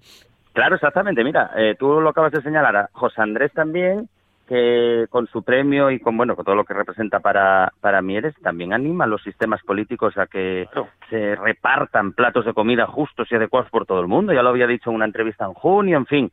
Claro, 0.54 0.76
exactamente. 0.76 1.22
Mira, 1.24 1.52
eh, 1.58 1.76
tú 1.78 2.00
lo 2.00 2.10
acabas 2.10 2.32
de 2.32 2.42
señalar. 2.42 2.90
José 2.94 3.22
Andrés 3.22 3.52
también 3.52 4.08
que 4.48 5.06
con 5.10 5.28
su 5.28 5.44
premio 5.44 5.92
y 5.92 6.00
con 6.00 6.18
bueno 6.18 6.36
con 6.36 6.46
todo 6.46 6.56
lo 6.56 6.66
que 6.66 6.74
representa 6.74 7.20
para 7.20 7.72
para 7.82 8.02
Mieres 8.02 8.36
también 8.42 8.74
anima 8.74 9.06
a 9.06 9.08
los 9.08 9.24
sistemas 9.24 9.62
políticos 9.64 10.18
a 10.18 10.28
que 10.28 10.68
se 11.10 11.36
repartan 11.36 12.14
platos 12.14 12.46
de 12.46 12.54
comida 12.54 12.86
justos 12.86 13.32
y 13.32 13.36
adecuados 13.36 13.70
por 13.70 13.86
todo 13.86 14.02
el 14.02 14.08
mundo. 14.08 14.34
Ya 14.34 14.44
lo 14.44 14.50
había 14.50 14.68
dicho 14.68 14.90
en 14.90 14.98
una 14.98 15.06
entrevista 15.06 15.46
en 15.46 15.54
junio 15.54 15.98
en 15.98 16.06
fin. 16.06 16.32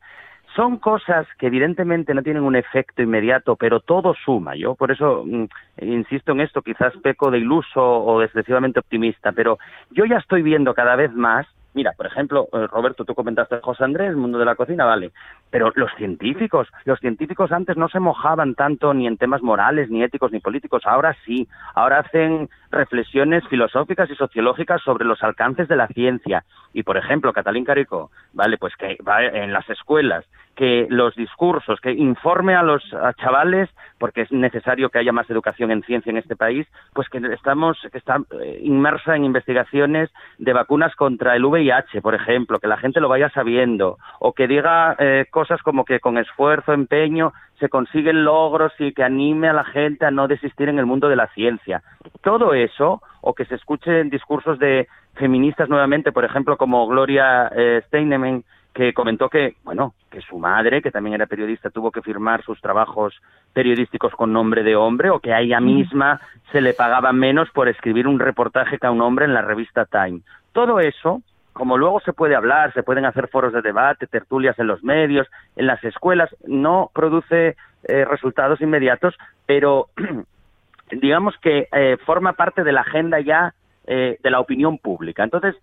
Son 0.55 0.77
cosas 0.77 1.25
que 1.39 1.47
evidentemente 1.47 2.13
no 2.13 2.21
tienen 2.21 2.43
un 2.43 2.55
efecto 2.55 3.01
inmediato, 3.01 3.55
pero 3.55 3.79
todo 3.79 4.13
suma. 4.13 4.55
Yo 4.55 4.75
por 4.75 4.91
eso 4.91 5.23
mm, 5.25 5.45
insisto 5.81 6.33
en 6.33 6.41
esto, 6.41 6.61
quizás 6.61 6.93
peco 7.01 7.31
de 7.31 7.39
iluso 7.39 7.81
o 7.81 8.21
excesivamente 8.21 8.79
optimista, 8.79 9.31
pero 9.31 9.57
yo 9.89 10.05
ya 10.05 10.17
estoy 10.17 10.43
viendo 10.43 10.75
cada 10.75 10.95
vez 10.95 11.11
más 11.11 11.47
Mira, 11.73 11.93
por 11.93 12.05
ejemplo, 12.05 12.47
eh, 12.53 12.67
Roberto, 12.67 13.03
tú 13.03 13.15
comentaste 13.15 13.59
José 13.61 13.83
Andrés, 13.83 14.09
el 14.09 14.15
mundo 14.15 14.37
de 14.37 14.45
la 14.45 14.55
cocina, 14.55 14.85
vale. 14.85 15.11
Pero 15.49 15.71
los 15.75 15.91
científicos, 15.97 16.67
los 16.85 16.99
científicos 16.99 17.51
antes 17.51 17.77
no 17.77 17.89
se 17.89 17.99
mojaban 17.99 18.53
tanto 18.55 18.93
ni 18.93 19.07
en 19.07 19.17
temas 19.17 19.41
morales, 19.41 19.89
ni 19.89 20.03
éticos, 20.03 20.31
ni 20.31 20.39
políticos. 20.39 20.83
Ahora 20.85 21.15
sí. 21.25 21.47
Ahora 21.73 21.99
hacen 21.99 22.49
reflexiones 22.69 23.43
filosóficas 23.47 24.09
y 24.09 24.15
sociológicas 24.15 24.81
sobre 24.81 25.05
los 25.05 25.23
alcances 25.23 25.67
de 25.67 25.75
la 25.75 25.87
ciencia. 25.87 26.43
Y, 26.73 26.83
por 26.83 26.97
ejemplo, 26.97 27.33
Catalín 27.33 27.65
Carico, 27.65 28.11
vale, 28.33 28.57
pues 28.57 28.75
que 28.75 28.97
va 29.07 29.23
en 29.23 29.51
las 29.51 29.67
escuelas 29.69 30.25
que 30.55 30.87
los 30.89 31.15
discursos, 31.15 31.79
que 31.81 31.91
informe 31.91 32.55
a 32.55 32.63
los 32.63 32.83
chavales, 33.17 33.69
porque 33.97 34.21
es 34.21 34.31
necesario 34.31 34.89
que 34.89 34.99
haya 34.99 35.11
más 35.11 35.29
educación 35.29 35.71
en 35.71 35.81
ciencia 35.83 36.09
en 36.09 36.17
este 36.17 36.35
país, 36.35 36.67
pues 36.93 37.09
que 37.09 37.19
estamos, 37.33 37.77
que 37.91 37.97
está 37.97 38.17
eh, 38.41 38.59
inmersa 38.61 39.15
en 39.15 39.25
investigaciones 39.25 40.11
de 40.37 40.53
vacunas 40.53 40.95
contra 40.95 41.35
el 41.35 41.45
VIH, 41.45 42.01
por 42.01 42.13
ejemplo, 42.15 42.59
que 42.59 42.67
la 42.67 42.77
gente 42.77 42.99
lo 42.99 43.09
vaya 43.09 43.29
sabiendo, 43.29 43.97
o 44.19 44.33
que 44.33 44.47
diga 44.47 44.95
eh, 44.99 45.25
cosas 45.31 45.61
como 45.63 45.85
que 45.85 45.99
con 45.99 46.17
esfuerzo, 46.17 46.73
empeño, 46.73 47.33
se 47.59 47.69
consiguen 47.69 48.23
logros 48.23 48.73
y 48.79 48.93
que 48.93 49.03
anime 49.03 49.47
a 49.47 49.53
la 49.53 49.63
gente 49.63 50.05
a 50.05 50.11
no 50.11 50.27
desistir 50.27 50.69
en 50.69 50.79
el 50.79 50.85
mundo 50.85 51.07
de 51.07 51.15
la 51.15 51.27
ciencia. 51.27 51.81
Todo 52.21 52.53
eso, 52.53 53.01
o 53.21 53.33
que 53.33 53.45
se 53.45 53.55
escuchen 53.55 54.09
discursos 54.09 54.59
de 54.59 54.87
feministas 55.15 55.69
nuevamente, 55.69 56.11
por 56.11 56.25
ejemplo, 56.25 56.57
como 56.57 56.85
Gloria 56.87 57.49
eh, 57.55 57.81
Steinemann, 57.87 58.43
que 58.73 58.93
comentó 58.93 59.29
que, 59.29 59.55
bueno, 59.63 59.93
que 60.09 60.21
su 60.21 60.39
madre, 60.39 60.81
que 60.81 60.91
también 60.91 61.13
era 61.13 61.27
periodista, 61.27 61.69
tuvo 61.69 61.91
que 61.91 62.01
firmar 62.01 62.43
sus 62.43 62.59
trabajos 62.59 63.13
periodísticos 63.53 64.13
con 64.13 64.33
nombre 64.33 64.63
de 64.63 64.75
hombre 64.75 65.11
o 65.11 65.19
que 65.19 65.31
a 65.31 65.41
ella 65.41 65.59
misma 65.59 66.19
se 66.51 66.59
le 66.59 66.73
pagaba 66.73 67.13
menos 67.13 67.49
por 67.51 67.67
escribir 67.67 68.07
un 68.07 68.19
reportaje 68.19 68.79
que 68.79 68.87
a 68.87 68.91
un 68.91 69.01
hombre 69.01 69.25
en 69.25 69.33
la 69.33 69.43
revista 69.43 69.85
Time. 69.85 70.21
Todo 70.53 70.79
eso, 70.79 71.21
como 71.53 71.77
luego 71.77 71.99
se 71.99 72.13
puede 72.13 72.35
hablar, 72.35 72.73
se 72.73 72.81
pueden 72.81 73.05
hacer 73.05 73.27
foros 73.27 73.53
de 73.53 73.61
debate, 73.61 74.07
tertulias 74.07 74.57
en 74.57 74.67
los 74.67 74.83
medios, 74.83 75.27
en 75.55 75.67
las 75.67 75.83
escuelas, 75.83 76.35
no 76.47 76.89
produce 76.93 77.55
eh, 77.83 78.05
resultados 78.05 78.59
inmediatos, 78.59 79.15
pero 79.45 79.89
digamos 80.91 81.35
que 81.41 81.67
eh, 81.71 81.97
forma 82.05 82.33
parte 82.33 82.63
de 82.63 82.71
la 82.71 82.81
agenda 82.81 83.19
ya 83.19 83.53
eh, 83.85 84.17
de 84.23 84.31
la 84.31 84.39
opinión 84.39 84.79
pública. 84.79 85.23
Entonces, 85.23 85.55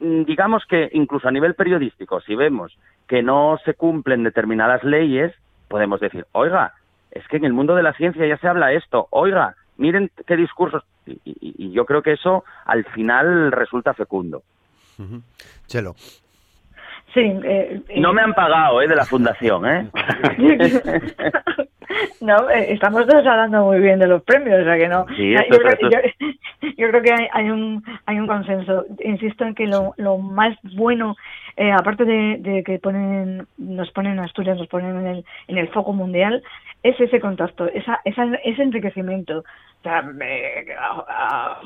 digamos 0.00 0.64
que 0.66 0.88
incluso 0.92 1.28
a 1.28 1.32
nivel 1.32 1.54
periodístico, 1.54 2.20
si 2.20 2.34
vemos 2.34 2.76
que 3.06 3.22
no 3.22 3.58
se 3.64 3.74
cumplen 3.74 4.22
determinadas 4.22 4.84
leyes, 4.84 5.34
podemos 5.68 6.00
decir, 6.00 6.26
oiga, 6.32 6.74
es 7.10 7.26
que 7.28 7.38
en 7.38 7.44
el 7.44 7.52
mundo 7.52 7.74
de 7.74 7.82
la 7.82 7.94
ciencia 7.94 8.26
ya 8.26 8.36
se 8.38 8.48
habla 8.48 8.72
esto, 8.72 9.08
oiga, 9.10 9.56
miren 9.76 10.10
qué 10.26 10.36
discursos. 10.36 10.84
Y, 11.06 11.72
yo 11.72 11.84
creo 11.86 12.02
que 12.02 12.12
eso 12.12 12.44
al 12.64 12.84
final 12.86 13.52
resulta 13.52 13.94
fecundo. 13.94 14.42
Chelo. 15.66 15.94
Sí, 17.14 17.20
eh, 17.20 17.82
no 17.96 18.12
me 18.12 18.22
han 18.22 18.34
pagado, 18.34 18.82
¿eh? 18.82 18.88
De 18.88 18.96
la 18.96 19.04
fundación, 19.04 19.66
¿eh? 19.66 19.90
no, 22.20 22.50
eh, 22.50 22.72
estamos 22.72 23.06
todos 23.06 23.26
hablando 23.26 23.64
muy 23.64 23.80
bien 23.80 23.98
de 23.98 24.06
los 24.06 24.22
premios, 24.22 24.60
o 24.60 24.64
sea 24.64 24.76
que 24.76 24.88
no. 24.88 25.06
yo, 25.16 26.88
creo, 26.90 27.02
que 27.02 27.28
hay, 27.32 27.50
un 27.50 27.82
hay 28.06 28.18
un 28.18 28.26
consenso. 28.26 28.84
Insisto 29.04 29.44
en 29.44 29.54
que 29.54 29.66
lo, 29.66 29.94
lo 29.96 30.18
más 30.18 30.56
bueno, 30.74 31.16
eh, 31.56 31.72
aparte 31.72 32.04
de, 32.04 32.62
que 32.64 32.78
ponen 32.78 33.46
nos 33.56 33.90
ponen 33.92 34.18
Asturias, 34.18 34.58
nos 34.58 34.68
ponen 34.68 34.98
en 35.00 35.06
el, 35.06 35.24
en 35.48 35.58
el 35.58 35.68
foco 35.68 35.92
mundial, 35.92 36.42
es 36.82 36.98
ese 37.00 37.20
contacto, 37.20 37.66
esa, 37.66 38.00
esa, 38.04 38.24
ese 38.44 38.62
enriquecimiento. 38.62 39.38
O 39.38 39.82
sea, 39.82 40.02
a, 41.18 41.60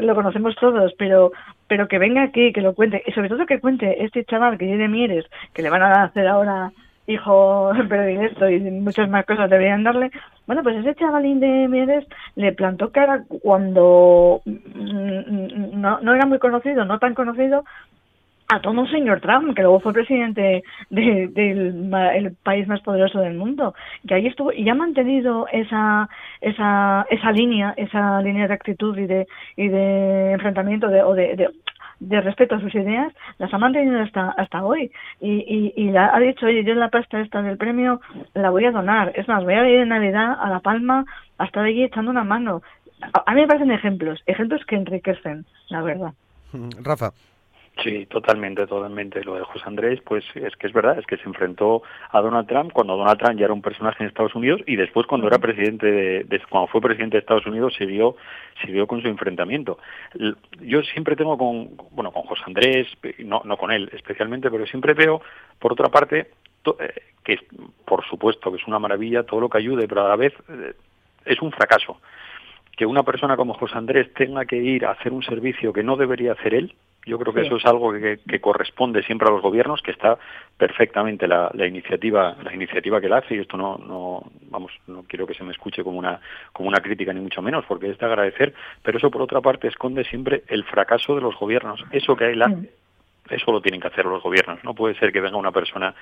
lo 0.00 0.14
conocemos 0.14 0.54
todos, 0.56 0.94
pero 0.98 1.32
pero 1.66 1.86
que 1.86 1.98
venga 1.98 2.22
aquí, 2.22 2.52
que 2.52 2.62
lo 2.62 2.74
cuente, 2.74 3.02
y 3.06 3.12
sobre 3.12 3.28
todo 3.28 3.44
que 3.44 3.60
cuente 3.60 4.02
este 4.02 4.24
chaval 4.24 4.56
que 4.56 4.64
viene 4.64 4.82
de 4.82 4.88
Mieres, 4.88 5.26
que 5.52 5.62
le 5.62 5.68
van 5.68 5.82
a 5.82 6.04
hacer 6.04 6.26
ahora 6.26 6.72
hijo 7.08 7.72
predilecto 7.88 8.48
y 8.48 8.60
muchas 8.60 9.08
más 9.08 9.26
cosas 9.26 9.50
deberían 9.50 9.82
darle. 9.82 10.10
Bueno, 10.46 10.62
pues 10.62 10.76
ese 10.76 10.94
chavalín 10.94 11.40
de 11.40 11.66
Mieres 11.66 12.06
le 12.36 12.52
plantó 12.52 12.92
cara 12.92 13.24
cuando 13.42 14.42
mm, 14.44 15.80
no, 15.80 16.00
no 16.00 16.14
era 16.14 16.26
muy 16.26 16.38
conocido, 16.38 16.84
no 16.84 16.98
tan 17.00 17.14
conocido, 17.14 17.64
a 18.50 18.60
todo 18.60 18.80
un 18.80 18.90
señor 18.90 19.20
Trump, 19.20 19.54
que 19.54 19.62
luego 19.62 19.80
fue 19.80 19.92
presidente 19.92 20.62
del 20.88 22.34
país 22.42 22.66
más 22.66 22.80
poderoso 22.80 23.20
del 23.20 23.34
mundo, 23.34 23.74
que 24.06 24.14
ahí 24.14 24.26
estuvo 24.26 24.52
y 24.52 24.66
ha 24.68 24.74
mantenido 24.74 25.46
esa 25.52 26.08
esa 26.40 27.06
esa 27.10 27.30
línea, 27.32 27.74
esa 27.76 28.22
línea 28.22 28.48
de 28.48 28.54
actitud 28.54 28.96
y 28.96 29.06
de 29.06 29.26
y 29.56 29.68
de 29.68 30.32
enfrentamiento 30.32 30.88
de, 30.88 31.02
o 31.02 31.14
de, 31.14 31.36
de, 31.36 31.50
respeto 32.00 32.54
a 32.54 32.60
sus 32.60 32.74
ideas, 32.74 33.12
las 33.38 33.52
ha 33.52 33.58
mantenido 33.58 34.00
hasta 34.00 34.30
hasta 34.30 34.64
hoy 34.64 34.90
y, 35.20 35.32
y, 35.32 35.72
y 35.76 35.96
ha 35.96 36.18
dicho, 36.18 36.46
oye, 36.46 36.64
yo 36.64 36.74
la 36.74 36.90
pasta 36.90 37.20
esta 37.20 37.42
del 37.42 37.58
premio 37.58 38.00
la 38.34 38.50
voy 38.50 38.64
a 38.64 38.70
donar, 38.70 39.12
es 39.16 39.26
más, 39.28 39.44
voy 39.44 39.54
a 39.54 39.68
ir 39.68 39.80
en 39.80 39.88
Navidad 39.88 40.36
a 40.40 40.48
La 40.48 40.60
Palma 40.60 41.04
a 41.38 41.44
estar 41.44 41.64
allí 41.64 41.82
echando 41.84 42.10
una 42.10 42.24
mano. 42.24 42.62
A, 43.00 43.22
a 43.26 43.34
mí 43.34 43.40
me 43.40 43.46
parecen 43.46 43.70
ejemplos, 43.70 44.22
ejemplos 44.26 44.64
que 44.66 44.76
enriquecen, 44.76 45.44
la 45.68 45.82
verdad. 45.82 46.12
Rafa. 46.82 47.12
Sí, 47.82 48.06
totalmente, 48.06 48.66
totalmente. 48.66 49.22
Lo 49.22 49.36
de 49.36 49.44
José 49.44 49.64
Andrés, 49.66 50.00
pues 50.04 50.24
es 50.34 50.56
que 50.56 50.66
es 50.66 50.72
verdad, 50.72 50.98
es 50.98 51.06
que 51.06 51.16
se 51.16 51.24
enfrentó 51.24 51.82
a 52.10 52.20
Donald 52.20 52.48
Trump 52.48 52.72
cuando 52.72 52.96
Donald 52.96 53.18
Trump 53.18 53.38
ya 53.38 53.44
era 53.44 53.54
un 53.54 53.62
personaje 53.62 54.02
en 54.02 54.08
Estados 54.08 54.34
Unidos 54.34 54.60
y 54.66 54.74
después 54.74 55.06
cuando 55.06 55.28
era 55.28 55.38
presidente 55.38 55.86
de, 55.86 56.40
cuando 56.48 56.66
fue 56.66 56.80
presidente 56.80 57.16
de 57.16 57.20
Estados 57.20 57.46
Unidos 57.46 57.74
siguió 57.78 58.16
siguió 58.64 58.88
con 58.88 59.00
su 59.00 59.06
enfrentamiento. 59.06 59.78
Yo 60.60 60.82
siempre 60.82 61.14
tengo 61.14 61.38
con 61.38 61.76
bueno 61.92 62.10
con 62.10 62.24
José 62.24 62.42
Andrés, 62.46 62.88
no 63.18 63.42
no 63.44 63.56
con 63.56 63.70
él 63.70 63.88
especialmente, 63.92 64.50
pero 64.50 64.66
siempre 64.66 64.94
veo 64.94 65.22
por 65.60 65.72
otra 65.72 65.88
parte 65.88 66.30
eh, 66.80 66.94
que 67.22 67.38
por 67.84 68.04
supuesto 68.06 68.50
que 68.50 68.56
es 68.56 68.66
una 68.66 68.80
maravilla 68.80 69.22
todo 69.22 69.40
lo 69.40 69.48
que 69.48 69.58
ayude, 69.58 69.86
pero 69.86 70.04
a 70.04 70.08
la 70.08 70.16
vez 70.16 70.34
eh, 70.48 70.74
es 71.26 71.40
un 71.40 71.52
fracaso 71.52 72.00
que 72.76 72.86
una 72.86 73.04
persona 73.04 73.36
como 73.36 73.54
José 73.54 73.76
Andrés 73.76 74.12
tenga 74.14 74.44
que 74.46 74.56
ir 74.56 74.84
a 74.84 74.92
hacer 74.92 75.12
un 75.12 75.22
servicio 75.22 75.72
que 75.72 75.82
no 75.82 75.96
debería 75.96 76.32
hacer 76.32 76.54
él 76.54 76.74
yo 77.08 77.18
creo 77.18 77.32
que 77.32 77.40
eso 77.40 77.56
es 77.56 77.64
algo 77.64 77.92
que, 77.92 78.40
corresponde 78.40 79.02
siempre 79.02 79.28
a 79.28 79.32
los 79.32 79.42
gobiernos, 79.42 79.82
que 79.82 79.90
está 79.90 80.18
perfectamente 80.56 81.26
la, 81.26 81.50
iniciativa, 81.66 82.36
la 82.42 82.54
iniciativa 82.54 83.00
que 83.00 83.06
él 83.06 83.12
hace 83.14 83.34
y 83.34 83.38
esto 83.38 83.56
no, 83.56 83.78
no, 83.78 84.22
vamos, 84.50 84.72
no 84.86 85.02
quiero 85.08 85.26
que 85.26 85.34
se 85.34 85.42
me 85.42 85.52
escuche 85.52 85.82
como 85.82 85.98
una, 85.98 86.20
como 86.52 86.68
una 86.68 86.80
crítica 86.80 87.12
ni 87.12 87.20
mucho 87.20 87.42
menos, 87.42 87.64
porque 87.66 87.90
es 87.90 87.98
de 87.98 88.06
agradecer, 88.06 88.54
pero 88.82 88.98
eso 88.98 89.10
por 89.10 89.22
otra 89.22 89.40
parte 89.40 89.68
esconde 89.68 90.04
siempre 90.04 90.44
el 90.48 90.64
fracaso 90.64 91.14
de 91.14 91.22
los 91.22 91.36
gobiernos. 91.36 91.82
Eso 91.90 92.14
que 92.14 92.26
hay 92.26 92.34
la, 92.34 92.54
eso 93.30 93.52
lo 93.52 93.60
tienen 93.60 93.80
que 93.80 93.88
hacer 93.88 94.04
los 94.04 94.22
gobiernos. 94.22 94.62
No 94.62 94.74
puede 94.74 94.94
ser 94.98 95.12
que 95.12 95.20
venga 95.20 95.36
una 95.36 95.52
persona 95.52 95.94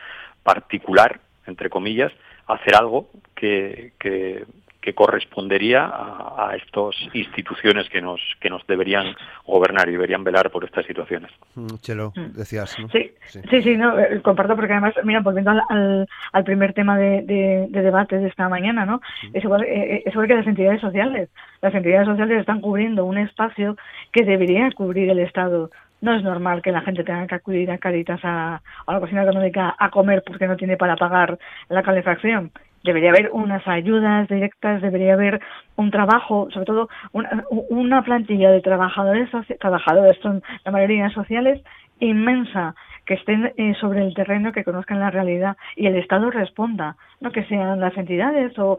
particular, 0.42 1.20
entre 1.46 1.70
comillas, 1.70 2.12
a 2.46 2.54
hacer 2.54 2.74
algo 2.74 3.09
que, 3.34 3.92
que 3.98 4.44
que 4.87 4.95
correspondería 4.95 5.82
a, 5.84 6.55
estas 6.55 6.95
instituciones 7.12 7.89
que 7.89 8.01
nos 8.01 8.20
que 8.41 8.49
nos 8.49 8.64
deberían 8.68 9.16
gobernar 9.45 9.89
y 9.89 9.93
deberían 9.93 10.22
velar 10.22 10.49
por 10.53 10.64
estas 10.64 10.87
situaciones. 10.87 11.32
Mm, 11.57 11.74
Chelo, 11.80 12.12
mm. 12.14 12.37
decías, 12.37 12.78
¿no? 12.78 12.89
Sí, 12.91 13.11
sí, 13.51 13.62
sí, 13.62 13.76
no, 13.76 13.99
eh, 13.99 14.20
comparto 14.22 14.55
porque 14.55 14.74
además, 14.74 14.95
mira, 15.03 15.22
volviendo 15.22 15.51
al, 15.51 16.07
al, 16.32 16.45
primer 16.45 16.72
tema 16.72 16.97
de, 16.97 17.22
de, 17.22 17.82
debate 17.82 18.20
de 18.20 18.28
esta 18.28 18.49
mañana, 18.49 18.87
¿no? 18.87 19.01
Es 19.32 19.43
igual, 19.43 19.64
eh, 19.64 19.97
eh, 19.97 20.03
es 20.07 20.12
igual 20.12 20.28
que 20.28 20.37
las 20.37 20.47
entidades 20.47 20.80
sociales. 20.80 21.30
Las 21.62 21.74
entidades 21.74 22.07
sociales 22.07 22.39
están 22.39 22.61
cubriendo 22.61 23.07
un 23.07 23.18
espacio 23.18 23.76
que 24.12 24.22
debería 24.22 24.70
cubrir 24.70 25.11
el 25.11 25.18
Estado 25.18 25.70
no 26.03 26.14
es 26.14 26.22
normal 26.22 26.61
que 26.61 26.72
la 26.72 26.82
gente 26.82 27.03
tenga 27.05 27.26
que 27.26 27.34
acudir 27.34 27.70
a 27.70 27.78
Caritas 27.78 28.20
a, 28.22 28.61
a 28.87 28.93
la 28.93 29.01
cocina 29.01 29.22
económica 29.22 29.74
a 29.78 29.91
comer 29.91 30.22
porque 30.24 30.47
no 30.47 30.55
tiene 30.55 30.76
para 30.76 30.95
pagar 30.95 31.39
la 31.70 31.82
calefacción 31.82 32.53
debería 32.87 33.11
haber 33.11 33.30
unas 33.32 33.66
ayudas 33.66 34.28
directas, 34.28 34.80
debería 34.80 35.14
haber 35.14 35.41
un 35.76 35.91
trabajo, 35.91 36.49
sobre 36.51 36.66
todo 36.66 36.89
una, 37.12 38.03
plantilla 38.03 38.51
de 38.51 38.61
trabajadores, 38.61 39.28
trabajadores 39.61 40.16
son 40.22 40.43
la 40.64 40.70
mayoría 40.70 41.11
sociales 41.11 41.61
inmensa, 41.99 42.74
que 43.05 43.14
estén 43.14 43.53
eh, 43.57 43.74
sobre 43.80 44.03
el 44.03 44.14
terreno, 44.14 44.53
que 44.53 44.64
conozcan 44.64 45.01
la 45.01 45.11
realidad 45.11 45.57
y 45.76 45.87
el 45.87 45.97
Estado 45.97 46.30
responda, 46.30 46.97
no 47.20 47.30
que 47.30 47.45
sean 47.45 47.80
las 47.80 47.97
entidades 47.97 48.53
o, 48.59 48.78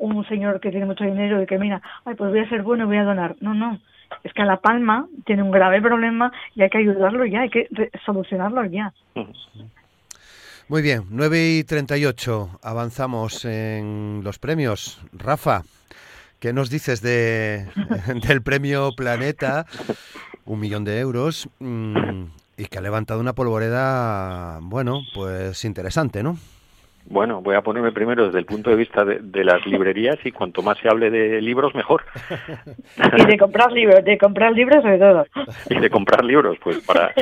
un 0.00 0.24
señor 0.26 0.60
que 0.60 0.70
tiene 0.70 0.86
mucho 0.86 1.04
dinero 1.04 1.42
y 1.42 1.46
que 1.46 1.58
mira, 1.58 1.82
ay, 2.04 2.14
pues 2.14 2.30
voy 2.30 2.40
a 2.40 2.48
ser 2.48 2.62
bueno, 2.62 2.86
voy 2.86 2.96
a 2.96 3.04
donar. 3.04 3.36
No, 3.40 3.54
no, 3.54 3.78
es 4.22 4.32
que 4.32 4.42
a 4.42 4.46
La 4.46 4.58
Palma 4.58 5.06
tiene 5.24 5.42
un 5.42 5.50
grave 5.50 5.80
problema 5.80 6.32
y 6.54 6.62
hay 6.62 6.70
que 6.70 6.78
ayudarlo 6.78 7.24
ya, 7.26 7.40
hay 7.40 7.50
que 7.50 7.68
solucionarlo 8.04 8.64
ya. 8.66 8.92
Muy 10.66 10.80
bien, 10.80 11.04
9 11.10 11.56
y 11.58 11.64
38, 11.64 12.58
avanzamos 12.62 13.44
en 13.44 14.22
los 14.24 14.38
premios. 14.38 14.98
Rafa, 15.12 15.62
¿qué 16.38 16.54
nos 16.54 16.70
dices 16.70 17.02
de, 17.02 17.66
del 18.26 18.40
premio 18.40 18.92
Planeta? 18.96 19.66
Un 20.46 20.60
millón 20.60 20.84
de 20.84 20.98
euros 21.00 21.50
mm, 21.58 22.24
y 22.56 22.64
que 22.64 22.78
ha 22.78 22.80
levantado 22.80 23.20
una 23.20 23.34
polvoreda, 23.34 24.58
bueno, 24.62 25.02
pues 25.14 25.66
interesante, 25.66 26.22
¿no? 26.22 26.38
Bueno, 27.06 27.42
voy 27.42 27.54
a 27.54 27.60
ponerme 27.60 27.92
primero 27.92 28.26
desde 28.26 28.38
el 28.38 28.46
punto 28.46 28.70
de 28.70 28.76
vista 28.76 29.04
de, 29.04 29.44
las 29.44 29.64
librerías 29.66 30.16
y 30.24 30.32
cuanto 30.32 30.62
más 30.62 30.78
se 30.78 30.88
hable 30.88 31.10
de 31.10 31.40
libros, 31.42 31.74
mejor. 31.74 32.02
Y 33.16 33.26
de 33.26 33.38
comprar 33.38 33.72
libros, 33.72 34.04
de 34.04 34.18
comprar 34.18 34.52
libros 34.52 34.82
sobre 34.82 34.98
todo. 34.98 35.26
Y 35.68 35.78
de 35.78 35.90
comprar 35.90 36.24
libros, 36.24 36.56
pues 36.62 36.78
para, 36.80 37.12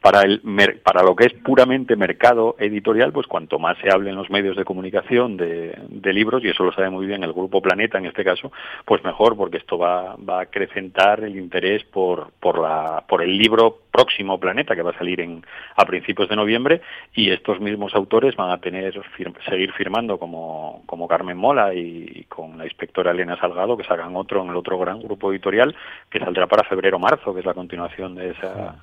para, 0.00 0.22
el, 0.22 0.40
para 0.82 1.02
lo 1.02 1.14
que 1.14 1.26
es 1.26 1.32
puramente 1.34 1.96
mercado 1.96 2.56
editorial, 2.58 3.12
pues 3.12 3.26
cuanto 3.26 3.58
más 3.58 3.78
se 3.78 3.90
hable 3.90 4.10
en 4.10 4.16
los 4.16 4.30
medios 4.30 4.56
de 4.56 4.64
comunicación 4.64 5.36
de, 5.36 5.78
de 5.88 6.12
libros, 6.12 6.44
y 6.44 6.48
eso 6.48 6.64
lo 6.64 6.72
sabe 6.72 6.90
muy 6.90 7.06
bien 7.06 7.22
el 7.22 7.32
Grupo 7.32 7.62
Planeta 7.62 7.98
en 7.98 8.06
este 8.06 8.24
caso, 8.24 8.52
pues 8.84 9.04
mejor, 9.04 9.36
porque 9.36 9.58
esto 9.58 9.78
va, 9.78 10.16
va 10.16 10.38
a 10.38 10.42
acrecentar 10.42 11.22
el 11.24 11.36
interés 11.36 11.84
por, 11.84 12.32
por, 12.40 12.58
la, 12.58 13.04
por 13.08 13.22
el 13.22 13.36
libro 13.36 13.78
próximo 13.90 14.38
Planeta, 14.38 14.74
que 14.74 14.82
va 14.82 14.90
a 14.90 14.98
salir 14.98 15.20
en, 15.20 15.44
a 15.76 15.84
principios 15.84 16.28
de 16.28 16.36
noviembre, 16.36 16.80
y 17.14 17.30
estos 17.30 17.60
mismos 17.60 17.94
autores 17.94 18.36
van 18.36 18.50
a 18.50 18.58
tener 18.58 18.94
seguir 19.48 19.72
firmando 19.72 20.18
como, 20.18 20.82
como 20.86 21.08
Carmen 21.08 21.36
Mola 21.36 21.74
y, 21.74 22.24
con 22.28 22.58
la 22.58 22.64
inspectora 22.64 23.10
Elena 23.10 23.36
Salgado, 23.36 23.76
que 23.76 23.84
sacan 23.84 24.16
otro 24.16 24.42
en 24.42 24.50
el 24.50 24.56
otro 24.56 24.78
gran 24.78 25.00
grupo 25.00 25.32
editorial, 25.32 25.74
que 26.10 26.18
saldrá 26.18 26.46
para 26.46 26.64
febrero-marzo, 26.64 27.34
que 27.34 27.40
es 27.40 27.46
la 27.46 27.54
continuación 27.54 28.14
de 28.14 28.30
esa 28.30 28.76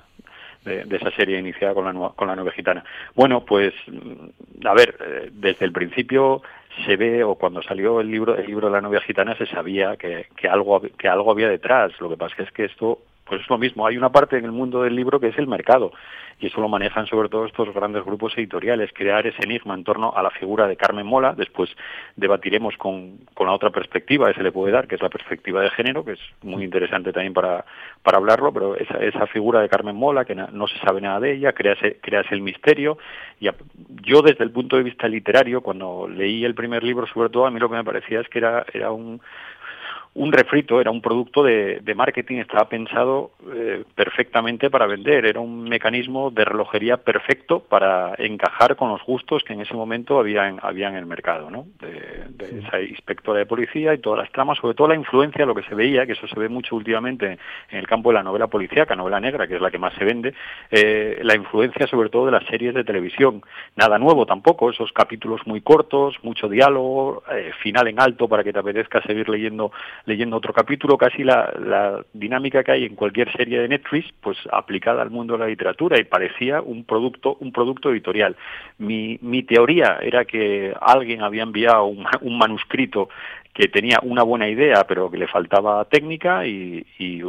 de, 0.66 0.96
esa 0.96 1.10
serie 1.12 1.38
iniciada 1.38 1.74
con 1.74 1.84
la, 1.84 2.10
con 2.10 2.28
la 2.28 2.34
nueva 2.34 2.50
gitana. 2.50 2.84
Bueno, 3.14 3.44
pues, 3.44 3.72
a 4.64 4.74
ver, 4.74 4.96
eh, 5.00 5.30
desde 5.32 5.64
el 5.64 5.72
principio 5.72 6.42
se 6.84 6.96
ve, 6.96 7.22
o 7.24 7.36
cuando 7.36 7.62
salió 7.62 8.00
el 8.00 8.10
libro, 8.10 8.36
el 8.36 8.46
libro 8.46 8.66
de 8.66 8.72
la 8.72 8.80
novia 8.80 9.00
gitana, 9.00 9.36
se 9.36 9.46
sabía 9.46 9.96
que, 9.96 10.26
que, 10.36 10.48
algo, 10.48 10.82
que 10.98 11.08
algo 11.08 11.30
había 11.30 11.48
detrás. 11.48 11.92
Lo 12.00 12.10
que 12.10 12.16
pasa 12.16 12.42
es 12.42 12.50
que 12.50 12.64
esto 12.64 12.98
pues 13.26 13.42
es 13.42 13.50
lo 13.50 13.58
mismo, 13.58 13.86
hay 13.86 13.96
una 13.96 14.10
parte 14.10 14.38
en 14.38 14.44
el 14.44 14.52
mundo 14.52 14.82
del 14.82 14.94
libro 14.94 15.20
que 15.20 15.28
es 15.28 15.38
el 15.38 15.46
mercado. 15.46 15.92
Y 16.38 16.48
eso 16.48 16.60
lo 16.60 16.68
manejan 16.68 17.06
sobre 17.06 17.30
todo 17.30 17.46
estos 17.46 17.72
grandes 17.72 18.04
grupos 18.04 18.36
editoriales, 18.36 18.90
crear 18.92 19.26
ese 19.26 19.42
enigma 19.42 19.74
en 19.74 19.84
torno 19.84 20.12
a 20.14 20.22
la 20.22 20.28
figura 20.30 20.66
de 20.66 20.76
Carmen 20.76 21.06
Mola, 21.06 21.32
después 21.34 21.70
debatiremos 22.14 22.76
con, 22.76 23.20
con 23.32 23.46
la 23.46 23.54
otra 23.54 23.70
perspectiva 23.70 24.28
que 24.28 24.34
se 24.34 24.42
le 24.42 24.52
puede 24.52 24.70
dar, 24.70 24.86
que 24.86 24.96
es 24.96 25.02
la 25.02 25.08
perspectiva 25.08 25.62
de 25.62 25.70
género, 25.70 26.04
que 26.04 26.12
es 26.12 26.20
muy 26.42 26.62
interesante 26.62 27.10
también 27.10 27.32
para, 27.32 27.64
para 28.02 28.18
hablarlo, 28.18 28.52
pero 28.52 28.76
esa, 28.76 28.98
esa 28.98 29.26
figura 29.26 29.60
de 29.60 29.70
Carmen 29.70 29.96
Mola, 29.96 30.26
que 30.26 30.34
no, 30.34 30.68
se 30.68 30.78
sabe 30.80 31.00
nada 31.00 31.20
de 31.20 31.32
ella, 31.32 31.54
crease, 31.54 31.98
crease 32.02 32.34
el 32.34 32.42
misterio, 32.42 32.98
y 33.40 33.48
yo 34.02 34.20
desde 34.20 34.44
el 34.44 34.50
punto 34.50 34.76
de 34.76 34.82
vista 34.82 35.08
literario, 35.08 35.62
cuando 35.62 36.06
leí 36.06 36.44
el 36.44 36.54
primer 36.54 36.84
libro 36.84 37.06
sobre 37.06 37.30
todo, 37.30 37.46
a 37.46 37.50
mí 37.50 37.58
lo 37.58 37.70
que 37.70 37.76
me 37.76 37.84
parecía 37.84 38.20
es 38.20 38.28
que 38.28 38.40
era, 38.40 38.66
era 38.74 38.90
un 38.90 39.22
un 40.16 40.32
refrito, 40.32 40.80
era 40.80 40.90
un 40.90 41.02
producto 41.02 41.42
de, 41.42 41.80
marketing, 41.94 42.38
estaba 42.38 42.68
pensado 42.68 43.32
eh, 43.54 43.84
perfectamente 43.94 44.70
para 44.70 44.86
vender, 44.86 45.26
era 45.26 45.40
un 45.40 45.64
mecanismo 45.64 46.30
de 46.30 46.44
relojería 46.44 46.96
perfecto 46.96 47.60
para 47.60 48.14
encajar 48.18 48.76
con 48.76 48.88
los 48.88 49.02
gustos 49.04 49.44
que 49.44 49.52
en 49.52 49.60
ese 49.60 49.74
momento 49.74 50.18
había 50.18 50.48
en, 50.48 50.58
había 50.62 50.88
en 50.88 50.96
el 50.96 51.06
mercado, 51.06 51.50
¿no? 51.50 51.66
de, 51.80 52.60
esa 52.60 52.80
inspectora 52.80 53.40
de 53.40 53.46
policía 53.46 53.92
y 53.92 53.98
todas 53.98 54.20
las 54.20 54.32
tramas, 54.32 54.58
sobre 54.58 54.74
todo 54.74 54.88
la 54.88 54.94
influencia, 54.94 55.44
lo 55.44 55.54
que 55.54 55.62
se 55.64 55.74
veía, 55.74 56.06
que 56.06 56.12
eso 56.12 56.26
se 56.26 56.40
ve 56.40 56.48
mucho 56.48 56.76
últimamente 56.76 57.38
en 57.70 57.78
el 57.78 57.86
campo 57.86 58.10
de 58.10 58.14
la 58.14 58.22
novela 58.22 58.46
policíaca, 58.46 58.96
novela 58.96 59.20
negra, 59.20 59.46
que 59.46 59.56
es 59.56 59.60
la 59.60 59.70
que 59.70 59.78
más 59.78 59.94
se 59.94 60.04
vende, 60.04 60.34
eh, 60.70 61.20
la 61.22 61.34
influencia 61.34 61.86
sobre 61.86 62.08
todo 62.08 62.26
de 62.26 62.32
las 62.32 62.46
series 62.46 62.74
de 62.74 62.84
televisión. 62.84 63.42
Nada 63.76 63.98
nuevo 63.98 64.24
tampoco, 64.24 64.70
esos 64.70 64.92
capítulos 64.92 65.42
muy 65.46 65.60
cortos, 65.60 66.16
mucho 66.22 66.48
diálogo, 66.48 67.22
eh, 67.30 67.52
final 67.62 67.88
en 67.88 68.00
alto 68.00 68.28
para 68.28 68.42
que 68.42 68.52
te 68.52 68.58
apetezca 68.58 69.02
seguir 69.02 69.28
leyendo 69.28 69.72
leyendo 70.06 70.36
otro 70.36 70.52
capítulo, 70.52 70.96
casi 70.96 71.22
la, 71.22 71.52
la 71.58 72.04
dinámica 72.12 72.64
que 72.64 72.72
hay 72.72 72.84
en 72.84 72.94
cualquier 72.94 73.30
serie 73.32 73.60
de 73.60 73.68
Netflix, 73.68 74.12
pues 74.20 74.38
aplicada 74.50 75.02
al 75.02 75.10
mundo 75.10 75.34
de 75.34 75.40
la 75.40 75.46
literatura 75.48 75.98
y 75.98 76.04
parecía 76.04 76.62
un 76.62 76.84
producto, 76.84 77.36
un 77.40 77.52
producto 77.52 77.90
editorial. 77.90 78.36
Mi, 78.78 79.18
mi 79.20 79.42
teoría 79.42 79.98
era 80.00 80.24
que 80.24 80.72
alguien 80.80 81.22
había 81.22 81.42
enviado 81.42 81.84
un, 81.86 82.06
un 82.22 82.38
manuscrito 82.38 83.08
que 83.56 83.68
tenía 83.68 84.00
una 84.02 84.22
buena 84.22 84.46
idea 84.48 84.84
pero 84.86 85.10
que 85.10 85.16
le 85.16 85.26
faltaba 85.26 85.82
técnica 85.86 86.46
y, 86.46 86.84
y, 86.98 87.22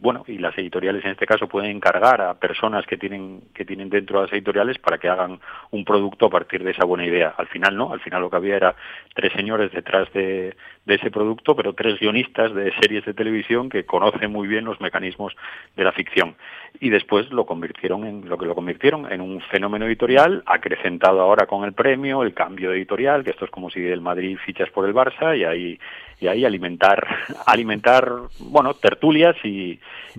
bueno 0.00 0.24
y 0.26 0.38
las 0.38 0.56
editoriales 0.56 1.04
en 1.04 1.10
este 1.10 1.26
caso 1.26 1.46
pueden 1.46 1.76
encargar 1.76 2.22
a 2.22 2.32
personas 2.32 2.86
que 2.86 2.96
tienen 2.96 3.42
que 3.52 3.66
tienen 3.66 3.90
dentro 3.90 4.18
de 4.18 4.24
las 4.24 4.32
editoriales 4.32 4.78
para 4.78 4.96
que 4.96 5.10
hagan 5.10 5.40
un 5.70 5.84
producto 5.84 6.24
a 6.24 6.30
partir 6.30 6.64
de 6.64 6.70
esa 6.70 6.86
buena 6.86 7.04
idea. 7.04 7.34
Al 7.36 7.48
final 7.48 7.76
no 7.76 7.92
al 7.92 8.00
final 8.00 8.22
lo 8.22 8.30
que 8.30 8.36
había 8.36 8.56
era 8.56 8.74
tres 9.14 9.30
señores 9.34 9.70
detrás 9.72 10.10
de, 10.14 10.56
de 10.86 10.94
ese 10.94 11.10
producto 11.10 11.54
pero 11.54 11.74
tres 11.74 12.00
guionistas 12.00 12.54
de 12.54 12.72
series 12.80 13.04
de 13.04 13.12
televisión 13.12 13.68
que 13.68 13.84
conocen 13.84 14.32
muy 14.32 14.48
bien 14.48 14.64
los 14.64 14.80
mecanismos 14.80 15.36
de 15.76 15.84
la 15.84 15.92
ficción. 15.92 16.34
Y 16.80 16.88
después 16.88 17.30
lo 17.30 17.44
convirtieron 17.44 18.06
en 18.06 18.26
lo 18.26 18.38
que 18.38 18.46
lo 18.46 18.54
convirtieron 18.54 19.12
en 19.12 19.20
un 19.20 19.42
fenómeno 19.42 19.84
editorial 19.84 20.42
acrecentado 20.46 21.20
ahora 21.20 21.46
con 21.46 21.64
el 21.64 21.74
premio 21.74 22.22
el 22.22 22.32
cambio 22.32 22.72
editorial 22.72 23.22
que 23.22 23.30
esto 23.32 23.44
es 23.44 23.50
como 23.50 23.68
si 23.68 23.84
el 23.86 24.00
Madrid 24.00 24.38
fichas 24.46 24.70
por 24.70 24.86
el 24.88 24.94
Barça 24.94 25.36
y 25.36 25.41
y 26.22 26.28
ahí 26.28 26.44
alimentar 26.44 27.04
alimentar 27.46 28.12
bueno 28.38 28.74
tertulias 28.74 29.36
y, 29.44 29.78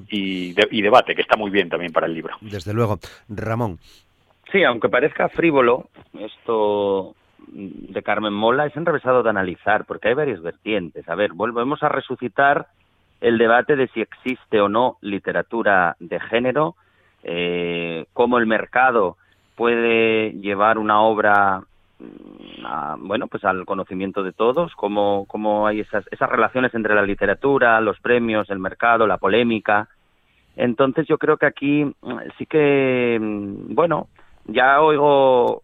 y, 0.09 0.55
y, 0.71 0.82
debate 0.82 1.15
que 1.15 1.21
está 1.21 1.38
muy 1.38 1.49
bien 1.49 1.69
también 1.69 1.93
para 1.93 2.07
el 2.07 2.13
libro. 2.13 2.36
Desde 2.41 2.74
luego. 2.74 2.99
Ramón. 3.30 3.80
Sí 4.51 4.63
aunque 4.63 4.89
parezca 4.89 5.30
frívolo 5.30 5.89
esto 6.19 7.15
de 7.47 8.03
Carmen 8.03 8.34
Mola 8.34 8.65
es 8.65 8.76
enrevesado 8.76 9.24
de 9.24 9.30
analizar 9.30 9.86
porque 9.86 10.09
hay 10.09 10.13
varias 10.13 10.41
vertientes. 10.41 11.07
A 11.07 11.15
ver 11.15 11.34
volvemos 11.34 11.82
a 11.84 11.89
resucitar 11.89 12.67
el 13.21 13.38
debate 13.38 13.76
de 13.76 13.88
si 13.89 14.01
existe 14.01 14.59
o 14.59 14.67
no 14.67 14.97
literatura 15.01 15.95
de 15.99 16.19
género 16.19 16.76
eh, 17.24 18.05
cómo 18.11 18.38
el 18.38 18.45
mercado 18.45 19.17
puede 19.55 20.32
llevar 20.34 20.78
una 20.78 21.01
obra 21.01 21.63
bueno, 22.99 23.27
pues 23.27 23.43
al 23.45 23.65
conocimiento 23.65 24.23
de 24.23 24.31
todos, 24.31 24.73
cómo, 24.75 25.25
cómo 25.27 25.67
hay 25.67 25.81
esas, 25.81 26.05
esas 26.11 26.29
relaciones 26.29 26.73
entre 26.73 26.95
la 26.95 27.03
literatura, 27.03 27.79
los 27.81 27.99
premios, 27.99 28.49
el 28.49 28.59
mercado, 28.59 29.07
la 29.07 29.17
polémica. 29.17 29.87
Entonces 30.55 31.07
yo 31.07 31.17
creo 31.17 31.37
que 31.37 31.45
aquí 31.45 31.83
mm, 31.83 32.17
sí 32.37 32.45
que, 32.45 33.17
mm, 33.19 33.73
bueno, 33.73 34.07
ya 34.45 34.81
oigo, 34.81 35.61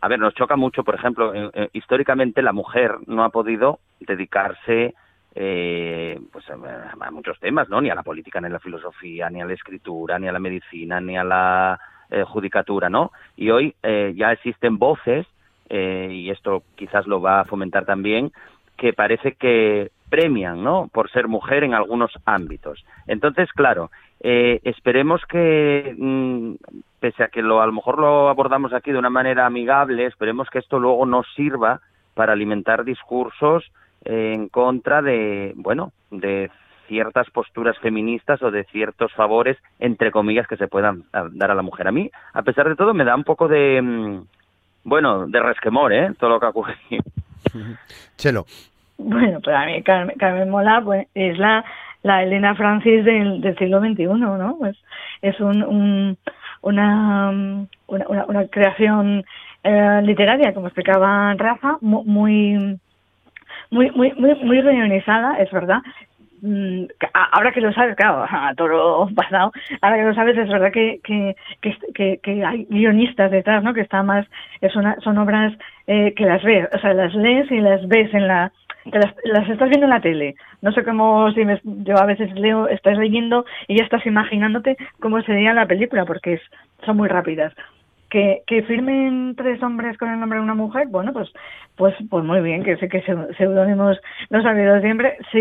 a 0.00 0.08
ver, 0.08 0.18
nos 0.18 0.34
choca 0.34 0.56
mucho, 0.56 0.84
por 0.84 0.94
ejemplo, 0.94 1.34
eh, 1.34 1.50
eh, 1.52 1.68
históricamente 1.72 2.42
la 2.42 2.52
mujer 2.52 2.96
no 3.06 3.24
ha 3.24 3.30
podido 3.30 3.80
dedicarse 4.00 4.94
eh, 5.34 6.18
pues 6.32 6.44
a, 6.50 7.10
muchos 7.10 7.38
temas, 7.38 7.68
¿no? 7.68 7.80
Ni 7.80 7.90
a 7.90 7.94
la 7.94 8.02
política, 8.02 8.40
ni 8.40 8.46
a 8.46 8.50
la 8.50 8.60
filosofía, 8.60 9.30
ni 9.30 9.40
a 9.40 9.46
la 9.46 9.52
escritura, 9.52 10.18
ni 10.18 10.26
a 10.26 10.32
la 10.32 10.38
medicina, 10.38 11.00
ni 11.00 11.16
a 11.16 11.24
la 11.24 11.78
judicatura, 12.26 12.88
¿no? 12.88 13.12
Y 13.36 13.50
hoy 13.50 13.76
ya 13.82 14.32
existen 14.32 14.78
voces 14.78 15.26
eh, 15.68 16.08
y 16.10 16.30
esto 16.30 16.62
quizás 16.76 17.06
lo 17.06 17.20
va 17.20 17.40
a 17.40 17.44
fomentar 17.44 17.84
también, 17.84 18.32
que 18.76 18.92
parece 18.92 19.32
que 19.32 19.90
premian, 20.08 20.62
¿no? 20.62 20.88
Por 20.92 21.10
ser 21.10 21.28
mujer 21.28 21.64
en 21.64 21.74
algunos 21.74 22.12
ámbitos. 22.24 22.84
Entonces, 23.06 23.52
claro, 23.52 23.90
eh, 24.20 24.60
esperemos 24.64 25.20
que, 25.28 25.94
mm, 25.96 26.54
pese 27.00 27.24
a 27.24 27.28
que 27.28 27.42
lo, 27.42 27.60
a 27.60 27.66
lo 27.66 27.72
mejor 27.72 27.98
lo 27.98 28.28
abordamos 28.28 28.72
aquí 28.72 28.92
de 28.92 28.98
una 28.98 29.10
manera 29.10 29.46
amigable, 29.46 30.06
esperemos 30.06 30.48
que 30.50 30.58
esto 30.58 30.78
luego 30.78 31.04
nos 31.06 31.26
sirva 31.34 31.80
para 32.14 32.32
alimentar 32.32 32.84
discursos 32.84 33.70
en 34.04 34.48
contra 34.48 35.02
de, 35.02 35.52
bueno, 35.56 35.92
de 36.10 36.50
ciertas 36.88 37.28
posturas 37.30 37.78
feministas 37.78 38.42
o 38.42 38.50
de 38.50 38.64
ciertos 38.64 39.12
favores, 39.12 39.58
entre 39.78 40.10
comillas, 40.10 40.48
que 40.48 40.56
se 40.56 40.68
puedan 40.68 41.04
dar 41.32 41.50
a 41.50 41.54
la 41.54 41.62
mujer. 41.62 41.86
A 41.86 41.92
mí, 41.92 42.10
a 42.32 42.42
pesar 42.42 42.68
de 42.68 42.76
todo, 42.76 42.94
me 42.94 43.04
da 43.04 43.14
un 43.14 43.24
poco 43.24 43.46
de, 43.46 43.80
mm, 43.82 44.22
bueno, 44.84 45.26
de 45.26 45.40
resquemor, 45.40 45.92
¿eh? 45.92 46.12
Todo 46.18 46.30
lo 46.30 46.40
que 46.40 46.46
ha 46.46 46.50
ocurrido. 46.50 46.76
Chelo. 48.16 48.46
Bueno, 48.98 49.40
pues 49.42 49.54
a 49.54 49.64
mí 49.64 49.82
Carmen, 49.82 50.50
Mola 50.50 50.82
pues, 50.84 51.06
es 51.14 51.38
la, 51.38 51.64
la 52.02 52.22
Elena 52.22 52.54
Francis 52.56 53.04
del, 53.04 53.40
del 53.40 53.56
siglo 53.56 53.80
XXI, 53.80 54.06
¿no? 54.06 54.56
Pues 54.58 54.76
es 55.22 55.38
un, 55.40 55.62
un 55.62 56.18
una, 56.60 57.30
una, 57.86 58.24
una, 58.26 58.46
creación 58.48 59.24
eh, 59.62 60.00
literaria, 60.02 60.52
como 60.52 60.66
explicaba 60.66 61.34
Rafa, 61.34 61.78
muy 61.80 62.78
muy 63.70 63.90
muy 63.90 64.12
muy 64.12 64.34
muy 64.34 64.60
reunionizada, 64.60 65.38
es 65.38 65.50
verdad, 65.50 65.78
ahora 67.32 67.52
que 67.52 67.60
lo 67.60 67.72
sabes, 67.72 67.96
claro, 67.96 68.24
a 68.30 68.54
toro 68.54 69.08
pasado, 69.14 69.52
ahora 69.80 69.96
que 69.96 70.04
lo 70.04 70.14
sabes, 70.14 70.38
es 70.38 70.48
verdad 70.48 70.72
que, 70.72 71.00
que, 71.02 72.20
que, 72.22 72.44
hay 72.44 72.66
guionistas 72.70 73.30
detrás, 73.30 73.62
¿no? 73.62 73.74
Que 73.74 73.82
está 73.82 74.02
más, 74.02 74.26
es 74.60 74.74
una, 74.76 74.96
son 75.00 75.18
obras 75.18 75.52
eh, 75.86 76.14
que 76.14 76.24
las 76.24 76.42
ves, 76.42 76.68
o 76.72 76.78
sea, 76.78 76.94
las 76.94 77.14
lees 77.14 77.50
y 77.50 77.60
las 77.60 77.86
ves 77.88 78.12
en 78.14 78.28
la, 78.28 78.52
las, 78.84 79.14
las, 79.24 79.48
estás 79.48 79.68
viendo 79.68 79.86
en 79.86 79.90
la 79.90 80.00
tele. 80.00 80.34
No 80.62 80.72
sé 80.72 80.84
cómo, 80.84 81.30
si 81.32 81.44
me, 81.44 81.60
yo 81.64 81.96
a 81.98 82.06
veces 82.06 82.32
leo, 82.34 82.68
estás 82.68 82.98
leyendo 82.98 83.44
y 83.66 83.78
ya 83.78 83.84
estás 83.84 84.04
imaginándote 84.06 84.76
cómo 85.00 85.20
sería 85.22 85.52
la 85.54 85.66
película, 85.66 86.04
porque 86.04 86.34
es, 86.34 86.40
son 86.84 86.96
muy 86.96 87.08
rápidas 87.08 87.52
que, 88.10 88.42
que 88.46 88.62
firmen 88.62 89.34
tres 89.36 89.62
hombres 89.62 89.98
con 89.98 90.10
el 90.10 90.18
nombre 90.18 90.38
de 90.38 90.44
una 90.44 90.54
mujer, 90.54 90.88
bueno, 90.88 91.12
pues 91.12 91.30
pues 91.76 91.94
pues 92.10 92.24
muy 92.24 92.40
bien, 92.40 92.64
que 92.64 92.76
sé 92.76 92.88
que 92.88 93.02
seudónimos 93.02 93.98
los 94.30 94.44
ha 94.44 94.80
siempre. 94.80 95.16
Si 95.30 95.40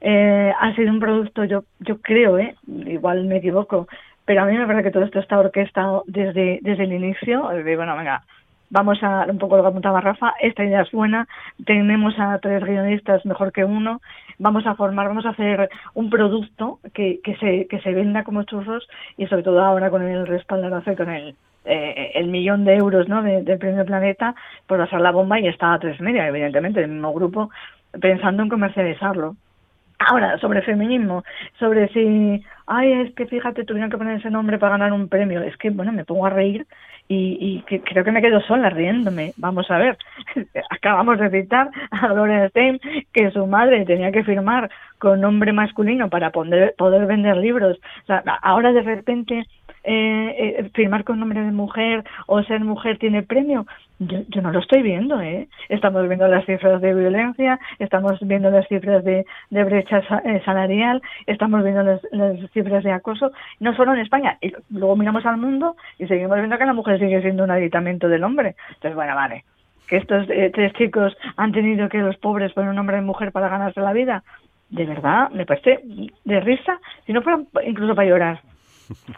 eh, 0.00 0.52
ha 0.58 0.74
sido 0.74 0.90
un 0.90 1.00
producto, 1.00 1.44
yo 1.44 1.64
yo 1.80 2.00
creo, 2.00 2.38
eh, 2.38 2.54
igual 2.66 3.24
me 3.24 3.38
equivoco, 3.38 3.88
pero 4.24 4.42
a 4.42 4.46
mí 4.46 4.56
me 4.56 4.66
parece 4.66 4.84
que 4.84 4.90
todo 4.90 5.04
esto 5.04 5.18
está 5.18 5.38
orquestado 5.38 6.04
desde 6.06 6.60
desde 6.62 6.84
el 6.84 6.92
inicio. 6.92 7.48
De, 7.48 7.76
bueno, 7.76 7.96
venga, 7.96 8.22
vamos 8.70 9.02
a 9.02 9.26
un 9.28 9.38
poco 9.38 9.56
lo 9.56 9.62
que 9.62 9.68
apuntaba 9.68 10.00
Rafa, 10.00 10.34
esta 10.40 10.64
idea 10.64 10.82
es 10.82 10.90
buena, 10.92 11.26
tenemos 11.64 12.18
a 12.18 12.38
tres 12.38 12.64
guionistas 12.64 13.24
mejor 13.26 13.52
que 13.52 13.64
uno, 13.64 14.00
vamos 14.38 14.66
a 14.66 14.74
formar, 14.74 15.08
vamos 15.08 15.26
a 15.26 15.30
hacer 15.30 15.68
un 15.94 16.08
producto 16.10 16.78
que, 16.94 17.20
que 17.22 17.36
se 17.36 17.66
que 17.68 17.80
se 17.80 17.92
venda 17.92 18.24
como 18.24 18.44
churros 18.44 18.88
y 19.16 19.26
sobre 19.26 19.42
todo 19.42 19.62
ahora 19.62 19.90
con 19.90 20.02
el 20.02 20.26
respaldo 20.26 20.82
y 20.86 20.96
con 20.96 21.10
el 21.10 21.34
eh, 21.64 22.12
el 22.14 22.28
millón 22.28 22.64
de 22.64 22.76
euros 22.76 23.08
¿no? 23.08 23.22
del 23.22 23.58
premio 23.58 23.84
Planeta, 23.84 24.34
a 24.68 24.86
ser 24.86 25.00
la 25.00 25.10
bomba 25.10 25.38
y 25.38 25.46
está 25.46 25.74
a 25.74 25.78
tres 25.78 26.00
media, 26.00 26.26
evidentemente, 26.26 26.80
el 26.80 26.88
mismo 26.88 27.12
grupo, 27.12 27.50
pensando 28.00 28.42
en 28.42 28.48
comercializarlo. 28.48 29.36
Ahora, 30.08 30.38
sobre 30.38 30.62
feminismo, 30.62 31.24
sobre 31.58 31.88
si, 31.88 32.42
ay, 32.66 32.92
es 32.92 33.14
que 33.14 33.26
fíjate, 33.26 33.64
tuvieron 33.64 33.90
que 33.90 33.98
poner 33.98 34.18
ese 34.18 34.30
nombre 34.30 34.58
para 34.58 34.72
ganar 34.78 34.94
un 34.94 35.08
premio, 35.08 35.42
es 35.42 35.54
que, 35.58 35.68
bueno, 35.68 35.92
me 35.92 36.06
pongo 36.06 36.24
a 36.24 36.30
reír 36.30 36.66
y, 37.06 37.36
y 37.38 37.62
que, 37.62 37.82
creo 37.82 38.02
que 38.02 38.10
me 38.10 38.22
quedo 38.22 38.40
sola 38.40 38.70
riéndome. 38.70 39.34
Vamos 39.36 39.70
a 39.70 39.76
ver, 39.76 39.98
acabamos 40.70 41.18
de 41.18 41.28
citar 41.30 41.70
a 41.90 42.08
Gloria 42.14 42.48
Stein 42.48 42.80
que 43.12 43.30
su 43.30 43.46
madre 43.46 43.84
tenía 43.84 44.10
que 44.10 44.24
firmar 44.24 44.70
con 44.98 45.20
nombre 45.20 45.52
masculino 45.52 46.08
para 46.08 46.30
poder, 46.30 46.74
poder 46.78 47.04
vender 47.04 47.36
libros. 47.36 47.78
O 48.04 48.06
sea, 48.06 48.22
ahora 48.42 48.72
de 48.72 48.82
repente 48.82 49.44
eh, 49.84 50.56
eh, 50.58 50.70
firmar 50.72 51.04
con 51.04 51.20
nombre 51.20 51.42
de 51.42 51.52
mujer 51.52 52.04
o 52.26 52.42
ser 52.42 52.60
mujer 52.60 52.96
tiene 52.98 53.22
premio. 53.22 53.66
Yo, 54.02 54.20
yo 54.28 54.40
no 54.40 54.50
lo 54.50 54.60
estoy 54.60 54.80
viendo, 54.80 55.20
¿eh? 55.20 55.46
Estamos 55.68 56.08
viendo 56.08 56.26
las 56.26 56.46
cifras 56.46 56.80
de 56.80 56.94
violencia, 56.94 57.60
estamos 57.78 58.18
viendo 58.22 58.50
las 58.50 58.66
cifras 58.66 59.04
de, 59.04 59.26
brecha 59.50 59.98
eh, 60.24 60.40
salarial, 60.42 61.02
estamos 61.26 61.62
viendo 61.62 61.82
las, 61.82 62.00
cifras 62.52 62.82
de 62.82 62.92
acoso, 62.92 63.30
no 63.58 63.76
solo 63.76 63.92
en 63.92 64.00
España. 64.00 64.38
Y 64.40 64.54
luego 64.70 64.96
miramos 64.96 65.26
al 65.26 65.36
mundo 65.36 65.76
y 65.98 66.06
seguimos 66.06 66.38
viendo 66.38 66.56
que 66.56 66.64
la 66.64 66.72
mujer 66.72 66.98
sigue 66.98 67.20
siendo 67.20 67.44
un 67.44 67.50
aditamento 67.50 68.08
del 68.08 68.24
hombre. 68.24 68.56
Entonces, 68.68 68.94
bueno, 68.94 69.14
vale. 69.14 69.44
Que 69.86 69.98
estos 69.98 70.30
eh, 70.30 70.50
tres 70.54 70.72
chicos 70.72 71.14
han 71.36 71.52
tenido 71.52 71.90
que 71.90 71.98
los 71.98 72.16
pobres 72.16 72.54
poner 72.54 72.70
un 72.70 72.76
nombre 72.76 72.96
de 72.96 73.02
mujer 73.02 73.32
para 73.32 73.50
ganarse 73.50 73.82
la 73.82 73.92
vida. 73.92 74.24
De 74.70 74.86
verdad, 74.86 75.28
me 75.28 75.44
parece 75.44 75.80
de 76.24 76.40
risa, 76.40 76.80
si 77.04 77.12
no 77.12 77.20
fuera 77.20 77.42
incluso 77.66 77.94
para 77.94 78.08
llorar. 78.08 78.40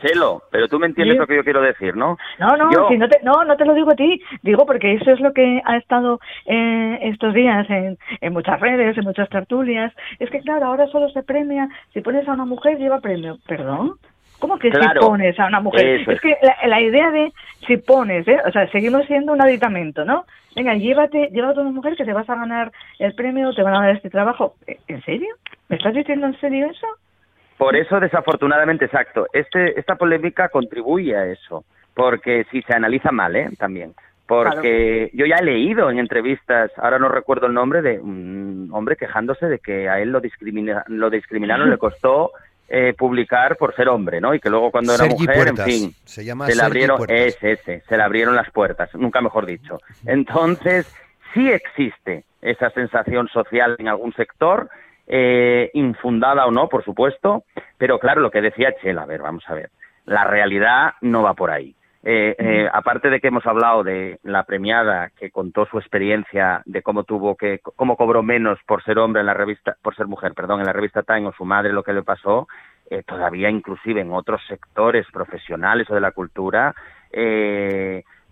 Chelo, 0.00 0.42
pero 0.50 0.68
tú 0.68 0.78
me 0.78 0.86
entiendes 0.86 1.16
lo 1.16 1.26
que 1.26 1.36
yo 1.36 1.44
quiero 1.44 1.60
decir, 1.60 1.96
¿no? 1.96 2.16
No, 2.38 2.56
no, 2.56 2.88
si 2.88 2.98
no, 2.98 3.08
te, 3.08 3.20
no, 3.22 3.44
no 3.44 3.56
te 3.56 3.64
lo 3.64 3.74
digo 3.74 3.92
a 3.92 3.96
ti, 3.96 4.20
digo 4.42 4.66
porque 4.66 4.94
eso 4.94 5.10
es 5.10 5.20
lo 5.20 5.32
que 5.32 5.62
ha 5.64 5.76
estado 5.76 6.20
eh, 6.46 6.98
estos 7.02 7.34
días 7.34 7.68
en, 7.70 7.98
en 8.20 8.32
muchas 8.32 8.60
redes, 8.60 8.96
en 8.96 9.04
muchas 9.04 9.28
tertulias. 9.28 9.92
Es 10.18 10.30
que 10.30 10.40
claro, 10.40 10.66
ahora 10.66 10.86
solo 10.88 11.08
se 11.10 11.22
premia, 11.22 11.68
si 11.92 12.00
pones 12.00 12.26
a 12.28 12.32
una 12.32 12.44
mujer 12.44 12.78
lleva 12.78 13.00
premio. 13.00 13.38
¿Perdón? 13.46 13.94
¿Cómo 14.42 14.58
que 14.58 14.72
si 14.72 14.98
pones 14.98 15.38
a 15.38 15.46
una 15.46 15.60
mujer? 15.60 16.02
Es. 16.08 16.20
que 16.20 16.36
la, 16.42 16.56
la, 16.66 16.80
idea 16.80 17.12
de 17.12 17.32
si 17.64 17.76
pones, 17.76 18.26
¿eh? 18.26 18.38
o 18.44 18.50
sea, 18.50 18.68
seguimos 18.72 19.06
siendo 19.06 19.32
un 19.32 19.40
aditamento, 19.40 20.04
¿no? 20.04 20.24
Venga, 20.56 20.74
llévate, 20.74 21.28
llévate 21.32 21.60
a 21.60 21.62
una 21.62 21.70
mujer 21.70 21.94
que 21.96 22.04
te 22.04 22.12
vas 22.12 22.28
a 22.28 22.34
ganar 22.34 22.72
el 22.98 23.14
premio, 23.14 23.54
te 23.54 23.62
van 23.62 23.76
a 23.76 23.82
dar 23.82 23.94
este 23.94 24.10
trabajo. 24.10 24.56
¿En 24.88 25.00
serio? 25.04 25.32
¿Me 25.68 25.76
estás 25.76 25.94
diciendo 25.94 26.26
en 26.26 26.38
serio 26.40 26.66
eso? 26.66 26.86
Por 27.62 27.76
eso, 27.76 28.00
desafortunadamente, 28.00 28.86
exacto, 28.86 29.28
este, 29.32 29.78
esta 29.78 29.94
polémica 29.94 30.48
contribuye 30.48 31.16
a 31.16 31.26
eso, 31.26 31.64
porque 31.94 32.44
si 32.50 32.60
se 32.62 32.74
analiza 32.74 33.12
mal, 33.12 33.36
¿eh? 33.36 33.50
También, 33.56 33.94
porque 34.26 35.12
yo 35.12 35.26
ya 35.26 35.36
he 35.36 35.44
leído 35.44 35.88
en 35.88 36.00
entrevistas, 36.00 36.72
ahora 36.76 36.98
no 36.98 37.08
recuerdo 37.08 37.46
el 37.46 37.54
nombre, 37.54 37.80
de 37.80 38.00
un 38.00 38.68
hombre 38.72 38.96
quejándose 38.96 39.46
de 39.46 39.60
que 39.60 39.88
a 39.88 40.00
él 40.00 40.10
lo, 40.10 40.20
discrimina, 40.20 40.82
lo 40.88 41.08
discriminaron, 41.08 41.70
le 41.70 41.78
costó 41.78 42.32
eh, 42.68 42.94
publicar 42.98 43.56
por 43.56 43.76
ser 43.76 43.88
hombre, 43.90 44.20
¿no? 44.20 44.34
Y 44.34 44.40
que 44.40 44.50
luego 44.50 44.72
cuando 44.72 44.96
era 44.96 45.04
mujer, 45.04 45.46
en 45.46 45.56
fin, 45.58 45.94
se, 46.04 46.24
llama 46.24 46.48
le 46.48 46.60
abrieron, 46.60 46.98
es 47.08 47.38
ese, 47.40 47.84
se 47.88 47.96
le 47.96 48.02
abrieron 48.02 48.34
las 48.34 48.50
puertas, 48.50 48.92
nunca 48.96 49.20
mejor 49.20 49.46
dicho. 49.46 49.78
Entonces, 50.04 50.92
sí 51.32 51.48
existe 51.48 52.24
esa 52.40 52.70
sensación 52.70 53.28
social 53.28 53.76
en 53.78 53.86
algún 53.86 54.12
sector, 54.14 54.68
eh, 55.06 55.70
infundada 55.74 56.46
o 56.46 56.50
no, 56.50 56.68
por 56.68 56.84
supuesto, 56.84 57.44
pero 57.78 57.98
claro, 57.98 58.20
lo 58.20 58.30
que 58.30 58.40
decía 58.40 58.74
Chela, 58.80 59.02
a 59.02 59.06
ver, 59.06 59.22
vamos 59.22 59.44
a 59.48 59.54
ver, 59.54 59.70
la 60.04 60.24
realidad 60.24 60.94
no 61.00 61.22
va 61.22 61.34
por 61.34 61.50
ahí. 61.50 61.74
Eh, 62.04 62.34
eh, 62.36 62.68
aparte 62.72 63.10
de 63.10 63.20
que 63.20 63.28
hemos 63.28 63.46
hablado 63.46 63.84
de 63.84 64.18
la 64.24 64.42
premiada 64.42 65.10
que 65.10 65.30
contó 65.30 65.66
su 65.66 65.78
experiencia 65.78 66.60
de 66.64 66.82
cómo 66.82 67.04
tuvo 67.04 67.36
que 67.36 67.60
cómo 67.76 67.96
cobró 67.96 68.24
menos 68.24 68.58
por 68.66 68.82
ser 68.82 68.98
hombre 68.98 69.20
en 69.20 69.26
la 69.26 69.34
revista 69.34 69.76
por 69.80 69.94
ser 69.94 70.08
mujer 70.08 70.34
perdón 70.34 70.58
en 70.58 70.66
la 70.66 70.72
revista 70.72 71.04
Time 71.04 71.28
o 71.28 71.32
su 71.32 71.44
madre 71.44 71.72
lo 71.72 71.84
que 71.84 71.92
le 71.92 72.02
pasó 72.02 72.48
eh, 72.90 73.04
todavía 73.06 73.50
inclusive 73.50 74.00
en 74.00 74.10
otros 74.10 74.40
sectores 74.48 75.06
profesionales 75.12 75.88
o 75.90 75.94
de 75.94 76.00
la 76.00 76.10
cultura 76.10 76.74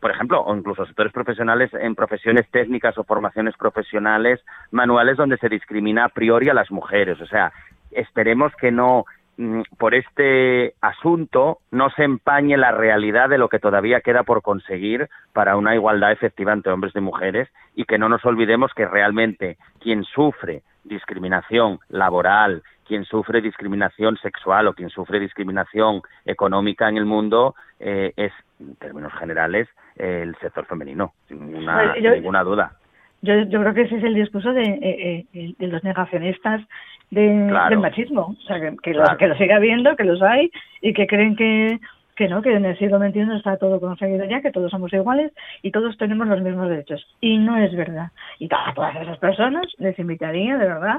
por 0.00 0.10
ejemplo, 0.10 0.40
o 0.42 0.56
incluso 0.56 0.86
sectores 0.86 1.12
profesionales 1.12 1.70
en 1.74 1.94
profesiones 1.94 2.48
técnicas 2.50 2.96
o 2.98 3.04
formaciones 3.04 3.54
profesionales 3.56 4.40
manuales 4.70 5.16
donde 5.16 5.36
se 5.36 5.48
discrimina 5.48 6.06
a 6.06 6.08
priori 6.08 6.48
a 6.48 6.54
las 6.54 6.70
mujeres. 6.70 7.20
O 7.20 7.26
sea, 7.26 7.52
esperemos 7.92 8.52
que 8.56 8.70
no 8.70 9.04
Mm, 9.40 9.62
por 9.78 9.94
este 9.94 10.74
asunto 10.82 11.60
no 11.70 11.88
se 11.88 12.04
empañe 12.04 12.58
la 12.58 12.72
realidad 12.72 13.30
de 13.30 13.38
lo 13.38 13.48
que 13.48 13.58
todavía 13.58 14.02
queda 14.02 14.22
por 14.22 14.42
conseguir 14.42 15.08
para 15.32 15.56
una 15.56 15.74
igualdad 15.74 16.12
efectiva 16.12 16.52
entre 16.52 16.72
hombres 16.72 16.94
y 16.94 17.00
mujeres 17.00 17.48
y 17.74 17.86
que 17.86 17.96
no 17.96 18.10
nos 18.10 18.22
olvidemos 18.26 18.74
que 18.74 18.84
realmente 18.84 19.56
quien 19.78 20.04
sufre 20.04 20.62
discriminación 20.84 21.78
laboral, 21.88 22.62
quien 22.86 23.06
sufre 23.06 23.40
discriminación 23.40 24.18
sexual 24.18 24.66
o 24.66 24.74
quien 24.74 24.90
sufre 24.90 25.18
discriminación 25.18 26.02
económica 26.26 26.90
en 26.90 26.98
el 26.98 27.06
mundo 27.06 27.54
eh, 27.78 28.12
es, 28.16 28.32
en 28.60 28.76
términos 28.76 29.14
generales, 29.14 29.68
el 30.00 30.34
sector 30.36 30.66
femenino, 30.66 31.12
sin 31.28 31.52
ninguna, 31.52 32.42
duda. 32.42 32.72
Yo, 33.22 33.34
yo, 33.42 33.60
creo 33.60 33.74
que 33.74 33.82
ese 33.82 33.96
es 33.96 34.04
el 34.04 34.14
discurso 34.14 34.52
de, 34.52 34.62
eh, 34.62 35.26
eh, 35.34 35.54
de 35.58 35.66
los 35.66 35.84
negacionistas 35.84 36.62
del 37.10 37.78
machismo. 37.78 38.34
O 38.38 38.46
sea, 38.46 38.60
que, 38.60 38.76
que, 38.82 38.94
lo, 38.94 39.04
que 39.18 39.26
lo 39.28 39.36
siga 39.36 39.56
habiendo, 39.56 39.96
que 39.96 40.04
los 40.04 40.22
hay 40.22 40.50
y 40.80 40.94
que 40.94 41.06
creen 41.06 41.36
que, 41.36 41.78
que 42.20 42.28
no, 42.28 42.42
que 42.42 42.52
en 42.52 42.64
el 42.64 42.78
siglo 42.78 42.98
XXI 42.98 43.36
está 43.36 43.56
todo 43.56 43.80
conseguido 43.80 44.24
ya, 44.26 44.42
que 44.42 44.50
todos 44.50 44.70
somos 44.70 44.92
iguales 44.92 45.32
y 45.62 45.70
todos 45.70 45.96
tenemos 45.96 46.28
los 46.28 46.42
mismos 46.42 46.68
derechos. 46.68 47.06
Y 47.20 47.38
no 47.38 47.56
es 47.56 47.74
verdad. 47.74 48.10
Y 48.38 48.46
a 48.46 48.74
todas 48.74 48.94
esas 48.96 49.18
personas 49.18 49.66
les 49.78 49.98
invitaría, 49.98 50.56
de 50.56 50.66
verdad, 50.66 50.98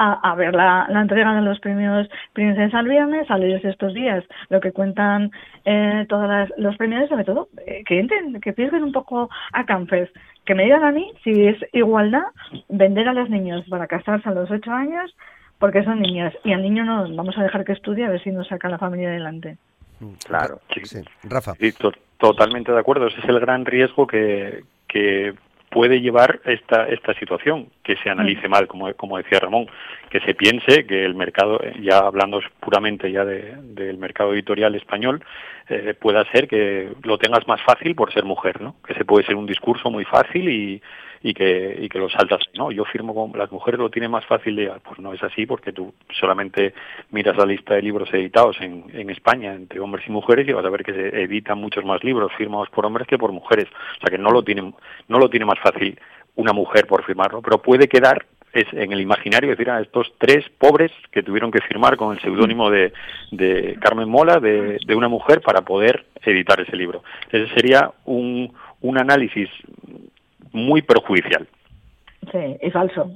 a, 0.00 0.34
ver 0.34 0.54
la, 0.54 0.86
la, 0.88 1.02
entrega 1.02 1.34
de 1.34 1.42
los 1.42 1.60
premios 1.60 2.08
Princesa 2.32 2.80
el 2.80 2.88
viernes, 2.88 3.30
a 3.30 3.36
leer 3.36 3.64
estos 3.64 3.92
días 3.92 4.24
lo 4.48 4.60
que 4.60 4.72
cuentan 4.72 5.30
eh, 5.64 6.06
todos 6.08 6.48
los 6.56 6.76
premios, 6.76 7.08
sobre 7.08 7.24
todo, 7.24 7.48
eh, 7.66 7.82
que 7.84 8.00
entren, 8.00 8.40
que 8.40 8.52
pierden 8.52 8.82
un 8.82 8.92
poco 8.92 9.28
a 9.52 9.64
Campes, 9.66 10.08
que 10.46 10.54
me 10.54 10.64
digan 10.64 10.84
a 10.84 10.92
mí 10.92 11.12
si 11.22 11.46
es 11.46 11.56
igualdad 11.72 12.24
vender 12.68 13.08
a 13.08 13.12
los 13.12 13.28
niños 13.28 13.64
para 13.68 13.86
casarse 13.86 14.28
a 14.28 14.32
los 14.32 14.50
ocho 14.50 14.72
años 14.72 15.14
porque 15.58 15.84
son 15.84 16.00
niñas 16.00 16.32
y 16.42 16.52
al 16.52 16.62
niño 16.62 16.84
no 16.84 17.14
vamos 17.14 17.36
a 17.36 17.42
dejar 17.42 17.64
que 17.64 17.72
estudie 17.72 18.06
a 18.06 18.10
ver 18.10 18.22
si 18.22 18.30
nos 18.30 18.48
saca 18.48 18.70
la 18.70 18.78
familia 18.78 19.10
adelante. 19.10 19.58
Mm, 20.00 20.14
claro, 20.26 20.60
sí. 20.82 21.02
Rafa. 21.24 21.52
Sí, 21.60 21.74
totalmente 22.16 22.72
de 22.72 22.80
acuerdo. 22.80 23.06
Ese 23.06 23.20
es 23.20 23.28
el 23.28 23.38
gran 23.38 23.66
riesgo 23.66 24.06
que, 24.06 24.64
que 24.88 25.34
puede 25.70 26.00
llevar 26.00 26.40
esta, 26.44 26.88
esta 26.88 27.14
situación, 27.14 27.68
que 27.82 27.96
se 27.96 28.10
analice 28.10 28.48
mm. 28.48 28.50
mal, 28.50 28.66
como, 28.66 28.92
como 28.94 29.16
decía 29.16 29.38
Ramón, 29.38 29.66
que 30.10 30.20
se 30.20 30.34
piense 30.34 30.84
que 30.84 31.04
el 31.04 31.14
mercado, 31.14 31.60
ya 31.80 31.98
hablando 31.98 32.40
puramente 32.58 33.10
ya 33.10 33.24
de, 33.24 33.54
del 33.62 33.96
mercado 33.96 34.34
editorial 34.34 34.74
español, 34.74 35.24
eh, 35.68 35.94
pueda 35.98 36.24
ser 36.32 36.48
que 36.48 36.90
lo 37.04 37.16
tengas 37.18 37.46
más 37.46 37.62
fácil 37.62 37.94
por 37.94 38.12
ser 38.12 38.24
mujer, 38.24 38.60
¿no? 38.60 38.74
Que 38.86 38.94
se 38.94 39.04
puede 39.04 39.24
ser 39.24 39.36
un 39.36 39.46
discurso 39.46 39.90
muy 39.90 40.04
fácil 40.04 40.48
y, 40.48 40.82
y 41.22 41.34
que, 41.34 41.76
y 41.80 41.88
que 41.88 41.98
lo 41.98 42.08
saltas. 42.08 42.40
No, 42.54 42.72
yo 42.72 42.84
firmo 42.84 43.14
con 43.14 43.38
las 43.38 43.52
mujeres 43.52 43.78
lo 43.78 43.90
tienen 43.90 44.10
más 44.10 44.24
fácil 44.26 44.56
de 44.56 44.72
Pues 44.82 44.98
no 44.98 45.12
es 45.12 45.22
así 45.22 45.46
porque 45.46 45.72
tú 45.72 45.92
solamente 46.18 46.74
miras 47.10 47.36
la 47.36 47.44
lista 47.44 47.74
de 47.74 47.82
libros 47.82 48.12
editados 48.12 48.56
en, 48.60 48.84
en 48.92 49.10
España 49.10 49.52
entre 49.52 49.80
hombres 49.80 50.06
y 50.08 50.12
mujeres 50.12 50.48
y 50.48 50.52
vas 50.52 50.64
a 50.64 50.70
ver 50.70 50.84
que 50.84 50.92
se 50.92 51.22
editan 51.22 51.58
muchos 51.58 51.84
más 51.84 52.02
libros 52.02 52.32
firmados 52.36 52.70
por 52.70 52.86
hombres 52.86 53.06
que 53.06 53.18
por 53.18 53.32
mujeres. 53.32 53.68
O 53.68 54.00
sea 54.00 54.10
que 54.10 54.22
no 54.22 54.30
lo 54.30 54.42
tiene, 54.42 54.72
no 55.08 55.18
lo 55.18 55.28
tiene 55.28 55.46
más 55.46 55.58
fácil 55.60 55.98
una 56.36 56.52
mujer 56.52 56.86
por 56.86 57.04
firmarlo, 57.04 57.42
pero 57.42 57.60
puede 57.60 57.88
quedar 57.88 58.24
es 58.52 58.66
en 58.72 58.92
el 58.92 59.00
imaginario 59.00 59.50
decir 59.50 59.70
a 59.70 59.80
estos 59.80 60.12
tres 60.18 60.44
pobres 60.58 60.90
que 61.12 61.22
tuvieron 61.22 61.52
que 61.52 61.60
firmar 61.60 61.96
con 61.96 62.16
el 62.16 62.20
seudónimo 62.20 62.68
de, 62.68 62.92
de 63.30 63.78
Carmen 63.80 64.08
Mola 64.08 64.40
de, 64.40 64.78
de, 64.84 64.94
una 64.96 65.08
mujer 65.08 65.40
para 65.40 65.62
poder 65.62 66.06
editar 66.22 66.60
ese 66.60 66.76
libro. 66.76 67.04
Ese 67.30 67.46
sería 67.54 67.92
un, 68.06 68.52
un 68.80 68.98
análisis 68.98 69.48
muy 70.52 70.82
perjudicial. 70.82 71.46
Sí, 72.30 72.56
y 72.60 72.70
falso. 72.70 73.10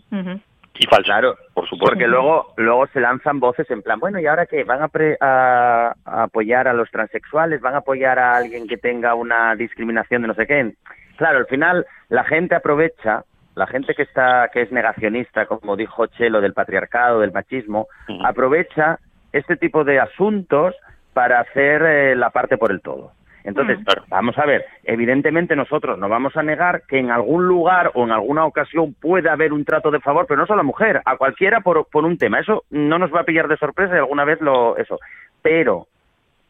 Y 0.76 0.86
falso, 0.86 1.04
claro, 1.04 1.36
por 1.52 1.64
supuesto. 1.64 1.86
Porque 1.86 2.06
luego, 2.06 2.52
luego 2.56 2.86
se 2.88 3.00
lanzan 3.00 3.38
voces 3.38 3.70
en 3.70 3.82
plan, 3.82 4.00
bueno, 4.00 4.18
¿y 4.18 4.26
ahora 4.26 4.46
qué? 4.46 4.64
¿Van 4.64 4.80
a, 4.82 5.94
apoyar 6.04 6.66
a 6.66 6.72
los 6.72 6.90
transexuales? 6.90 7.60
¿Van 7.60 7.74
a 7.74 7.78
apoyar 7.78 8.18
a 8.18 8.36
alguien 8.36 8.66
que 8.66 8.76
tenga 8.76 9.14
una 9.14 9.54
discriminación 9.54 10.22
de 10.22 10.28
no 10.28 10.34
sé 10.34 10.46
qué? 10.46 10.74
Claro, 11.16 11.38
al 11.38 11.46
final 11.46 11.86
la 12.08 12.24
gente 12.24 12.56
aprovecha, 12.56 13.24
la 13.54 13.66
gente 13.68 13.94
que 13.94 14.02
está 14.02 14.50
que 14.52 14.62
es 14.62 14.72
negacionista, 14.72 15.46
como 15.46 15.76
dijo 15.76 16.06
Chelo, 16.06 16.40
del 16.40 16.54
patriarcado, 16.54 17.20
del 17.20 17.32
machismo, 17.32 17.86
aprovecha 18.24 18.98
este 19.32 19.56
tipo 19.56 19.84
de 19.84 20.00
asuntos 20.00 20.74
para 21.12 21.40
hacer 21.40 21.82
eh, 21.82 22.16
la 22.16 22.30
parte 22.30 22.58
por 22.58 22.72
el 22.72 22.80
todo. 22.80 23.12
Entonces, 23.44 23.78
mm. 23.78 24.08
vamos 24.08 24.36
a 24.38 24.46
ver, 24.46 24.64
evidentemente 24.82 25.54
nosotros 25.54 25.98
no 25.98 26.08
vamos 26.08 26.36
a 26.36 26.42
negar 26.42 26.82
que 26.88 26.98
en 26.98 27.10
algún 27.10 27.46
lugar 27.46 27.92
o 27.94 28.04
en 28.04 28.10
alguna 28.10 28.46
ocasión 28.46 28.94
puede 28.94 29.28
haber 29.28 29.52
un 29.52 29.64
trato 29.64 29.90
de 29.90 30.00
favor, 30.00 30.26
pero 30.26 30.40
no 30.40 30.46
solo 30.46 30.60
a 30.60 30.62
la 30.64 30.66
mujer, 30.66 31.02
a 31.04 31.16
cualquiera 31.16 31.60
por, 31.60 31.86
por 31.90 32.04
un 32.04 32.16
tema. 32.16 32.40
Eso 32.40 32.64
no 32.70 32.98
nos 32.98 33.14
va 33.14 33.20
a 33.20 33.24
pillar 33.24 33.46
de 33.46 33.58
sorpresa 33.58 33.94
y 33.94 33.98
alguna 33.98 34.24
vez 34.24 34.40
lo 34.40 34.76
eso. 34.78 34.98
Pero 35.42 35.86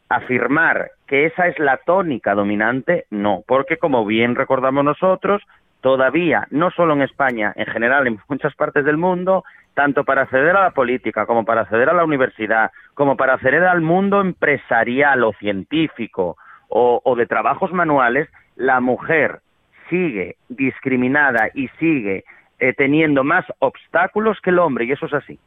afirmar 0.08 0.90
que 1.06 1.26
esa 1.26 1.48
es 1.48 1.58
la 1.58 1.78
tónica 1.78 2.34
dominante, 2.34 3.06
no, 3.10 3.42
porque 3.46 3.76
como 3.76 4.06
bien 4.06 4.36
recordamos 4.36 4.84
nosotros, 4.84 5.42
todavía, 5.80 6.46
no 6.50 6.70
solo 6.70 6.94
en 6.94 7.02
España, 7.02 7.52
en 7.56 7.66
general 7.66 8.06
en 8.06 8.18
muchas 8.28 8.54
partes 8.54 8.84
del 8.84 8.96
mundo, 8.96 9.44
tanto 9.74 10.04
para 10.04 10.22
acceder 10.22 10.56
a 10.56 10.62
la 10.62 10.70
política 10.70 11.26
como 11.26 11.44
para 11.44 11.62
acceder 11.62 11.90
a 11.90 11.92
la 11.94 12.04
universidad, 12.04 12.70
como 12.94 13.16
para 13.16 13.34
acceder 13.34 13.64
al 13.64 13.80
mundo 13.80 14.20
empresarial 14.20 15.24
o 15.24 15.32
científico 15.32 16.36
o, 16.76 17.14
de 17.16 17.26
trabajos 17.26 17.72
manuales, 17.72 18.28
la 18.56 18.80
mujer 18.80 19.40
sigue 19.88 20.36
discriminada 20.48 21.48
y 21.54 21.68
sigue 21.78 22.24
eh, 22.58 22.72
teniendo 22.72 23.22
más 23.22 23.44
obstáculos 23.60 24.40
que 24.42 24.50
el 24.50 24.58
hombre, 24.58 24.84
y 24.84 24.92
eso 24.92 25.06
es 25.06 25.14
así. 25.14 25.38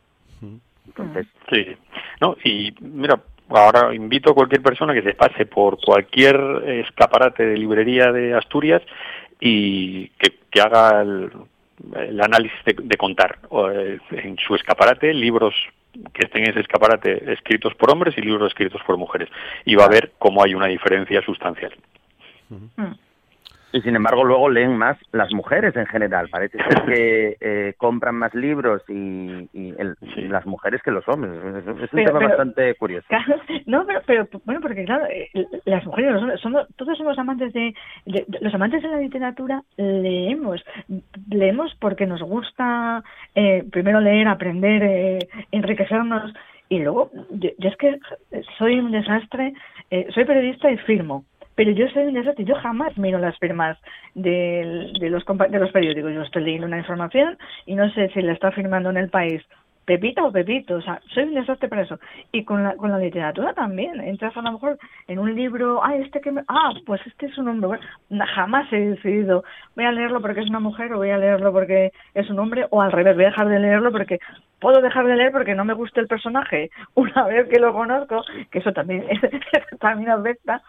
Sí, 1.52 1.78
no, 2.22 2.38
y 2.46 2.74
mira, 2.80 3.20
ahora 3.50 3.94
invito 3.94 4.32
a 4.32 4.36
cualquier 4.36 4.62
persona 4.62 4.94
que 4.94 5.02
se 5.02 5.16
pase 5.16 5.46
por 5.46 5.78
cualquier 5.84 6.38
escaparate 6.66 7.46
de 7.46 7.58
librería 7.58 8.12
de 8.14 8.34
Asturias 8.34 8.82
y 9.42 10.08
que, 10.10 10.62
haga 10.62 11.02
el, 11.02 12.22
análisis 12.22 12.58
de, 12.66 12.98
contar 12.98 13.38
eh, 13.74 14.00
en 14.12 14.38
su 14.38 14.56
escaparate 14.56 15.14
libros 15.14 15.54
que 16.14 16.26
estén 16.26 16.44
en 16.44 16.52
ese 16.52 16.62
escaparate 16.62 17.32
escritos 17.34 17.74
por 17.76 17.92
hombres 17.92 18.18
y 18.18 18.22
libros 18.22 18.48
escritos 18.50 18.82
por 18.86 18.98
mujeres. 18.98 19.30
Y 19.66 19.76
va 19.76 19.86
a 19.86 19.90
ver 19.90 20.14
cómo 20.18 20.44
hay 20.44 20.54
una 20.54 20.68
diferencia 20.68 21.22
sustancial. 21.22 21.74
Y 23.74 23.82
sin 23.82 23.96
embargo 23.96 24.24
luego 24.24 24.50
leen 24.50 24.78
más 24.78 24.98
las 25.12 25.34
mujeres 25.34 25.76
en 25.76 25.86
general. 25.88 26.30
Parece 26.30 26.58
ser 26.58 26.86
que 26.86 27.38
eh, 27.42 27.74
compran 27.78 28.16
más 28.16 28.34
libros 28.34 28.82
y, 28.88 29.50
las 30.30 30.46
mujeres 30.46 30.82
que 30.82 30.92
los 30.92 31.08
hombres. 31.08 31.34
Es, 31.82 31.94
un 31.94 32.06
tema 32.06 32.20
bastante 32.20 32.76
curioso. 32.76 33.08
no, 33.66 33.86
pero, 34.06 34.28
bueno, 34.46 34.62
porque 34.62 34.86
claro, 34.86 35.06
eh, 35.08 35.30
las 35.66 35.86
mujeres, 35.86 36.14
los 36.14 36.22
hombres, 36.22 36.42
somos, 36.42 36.68
todos 36.76 36.98
somos 36.98 37.18
amantes 37.20 37.52
de, 37.54 37.74
los 38.42 38.54
amantes 38.54 38.82
de 38.82 38.90
la 38.90 39.00
literatura 39.00 39.64
leemos, 39.76 40.64
leemos 41.30 41.76
porque 41.80 42.06
nos 42.06 42.22
gusta 42.22 43.04
eh, 43.36 43.66
primero 43.72 44.00
leer, 44.00 44.28
aprender, 44.28 45.28
enriquecernos 45.52 46.34
y 46.70 46.80
luego 46.80 47.12
yo, 47.32 47.50
es 47.60 47.78
que 47.78 48.00
soy 48.58 48.80
un 48.80 48.92
desastre, 48.92 49.54
soy 50.14 50.26
periodista 50.26 50.72
y 50.72 50.78
firmo 50.78 51.26
pero 51.58 51.72
yo 51.72 51.88
soy 51.90 52.04
un 52.04 52.14
desastre, 52.14 52.46
yo 52.46 52.54
jamás 52.56 52.96
miro 53.00 53.18
las 53.18 53.36
firmas 53.40 53.80
de, 54.14 54.92
los, 55.02 55.26
de 55.26 55.60
los 55.60 55.72
periódicos. 55.72 56.14
Yo 56.14 56.22
estoy 56.22 56.44
leyendo 56.44 56.68
una 56.68 56.78
información 56.78 57.36
y 57.66 57.74
no 57.74 57.90
sé 57.94 58.10
si 58.14 58.22
la 58.22 58.34
está 58.34 58.52
firmando 58.52 58.92
en 58.92 58.98
el 58.98 59.10
país 59.10 59.42
Pepita 59.88 60.24
o 60.24 60.32
Pepito, 60.32 60.76
o 60.76 60.82
sea, 60.82 61.02
soy 61.14 61.24
un 61.24 61.34
desastre 61.34 61.68
para 61.68 61.82
eso. 61.82 61.98
Y 62.32 62.44
con 62.44 62.64
la, 62.64 62.76
con 62.76 62.92
la 62.92 63.00
literatura 63.00 63.54
también, 63.54 64.00
entras 64.02 64.38
a 64.38 64.42
lo 64.44 64.52
mejor 64.52 64.78
en 65.08 65.18
un 65.18 65.34
libro, 65.34 65.82
ah, 65.84 65.96
este 65.96 66.22
que 66.22 66.30
me, 66.30 66.44
ah, 66.48 66.74
pues 66.86 67.02
este 67.08 67.26
es 67.26 67.38
un 67.40 67.48
hombre, 67.48 67.68
bueno, 67.68 68.26
jamás 68.36 68.72
he 68.72 68.90
decidido, 68.90 69.44
voy 69.76 69.86
a 69.86 69.92
leerlo 69.94 70.22
porque 70.22 70.42
es 70.42 70.50
una 70.50 70.60
mujer 70.60 70.94
o 70.94 70.98
voy 70.98 71.10
a 71.10 71.18
leerlo 71.18 71.54
porque 71.54 71.92
es 72.14 72.30
un 72.30 72.38
hombre, 72.38 72.68
o 72.70 72.82
al 72.82 72.92
revés, 72.92 73.16
voy 73.16 73.24
a 73.24 73.30
dejar 73.30 73.48
de 73.48 73.60
leerlo 73.60 73.92
porque 73.94 74.20
puedo 74.60 74.82
dejar 74.82 75.08
de 75.08 75.16
leer 75.16 75.32
porque 75.32 75.56
no 75.56 75.64
me 75.64 75.74
gusta 75.74 76.02
el 76.02 76.08
personaje 76.08 76.70
una 76.94 77.24
vez 77.24 77.48
que 77.48 77.60
lo 77.60 77.74
conozco, 77.74 78.24
que 78.52 78.60
eso 78.60 78.74
también, 78.74 79.06
también 79.80 80.12
afecta, 80.12 80.62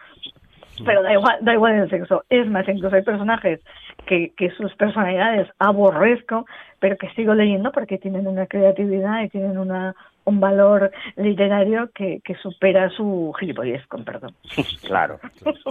pero 0.85 1.03
da 1.03 1.13
igual, 1.13 1.37
da 1.41 1.53
igual 1.53 1.73
el 1.73 1.89
sexo. 1.89 2.23
Es 2.29 2.47
más, 2.47 2.67
incluso 2.67 2.95
hay 2.95 3.03
personajes 3.03 3.59
que, 4.05 4.33
que 4.35 4.49
sus 4.51 4.73
personalidades 4.75 5.47
aborrezco, 5.59 6.45
pero 6.79 6.97
que 6.97 7.09
sigo 7.11 7.33
leyendo 7.33 7.71
porque 7.71 7.97
tienen 7.97 8.27
una 8.27 8.47
creatividad 8.47 9.23
y 9.23 9.29
tienen 9.29 9.57
una, 9.57 9.95
un 10.25 10.39
valor 10.39 10.91
literario 11.15 11.89
que, 11.93 12.21
que 12.23 12.35
supera 12.35 12.89
su 12.89 13.33
gilipollez, 13.39 13.85
con 13.87 14.05
perdón. 14.05 14.35
Claro. 14.81 15.19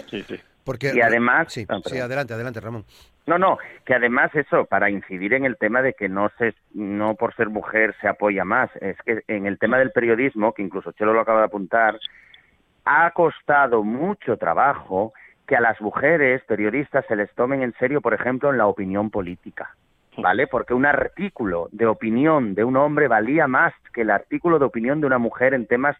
Sí, 0.06 0.22
sí. 0.22 0.36
Porque, 0.64 0.92
y 0.94 1.00
además... 1.00 1.50
Sí, 1.50 1.66
sí, 1.86 1.98
adelante, 1.98 2.34
adelante, 2.34 2.60
Ramón. 2.60 2.84
No, 3.26 3.38
no, 3.38 3.58
que 3.84 3.94
además 3.94 4.34
eso, 4.34 4.64
para 4.64 4.90
incidir 4.90 5.34
en 5.34 5.44
el 5.44 5.56
tema 5.56 5.82
de 5.82 5.92
que 5.92 6.08
no 6.08 6.30
se, 6.38 6.54
no 6.72 7.14
por 7.14 7.34
ser 7.36 7.50
mujer 7.50 7.94
se 8.00 8.08
apoya 8.08 8.44
más, 8.44 8.70
es 8.80 8.96
que 9.04 9.22
en 9.28 9.46
el 9.46 9.58
tema 9.58 9.78
del 9.78 9.90
periodismo, 9.90 10.52
que 10.52 10.62
incluso 10.62 10.92
Chelo 10.92 11.12
lo 11.12 11.20
acaba 11.20 11.40
de 11.40 11.46
apuntar, 11.46 11.98
ha 12.90 13.10
costado 13.10 13.84
mucho 13.84 14.38
trabajo 14.38 15.12
que 15.46 15.56
a 15.56 15.60
las 15.60 15.78
mujeres 15.80 16.42
periodistas 16.44 17.04
se 17.06 17.16
les 17.16 17.30
tomen 17.34 17.62
en 17.62 17.74
serio, 17.74 18.00
por 18.00 18.14
ejemplo, 18.14 18.50
en 18.50 18.56
la 18.56 18.66
opinión 18.66 19.10
política. 19.10 19.74
¿Vale? 20.16 20.46
Porque 20.46 20.74
un 20.74 20.86
artículo 20.86 21.68
de 21.70 21.86
opinión 21.86 22.54
de 22.54 22.64
un 22.64 22.76
hombre 22.76 23.06
valía 23.06 23.46
más 23.46 23.74
que 23.92 24.00
el 24.00 24.10
artículo 24.10 24.58
de 24.58 24.64
opinión 24.64 25.00
de 25.00 25.06
una 25.06 25.18
mujer 25.18 25.52
en 25.52 25.66
temas 25.66 25.96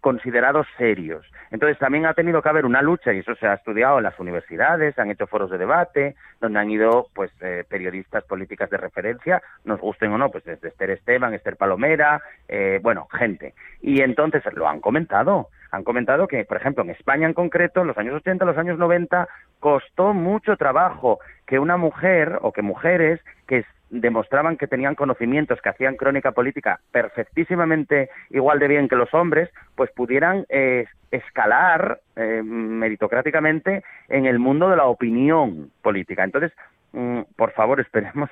considerados 0.00 0.66
serios. 0.78 1.26
Entonces 1.50 1.78
también 1.78 2.06
ha 2.06 2.14
tenido 2.14 2.42
que 2.42 2.48
haber 2.48 2.64
una 2.64 2.82
lucha 2.82 3.12
y 3.12 3.18
eso 3.18 3.34
se 3.34 3.46
ha 3.46 3.54
estudiado 3.54 3.98
en 3.98 4.04
las 4.04 4.18
universidades, 4.18 4.98
han 4.98 5.10
hecho 5.10 5.26
foros 5.26 5.50
de 5.50 5.58
debate, 5.58 6.14
donde 6.40 6.58
han 6.58 6.70
ido 6.70 7.08
pues 7.14 7.30
eh, 7.40 7.64
periodistas 7.68 8.24
políticas 8.24 8.70
de 8.70 8.78
referencia, 8.78 9.42
nos 9.64 9.80
gusten 9.80 10.12
o 10.12 10.18
no, 10.18 10.30
pues 10.30 10.44
desde 10.44 10.68
Esther 10.68 10.90
Esteban, 10.90 11.34
Esther 11.34 11.56
Palomera, 11.56 12.22
eh, 12.48 12.80
bueno, 12.82 13.06
gente. 13.12 13.54
Y 13.80 14.00
entonces 14.00 14.42
lo 14.54 14.68
han 14.68 14.80
comentado, 14.80 15.48
han 15.70 15.84
comentado 15.84 16.28
que, 16.28 16.44
por 16.44 16.56
ejemplo, 16.56 16.84
en 16.84 16.90
España 16.90 17.26
en 17.26 17.34
concreto, 17.34 17.80
en 17.80 17.88
los 17.88 17.98
años 17.98 18.14
80, 18.16 18.44
los 18.44 18.58
años 18.58 18.78
90, 18.78 19.28
costó 19.60 20.12
mucho 20.12 20.56
trabajo 20.56 21.18
que 21.46 21.58
una 21.58 21.76
mujer 21.76 22.38
o 22.42 22.52
que 22.52 22.62
mujeres 22.62 23.20
que 23.46 23.64
demostraban 23.92 24.56
que 24.56 24.66
tenían 24.66 24.94
conocimientos, 24.94 25.60
que 25.60 25.68
hacían 25.68 25.96
crónica 25.96 26.32
política 26.32 26.80
perfectísimamente 26.90 28.08
igual 28.30 28.58
de 28.58 28.68
bien 28.68 28.88
que 28.88 28.96
los 28.96 29.12
hombres, 29.12 29.50
pues 29.76 29.90
pudieran 29.92 30.46
eh, 30.48 30.86
escalar 31.10 32.00
eh, 32.16 32.42
meritocráticamente 32.42 33.84
en 34.08 34.24
el 34.24 34.38
mundo 34.38 34.70
de 34.70 34.76
la 34.76 34.86
opinión 34.86 35.70
política. 35.82 36.24
Entonces, 36.24 36.52
mm, 36.92 37.20
por 37.36 37.52
favor, 37.52 37.80
esperemos, 37.82 38.30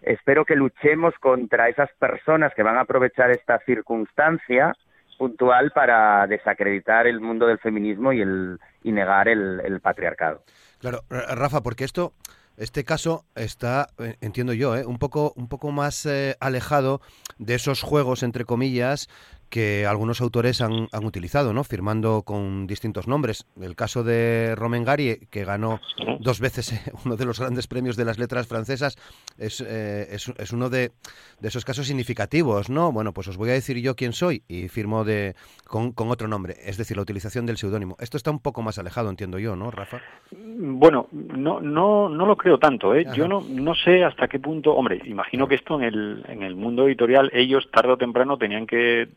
espero 0.00 0.46
que 0.46 0.56
luchemos 0.56 1.14
contra 1.20 1.68
esas 1.68 1.90
personas 1.98 2.54
que 2.54 2.62
van 2.62 2.78
a 2.78 2.82
aprovechar 2.82 3.30
esta 3.30 3.58
circunstancia 3.66 4.74
puntual 5.18 5.72
para 5.72 6.26
desacreditar 6.26 7.06
el 7.06 7.20
mundo 7.20 7.46
del 7.46 7.58
feminismo 7.58 8.14
y 8.14 8.22
el 8.22 8.58
y 8.82 8.90
negar 8.90 9.28
el, 9.28 9.60
el 9.62 9.80
patriarcado. 9.80 10.42
Claro, 10.80 11.02
Rafa, 11.08 11.60
porque 11.60 11.84
esto 11.84 12.12
este 12.56 12.84
caso 12.84 13.24
está, 13.34 13.88
eh, 13.98 14.16
entiendo 14.20 14.52
yo, 14.52 14.76
eh, 14.76 14.84
un 14.84 14.98
poco, 14.98 15.32
un 15.36 15.48
poco 15.48 15.72
más 15.72 16.06
eh, 16.06 16.36
alejado 16.40 17.00
de 17.38 17.54
esos 17.54 17.82
juegos, 17.82 18.22
entre 18.22 18.44
comillas, 18.44 19.08
que 19.52 19.84
algunos 19.84 20.22
autores 20.22 20.62
han, 20.62 20.88
utilizado, 21.04 21.52
¿no? 21.52 21.62
Firmando 21.62 22.22
con 22.22 22.66
distintos 22.66 23.06
nombres. 23.06 23.44
El 23.60 23.76
caso 23.76 24.02
de 24.02 24.54
Romain 24.56 24.82
Gary, 24.82 25.28
que 25.30 25.44
ganó 25.44 25.78
dos 26.20 26.40
veces 26.40 26.72
uno 27.04 27.16
de 27.16 27.26
los 27.26 27.38
grandes 27.38 27.66
premios 27.66 27.96
de 27.96 28.06
las 28.06 28.18
letras 28.18 28.46
francesas, 28.46 28.96
es, 29.36 29.60
es, 29.60 30.52
uno 30.52 30.70
de, 30.70 30.92
de, 31.38 31.48
esos 31.48 31.66
casos 31.66 31.86
significativos, 31.86 32.70
¿no? 32.70 32.92
Bueno, 32.92 33.12
pues 33.12 33.28
os 33.28 33.36
voy 33.36 33.50
a 33.50 33.52
decir 33.52 33.76
yo 33.76 33.94
quién 33.94 34.14
soy 34.14 34.42
y 34.48 34.68
firmo 34.68 35.04
de, 35.04 35.34
con, 35.66 35.92
con 35.92 36.08
otro 36.08 36.28
nombre, 36.28 36.56
es 36.64 36.78
decir, 36.78 36.96
la 36.96 37.02
utilización 37.02 37.44
del 37.44 37.58
seudónimo. 37.58 37.96
Esto 38.00 38.16
está 38.16 38.30
un 38.30 38.40
poco 38.40 38.62
más 38.62 38.78
alejado, 38.78 39.10
entiendo 39.10 39.38
yo, 39.38 39.54
¿no, 39.54 39.70
Rafa? 39.70 40.00
Bueno, 40.30 41.08
no, 41.12 41.60
no, 41.60 42.08
no 42.08 42.26
lo 42.26 42.36
creo 42.36 42.58
tanto. 42.58 42.94
¿eh? 42.94 43.04
Yo 43.14 43.28
no, 43.28 43.42
no 43.48 43.74
sé 43.74 44.02
hasta 44.02 44.28
qué 44.28 44.38
punto. 44.38 44.74
Hombre, 44.74 45.00
imagino 45.04 45.46
que 45.46 45.56
esto 45.56 45.76
en 45.76 45.82
el, 45.82 46.24
en 46.28 46.42
el 46.42 46.56
mundo 46.56 46.86
editorial, 46.86 47.30
ellos 47.34 47.68
tarde 47.70 47.92
o 47.92 47.96
temprano 47.98 48.38
tenían 48.38 48.66
que. 48.66 49.08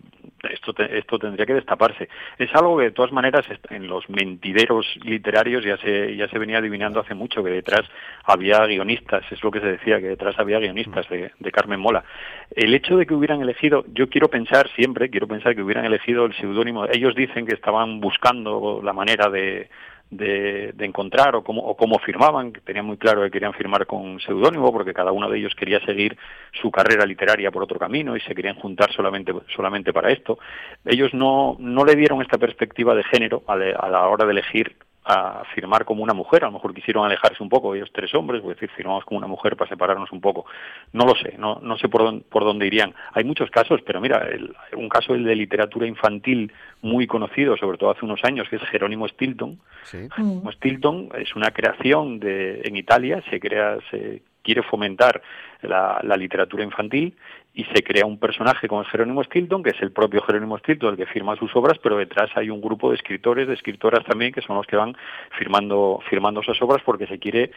Esto, 0.51 0.73
esto 0.83 1.19
tendría 1.19 1.45
que 1.45 1.53
destaparse. 1.53 2.09
Es 2.37 2.53
algo 2.53 2.77
que 2.77 2.85
de 2.85 2.91
todas 2.91 3.11
maneras 3.11 3.45
en 3.69 3.87
los 3.87 4.09
mentideros 4.09 4.85
literarios 5.03 5.63
ya 5.63 5.77
se, 5.77 6.15
ya 6.15 6.27
se 6.27 6.39
venía 6.39 6.59
adivinando 6.59 6.99
hace 6.99 7.13
mucho, 7.13 7.43
que 7.43 7.49
detrás 7.49 7.81
había 8.23 8.65
guionistas, 8.65 9.23
es 9.31 9.43
lo 9.43 9.51
que 9.51 9.59
se 9.59 9.67
decía, 9.67 9.99
que 9.99 10.07
detrás 10.07 10.37
había 10.39 10.59
guionistas 10.59 11.07
de, 11.09 11.31
de 11.39 11.51
Carmen 11.51 11.79
Mola. 11.79 12.03
El 12.51 12.73
hecho 12.73 12.97
de 12.97 13.05
que 13.05 13.13
hubieran 13.13 13.41
elegido, 13.41 13.85
yo 13.93 14.09
quiero 14.09 14.29
pensar 14.29 14.69
siempre, 14.75 15.09
quiero 15.09 15.27
pensar 15.27 15.55
que 15.55 15.61
hubieran 15.61 15.85
elegido 15.85 16.25
el 16.25 16.33
seudónimo, 16.35 16.85
ellos 16.85 17.15
dicen 17.15 17.45
que 17.45 17.53
estaban 17.53 17.99
buscando 17.99 18.81
la 18.83 18.93
manera 18.93 19.29
de 19.29 19.69
de, 20.11 20.73
encontrar 20.79 21.35
o 21.35 21.43
cómo, 21.43 21.61
o 21.61 21.75
cómo 21.75 21.99
firmaban, 21.99 22.51
que 22.51 22.61
tenían 22.61 22.85
muy 22.85 22.97
claro 22.97 23.23
que 23.23 23.31
querían 23.31 23.53
firmar 23.53 23.85
con 23.85 24.19
seudónimo 24.19 24.71
porque 24.71 24.93
cada 24.93 25.11
uno 25.11 25.29
de 25.29 25.39
ellos 25.39 25.53
quería 25.55 25.79
seguir 25.85 26.17
su 26.61 26.71
carrera 26.71 27.05
literaria 27.05 27.51
por 27.51 27.63
otro 27.63 27.79
camino 27.79 28.15
y 28.15 28.21
se 28.21 28.35
querían 28.35 28.55
juntar 28.55 28.91
solamente, 28.93 29.33
solamente 29.55 29.93
para 29.93 30.11
esto. 30.11 30.37
Ellos 30.85 31.13
no, 31.13 31.55
no 31.59 31.85
le 31.85 31.95
dieron 31.95 32.21
esta 32.21 32.37
perspectiva 32.37 32.95
de 32.95 33.03
género 33.03 33.43
a, 33.47 33.53
a 33.53 33.89
la 33.89 34.07
hora 34.07 34.25
de 34.25 34.31
elegir 34.31 34.75
a 35.05 35.43
firmar 35.53 35.85
como 35.85 36.01
una 36.01 36.13
mujer, 36.13 36.43
a 36.43 36.47
lo 36.47 36.53
mejor 36.53 36.73
quisieron 36.73 37.05
alejarse 37.05 37.43
un 37.43 37.49
poco 37.49 37.75
ellos 37.75 37.91
tres 37.93 38.13
hombres, 38.15 38.41
es 38.41 38.47
decir, 38.47 38.69
firmamos 38.71 39.05
como 39.05 39.19
una 39.19 39.27
mujer 39.27 39.55
para 39.55 39.69
separarnos 39.69 40.11
un 40.11 40.19
poco. 40.19 40.45
No 40.93 41.05
lo 41.05 41.15
sé, 41.15 41.35
no, 41.37 41.59
no 41.61 41.77
sé 41.77 41.87
por 41.87 42.03
dónde, 42.03 42.25
por 42.27 42.43
dónde 42.43 42.65
irían. 42.65 42.93
Hay 43.13 43.23
muchos 43.23 43.51
casos, 43.51 43.81
pero 43.85 44.01
mira, 44.01 44.27
un 44.75 44.89
caso 44.89 45.13
el 45.13 45.23
de 45.23 45.35
literatura 45.35 45.85
infantil 45.85 46.51
muy 46.81 47.05
conocido, 47.05 47.55
sobre 47.55 47.77
todo 47.77 47.91
hace 47.91 48.03
unos 48.03 48.23
años, 48.23 48.49
que 48.49 48.55
es 48.55 48.63
Jerónimo 48.63 49.07
Stilton. 49.07 49.59
Jerónimo 49.83 50.51
Stilton 50.51 51.09
es 51.19 51.35
una 51.35 51.51
creación 51.51 52.19
de, 52.19 52.61
en 52.63 52.75
Italia, 52.75 53.23
se 53.29 53.39
crea, 53.39 53.77
se 53.91 54.23
quiere 54.41 54.63
fomentar 54.63 55.21
la, 55.61 56.15
literatura 56.17 56.63
infantil 56.63 57.15
y 57.55 57.63
se 57.63 57.83
crea 57.83 58.05
un 58.05 58.19
personaje 58.19 58.67
como 58.67 58.83
Jerónimo 58.83 59.23
Stilton, 59.23 59.63
que 59.63 59.69
es 59.69 59.81
el 59.81 59.93
propio 59.93 60.21
Jerónimo 60.21 60.57
Stilton 60.57 60.91
el 60.91 60.97
que 60.97 61.05
firma 61.05 61.37
sus 61.37 61.55
obras, 61.55 61.77
pero 61.81 61.97
detrás 61.97 62.29
hay 62.35 62.49
un 62.49 62.59
grupo 62.59 62.89
de 62.89 62.97
escritores, 62.97 63.47
de 63.47 63.53
escritoras 63.53 64.03
también, 64.03 64.33
que 64.33 64.41
son 64.41 64.57
los 64.57 64.67
que 64.67 64.75
van 64.75 64.95
firmando, 65.37 66.01
firmando 66.09 66.41
esas 66.41 66.61
obras 66.61 66.81
porque 66.83 67.07
se 67.07 67.17
quiere 67.17 67.51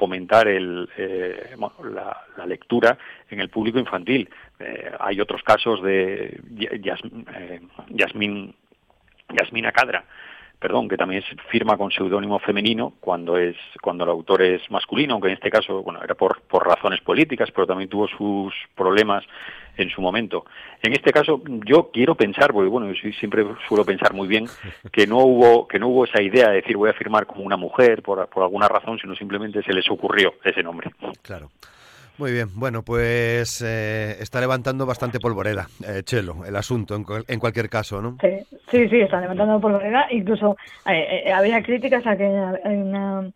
fomentar 0.00 0.48
el, 0.48 0.88
eh, 0.96 1.54
la, 1.92 2.46
lectura 2.46 2.98
en 3.30 3.38
el 3.38 3.50
público 3.50 3.78
infantil. 3.78 4.28
Eh, 4.58 4.90
hay 4.98 5.20
otros 5.20 5.44
casos 5.44 5.80
de 5.82 6.40
eh, 6.58 6.80
Yasmín, 7.90 8.54
perdón, 10.64 10.88
que 10.88 10.96
también 10.96 11.22
firma 11.50 11.76
con 11.76 11.90
seudónimo 11.90 12.38
femenino 12.38 12.94
cuando 12.98 13.36
es 13.36 13.54
cuando 13.82 14.04
el 14.04 14.08
autor 14.08 14.40
es 14.40 14.62
masculino, 14.70 15.12
aunque 15.12 15.28
en 15.28 15.34
este 15.34 15.50
caso, 15.50 15.82
bueno, 15.82 16.02
era 16.02 16.14
por, 16.14 16.40
por 16.40 16.66
razones 16.66 17.02
políticas, 17.02 17.50
pero 17.50 17.66
también 17.66 17.90
tuvo 17.90 18.08
sus 18.08 18.54
problemas 18.74 19.22
en 19.76 19.90
su 19.90 20.00
momento. 20.00 20.46
En 20.80 20.94
este 20.94 21.12
caso, 21.12 21.42
yo 21.66 21.90
quiero 21.92 22.14
pensar, 22.14 22.54
porque 22.54 22.70
bueno, 22.70 22.90
yo 22.90 23.12
siempre 23.20 23.44
suelo 23.68 23.84
pensar 23.84 24.14
muy 24.14 24.26
bien, 24.26 24.46
que 24.90 25.06
no 25.06 25.18
hubo 25.18 25.68
que 25.68 25.78
no 25.78 25.88
hubo 25.88 26.06
esa 26.06 26.22
idea 26.22 26.48
de 26.48 26.62
decir 26.62 26.78
voy 26.78 26.88
a 26.88 26.94
firmar 26.94 27.26
como 27.26 27.42
una 27.42 27.58
mujer 27.58 28.00
por, 28.00 28.26
por 28.28 28.42
alguna 28.42 28.66
razón, 28.66 28.98
sino 28.98 29.14
simplemente 29.14 29.62
se 29.64 29.74
les 29.74 29.90
ocurrió 29.90 30.32
ese 30.44 30.62
nombre. 30.62 30.90
Claro. 31.20 31.50
Muy 32.16 32.30
bien, 32.30 32.48
bueno, 32.54 32.82
pues 32.82 33.60
eh, 33.60 34.16
está 34.20 34.40
levantando 34.40 34.86
bastante 34.86 35.18
polvoreda, 35.18 35.66
eh, 35.84 36.02
Chelo, 36.04 36.44
el 36.44 36.54
asunto 36.54 36.94
en, 36.94 37.40
cualquier 37.40 37.68
caso, 37.68 38.00
¿no? 38.00 38.18
Sí, 38.70 38.88
sí, 38.88 39.00
está 39.00 39.20
levantando 39.20 39.60
polvoreda. 39.60 40.06
Incluso 40.10 40.56
eh, 40.88 41.32
había 41.32 41.60
críticas 41.62 42.06
a 42.06 42.16
que 42.16 42.24
hay 42.24 42.76
una, 42.76 43.28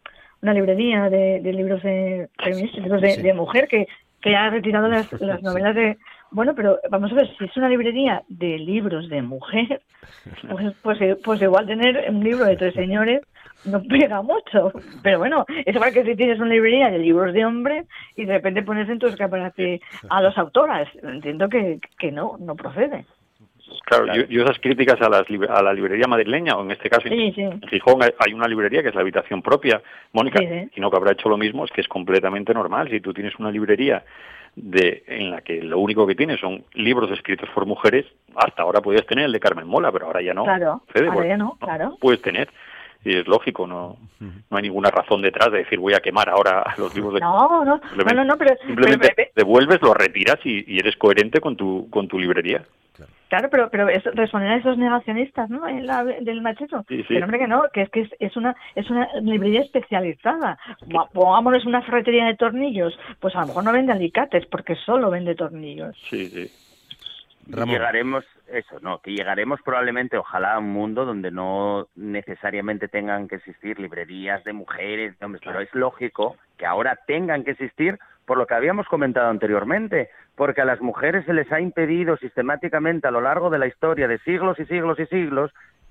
una 0.42 0.54
librería 0.54 1.10
de, 1.10 1.40
libros 1.40 1.82
de 1.82 2.28
libros 2.46 3.02
de, 3.02 3.34
mujer 3.34 3.66
que, 3.66 3.88
que 4.20 4.36
ha 4.36 4.48
retirado 4.50 4.86
las, 4.88 5.12
las 5.20 5.42
novelas 5.42 5.74
de... 5.74 5.98
Bueno, 6.30 6.54
pero 6.54 6.78
vamos 6.90 7.10
a 7.12 7.14
ver, 7.14 7.28
si 7.36 7.44
es 7.44 7.56
una 7.56 7.68
librería 7.68 8.22
de 8.28 8.58
libros 8.58 9.08
de 9.08 9.22
mujer, 9.22 9.80
pues, 10.50 10.74
pues, 10.82 10.98
pues 11.24 11.42
igual 11.42 11.66
tener 11.66 12.10
un 12.10 12.22
libro 12.22 12.44
de 12.44 12.56
tres 12.56 12.74
señores 12.74 13.22
no 13.64 13.82
pega 13.82 14.22
mucho. 14.22 14.72
Pero 15.02 15.18
bueno, 15.18 15.44
es 15.64 15.74
igual 15.74 15.92
que 15.92 16.04
si 16.04 16.16
tienes 16.16 16.38
una 16.38 16.50
librería 16.50 16.90
de 16.90 16.98
libros 16.98 17.32
de 17.32 17.44
hombres 17.44 17.86
y 18.16 18.24
de 18.24 18.34
repente 18.34 18.62
pones 18.62 18.88
en 18.88 18.98
tu 18.98 19.06
escaparate 19.06 19.80
a 20.10 20.22
dos 20.22 20.36
autoras. 20.38 20.88
Entiendo 21.02 21.48
que, 21.48 21.80
que 21.98 22.12
no, 22.12 22.36
no 22.38 22.54
procede. 22.54 23.04
Claro, 23.84 24.06
Yo, 24.28 24.42
esas 24.42 24.58
críticas 24.60 25.00
a, 25.00 25.08
las, 25.08 25.24
a 25.50 25.62
la 25.62 25.72
librería 25.72 26.06
madrileña, 26.06 26.56
o 26.56 26.62
en 26.62 26.70
este 26.70 26.88
caso 26.88 27.06
en 27.06 27.60
Gijón 27.68 28.00
hay 28.02 28.32
una 28.32 28.48
librería 28.48 28.82
que 28.82 28.88
es 28.88 28.94
la 28.94 29.02
habitación 29.02 29.42
propia, 29.42 29.82
Mónica, 30.12 30.42
y 30.42 30.80
no 30.80 30.90
que 30.90 30.96
habrá 30.96 31.12
hecho 31.12 31.28
lo 31.28 31.36
mismo, 31.36 31.64
es 31.64 31.70
que 31.70 31.82
es 31.82 31.88
completamente 31.88 32.54
normal. 32.54 32.88
Si 32.90 33.00
tú 33.00 33.12
tienes 33.12 33.38
una 33.38 33.50
librería 33.50 34.02
de 34.62 35.04
en 35.06 35.30
la 35.30 35.40
que 35.40 35.62
lo 35.62 35.78
único 35.78 36.06
que 36.06 36.14
tienes 36.14 36.40
son 36.40 36.64
libros 36.74 37.10
escritos 37.10 37.48
por 37.54 37.66
mujeres, 37.66 38.06
hasta 38.34 38.62
ahora 38.62 38.80
podías 38.80 39.06
tener 39.06 39.24
el 39.26 39.32
de 39.32 39.40
Carmen 39.40 39.66
Mola, 39.66 39.92
pero 39.92 40.06
ahora 40.06 40.22
ya 40.22 40.34
no. 40.34 40.44
Claro, 40.44 40.82
ahora 40.94 41.26
ya 41.26 41.36
no, 41.36 41.56
claro. 41.60 41.96
puedes 42.00 42.22
tener 42.22 42.48
y 43.04 43.16
es 43.16 43.26
lógico, 43.26 43.66
no, 43.66 43.96
no 44.20 44.56
hay 44.56 44.62
ninguna 44.62 44.90
razón 44.90 45.22
detrás 45.22 45.52
de 45.52 45.58
decir 45.58 45.78
voy 45.78 45.94
a 45.94 46.00
quemar 46.00 46.28
ahora 46.28 46.74
los 46.76 46.94
libros 46.94 47.14
de... 47.14 47.20
No, 47.28 47.64
no, 47.64 47.80
no, 48.14 48.24
no, 48.24 48.36
pero... 48.36 48.56
Simplemente 48.66 49.32
devuelves, 49.34 49.80
lo 49.82 49.94
retiras 49.94 50.38
y, 50.44 50.78
eres 50.78 50.96
coherente 50.96 51.40
con 51.40 51.56
tu, 51.56 51.88
con 51.90 52.08
tu 52.08 52.18
librería. 52.18 52.64
Claro, 53.28 53.48
pero 53.50 53.68
pero 53.70 53.88
es 53.88 54.02
responder 54.04 54.50
a 54.50 54.56
esos 54.56 54.78
negacionistas, 54.78 55.50
¿no? 55.50 55.68
En 55.68 55.86
la, 55.86 56.02
del 56.02 56.40
macheto. 56.40 56.84
Sí, 56.88 57.04
sí. 57.06 57.16
hombre 57.16 57.38
que 57.38 57.46
no, 57.46 57.64
que 57.72 57.82
es 57.82 57.90
que 57.90 58.08
es, 58.18 58.36
una 58.36 58.56
es 58.74 58.88
una 58.88 59.06
librería 59.20 59.60
especializada. 59.60 60.58
Pongámonos 61.12 61.66
una 61.66 61.82
ferretería 61.82 62.24
de 62.24 62.36
tornillos, 62.36 62.98
pues 63.20 63.36
a 63.36 63.42
lo 63.42 63.48
mejor 63.48 63.64
no 63.64 63.72
vende 63.72 63.92
alicates 63.92 64.46
porque 64.46 64.76
solo 64.76 65.10
vende 65.10 65.34
tornillos. 65.34 65.94
Sí, 66.08 66.26
sí. 66.28 66.50
Llegaremos 67.48 68.24
eso, 68.48 68.78
no, 68.80 69.00
que 69.00 69.12
llegaremos 69.12 69.60
probablemente, 69.62 70.18
ojalá, 70.18 70.54
a 70.54 70.58
un 70.58 70.70
mundo 70.70 71.06
donde 71.06 71.30
no 71.30 71.88
necesariamente 71.96 72.88
tengan 72.88 73.26
que 73.26 73.36
existir 73.36 73.80
librerías 73.80 74.44
de 74.44 74.52
mujeres, 74.52 75.18
de 75.18 75.26
hombres, 75.26 75.42
pero 75.44 75.60
es 75.60 75.74
lógico 75.74 76.36
que 76.58 76.66
ahora 76.66 76.98
tengan 77.06 77.44
que 77.44 77.52
existir 77.52 77.98
por 78.26 78.36
lo 78.36 78.46
que 78.46 78.54
habíamos 78.54 78.86
comentado 78.86 79.30
anteriormente, 79.30 80.10
porque 80.36 80.60
a 80.60 80.66
las 80.66 80.82
mujeres 80.82 81.24
se 81.24 81.32
les 81.32 81.50
ha 81.50 81.60
impedido 81.60 82.18
sistemáticamente 82.18 83.08
a 83.08 83.10
lo 83.10 83.22
largo 83.22 83.48
de 83.48 83.58
la 83.58 83.66
historia 83.66 84.06
de 84.06 84.18
siglos 84.18 84.58
y 84.60 84.66
siglos 84.66 84.98
y 85.00 85.06
siglos 85.06 85.50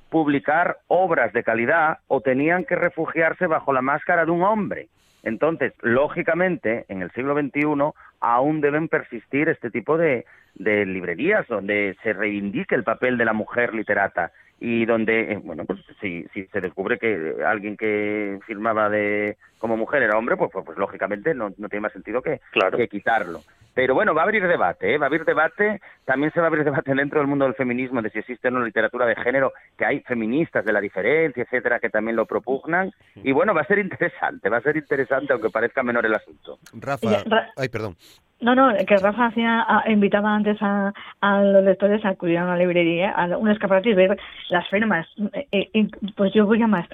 publicar 0.10 0.78
obras 0.88 1.34
de 1.34 1.44
calidad 1.44 1.98
o 2.08 2.22
tenían 2.22 2.66
que 2.66 2.76
refugiarse 2.76 3.48
bajo 3.48 3.74
la 3.74 3.82
máscara 3.82 4.26
de 4.26 4.32
un 4.32 4.44
hombre. 4.44 4.90
Entonces, 5.28 5.74
lógicamente, 5.82 6.86
en 6.88 7.02
el 7.02 7.12
siglo 7.12 7.36
XXI 7.38 7.92
aún 8.22 8.62
deben 8.62 8.88
persistir 8.88 9.50
este 9.50 9.70
tipo 9.70 9.98
de, 9.98 10.26
de 10.56 10.86
librerías 10.86 11.46
donde 11.50 11.98
se 12.02 12.14
reivindique 12.14 12.76
el 12.76 12.86
papel 12.86 13.18
de 13.18 13.26
la 13.26 13.34
mujer 13.34 13.74
literata 13.74 14.32
y 14.60 14.86
donde, 14.86 15.34
eh, 15.34 15.40
bueno, 15.44 15.66
pues 15.66 15.82
si, 16.00 16.26
si 16.34 16.46
se 16.46 16.62
descubre 16.62 16.98
que 16.98 17.36
alguien 17.46 17.76
que 17.76 18.40
firmaba 18.48 18.90
de 18.90 19.36
como 19.60 19.76
mujer 19.76 20.02
era 20.04 20.18
hombre, 20.18 20.38
pues, 20.38 20.50
pues, 20.52 20.66
pues 20.66 20.78
lógicamente 20.78 21.34
no, 21.34 21.54
no, 21.58 21.68
tiene 21.68 21.82
más 21.82 21.94
sentido 21.94 22.22
que, 22.22 22.40
que 22.78 22.88
quitarlo. 22.88 23.42
Pero 23.78 23.94
bueno, 23.94 24.16
va 24.16 24.22
a 24.22 24.24
abrir 24.24 24.48
debate, 24.48 24.96
¿eh? 24.96 24.98
va 24.98 25.06
a 25.06 25.10
abrir 25.10 25.24
debate, 25.24 25.80
también 26.04 26.34
se 26.34 26.40
va 26.40 26.48
a 26.48 26.50
abrir 26.50 26.64
debate 26.64 26.96
dentro 26.96 27.20
del 27.20 27.28
mundo 27.28 27.46
del 27.46 27.54
feminismo, 27.54 28.02
de 28.02 28.10
si 28.10 28.18
existe 28.18 28.48
una 28.48 28.66
literatura 28.66 29.06
de 29.06 29.16
género, 29.16 29.54
que 29.78 29.86
hay 29.86 30.00
feministas 30.00 30.66
de 30.66 30.74
la 30.74 30.82
diferencia, 30.82 31.44
etcétera, 31.44 31.80
que 31.80 31.92
también 31.92 32.16
lo 32.16 32.26
propugnan. 32.26 32.92
Y 33.18 33.34
bueno, 33.34 33.54
va 33.54 33.62
a 33.62 33.68
ser 33.68 33.78
interesante, 33.78 34.50
va 34.50 34.58
a 34.58 34.62
ser 34.62 34.78
interesante, 34.78 35.32
aunque 35.32 35.52
parezca 35.52 35.84
menor 35.84 36.08
el 36.08 36.16
asunto. 36.16 36.58
Rafa, 36.74 37.24
ay, 37.56 37.70
perdón. 37.70 37.96
No, 38.40 38.56
no, 38.56 38.74
que 38.86 38.98
Rafa 38.98 39.28
hacía, 39.28 39.66
invitaba 39.88 40.34
antes 40.34 40.58
a, 40.60 40.92
a, 41.22 41.44
los 41.44 41.64
lectores 41.64 42.04
a 42.04 42.10
acudir 42.10 42.40
a 42.40 42.46
una 42.46 42.58
librería, 42.58 43.12
a 43.12 43.38
un 43.38 43.50
escaparate 43.50 43.92
y 43.92 43.94
ver 43.94 44.18
las 44.50 44.68
firmas. 44.70 45.08
Eh, 45.52 45.70
eh, 45.72 45.88
pues 46.16 46.34
yo 46.34 46.48
voy 46.48 46.62
a 46.64 46.68
más. 46.68 46.88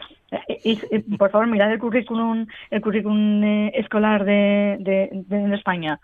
Eh, 0.50 1.04
por 1.18 1.32
favor, 1.32 1.48
mirad 1.48 1.72
el 1.72 1.80
currículum, 1.80 2.46
el 2.72 2.82
currículum 2.82 3.70
escolar 3.74 4.26
de, 4.26 4.78
de, 4.80 5.56
España. 5.56 6.00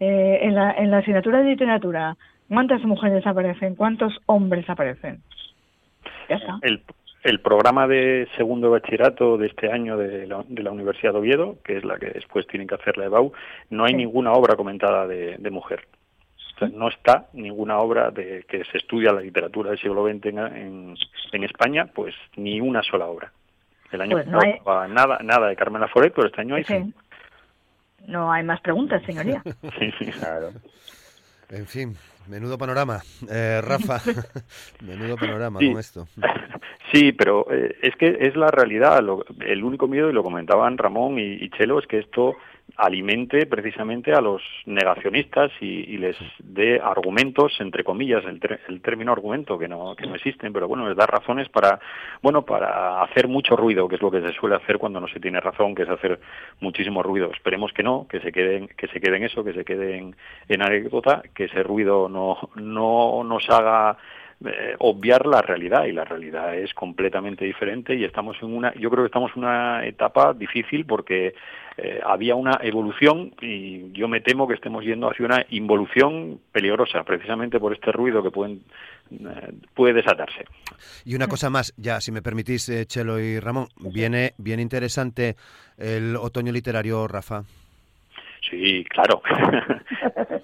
En, 0.00 0.54
la, 0.54 0.72
en 0.72 0.90
la 0.90 0.98
asignatura 0.98 1.38
de 1.38 1.50
literatura, 1.50 2.16
¿cuántas 2.48 2.82
mujeres 2.84 3.26
aparecen? 3.26 3.76
¿Cuántos 3.76 4.18
hombres 4.26 4.68
aparecen? 4.68 5.20
Ya 6.28 6.36
está. 6.36 6.58
El, 6.62 6.82
el 7.22 7.40
programa 7.40 7.86
de 7.86 8.28
segundo 8.36 8.70
bachillerato 8.70 9.36
de 9.36 9.48
este 9.48 9.70
año 9.70 9.96
de 9.96 10.26
la, 10.26 10.42
de 10.48 10.62
la, 10.62 10.70
Universidad 10.70 11.12
de 11.12 11.18
Oviedo, 11.18 11.58
que 11.64 11.76
es 11.76 11.84
la 11.84 11.98
que 11.98 12.10
después 12.10 12.46
tienen 12.46 12.66
que 12.66 12.76
hacer 12.76 12.96
la 12.96 13.06
EBAU, 13.06 13.32
no 13.68 13.84
hay 13.84 13.94
ninguna 13.94 14.32
obra 14.32 14.56
comentada 14.56 15.06
de, 15.06 15.50
mujer. 15.50 15.86
no 16.72 16.88
está 16.88 17.26
ninguna 17.34 17.78
obra 17.78 18.10
de 18.10 18.44
que 18.48 18.64
se 18.64 18.78
estudia 18.78 19.12
la 19.12 19.20
literatura 19.20 19.70
del 19.70 19.78
siglo 19.78 20.06
XX 20.06 20.26
en, 20.26 20.96
en, 21.32 21.44
España, 21.44 21.86
pues 21.94 22.14
ni 22.36 22.60
una 22.60 22.82
sola 22.82 23.06
obra. 23.06 23.32
El 23.92 24.00
año 24.00 24.16
pues 24.16 24.26
no 24.28 24.38
nada, 24.88 25.18
nada 25.22 25.48
de 25.48 25.56
Carmen 25.56 25.80
Laforet, 25.80 26.14
pero 26.14 26.28
este 26.28 26.40
año 26.40 26.54
hay. 26.54 26.64
No 28.06 28.32
hay 28.32 28.42
más 28.42 28.60
preguntas, 28.60 29.02
señoría. 29.04 29.42
sí, 29.78 29.90
sí, 29.98 30.06
claro. 30.06 30.50
En 31.50 31.66
fin, 31.66 31.96
menudo 32.28 32.56
panorama. 32.56 33.00
Eh, 33.28 33.60
Rafa, 33.62 34.00
menudo 34.80 35.16
panorama 35.16 35.58
con 35.58 35.78
esto. 35.78 36.06
Sí, 36.92 37.12
pero 37.12 37.46
eh, 37.52 37.76
es 37.82 37.94
que 37.94 38.16
es 38.18 38.34
la 38.34 38.48
realidad. 38.48 38.98
el 38.98 39.62
único 39.62 39.86
miedo, 39.86 40.10
y 40.10 40.12
lo 40.12 40.24
comentaban 40.24 40.76
Ramón 40.76 41.20
y, 41.20 41.48
Chelo, 41.50 41.78
es 41.78 41.86
que 41.86 42.00
esto 42.00 42.34
alimente 42.76 43.46
precisamente 43.46 44.12
a 44.12 44.20
los 44.20 44.42
negacionistas 44.66 45.50
y, 45.60 45.98
les 45.98 46.16
dé 46.38 46.80
argumentos, 46.80 47.60
entre 47.60 47.84
comillas, 47.84 48.24
el, 48.24 48.40
el, 48.68 48.80
término 48.80 49.12
argumento 49.12 49.58
que 49.58 49.68
no, 49.68 49.94
que 49.94 50.06
no 50.06 50.14
existen, 50.14 50.52
pero 50.52 50.66
bueno, 50.66 50.88
les 50.88 50.96
da 50.96 51.06
razones 51.06 51.48
para, 51.48 51.78
bueno, 52.22 52.42
para 52.42 53.02
hacer 53.02 53.28
mucho 53.28 53.56
ruido, 53.56 53.88
que 53.88 53.96
es 53.96 54.02
lo 54.02 54.10
que 54.10 54.22
se 54.22 54.32
suele 54.32 54.56
hacer 54.56 54.78
cuando 54.78 55.00
no 55.00 55.08
se 55.08 55.20
tiene 55.20 55.40
razón, 55.40 55.74
que 55.74 55.82
es 55.82 55.88
hacer 55.88 56.20
muchísimo 56.60 57.02
ruido. 57.02 57.30
Esperemos 57.32 57.72
que 57.72 57.82
no, 57.82 58.06
que 58.08 58.20
se 58.20 58.32
queden, 58.32 58.68
que 58.68 58.88
se 58.88 59.00
queden 59.00 59.24
eso, 59.24 59.44
que 59.44 59.52
se 59.52 59.64
queden 59.64 60.16
en 60.48 60.62
anécdota, 60.62 61.22
que 61.34 61.44
ese 61.44 61.62
ruido 61.62 62.08
no, 62.08 62.38
no 62.56 63.24
nos 63.24 63.48
haga 63.50 63.98
eh, 64.42 64.74
obviar 64.78 65.26
la 65.26 65.42
realidad 65.42 65.84
y 65.84 65.92
la 65.92 66.04
realidad 66.04 66.54
es 66.54 66.72
completamente 66.72 67.44
diferente 67.44 67.94
y 67.94 68.04
estamos 68.04 68.38
en 68.40 68.54
una 68.54 68.72
yo 68.74 68.88
creo 68.88 69.04
que 69.04 69.08
estamos 69.08 69.30
en 69.36 69.42
una 69.42 69.84
etapa 69.84 70.32
difícil 70.32 70.86
porque 70.86 71.34
eh, 71.76 72.00
había 72.02 72.36
una 72.36 72.58
evolución 72.62 73.34
y 73.42 73.92
yo 73.92 74.08
me 74.08 74.22
temo 74.22 74.48
que 74.48 74.54
estemos 74.54 74.82
yendo 74.82 75.10
hacia 75.10 75.26
una 75.26 75.44
involución 75.50 76.40
peligrosa 76.52 77.04
precisamente 77.04 77.60
por 77.60 77.74
este 77.74 77.92
ruido 77.92 78.22
que 78.22 78.30
pueden 78.30 78.62
eh, 79.10 79.52
puede 79.74 79.92
desatarse. 79.92 80.46
Y 81.04 81.14
una 81.14 81.28
cosa 81.28 81.50
más, 81.50 81.74
ya 81.76 82.00
si 82.00 82.10
me 82.10 82.22
permitís, 82.22 82.70
Chelo 82.86 83.20
y 83.20 83.40
Ramón, 83.40 83.66
viene 83.92 84.32
bien 84.38 84.58
interesante 84.58 85.36
el 85.76 86.16
otoño 86.16 86.50
literario, 86.50 87.06
Rafa. 87.06 87.42
Sí, 88.48 88.84
claro. 88.88 89.20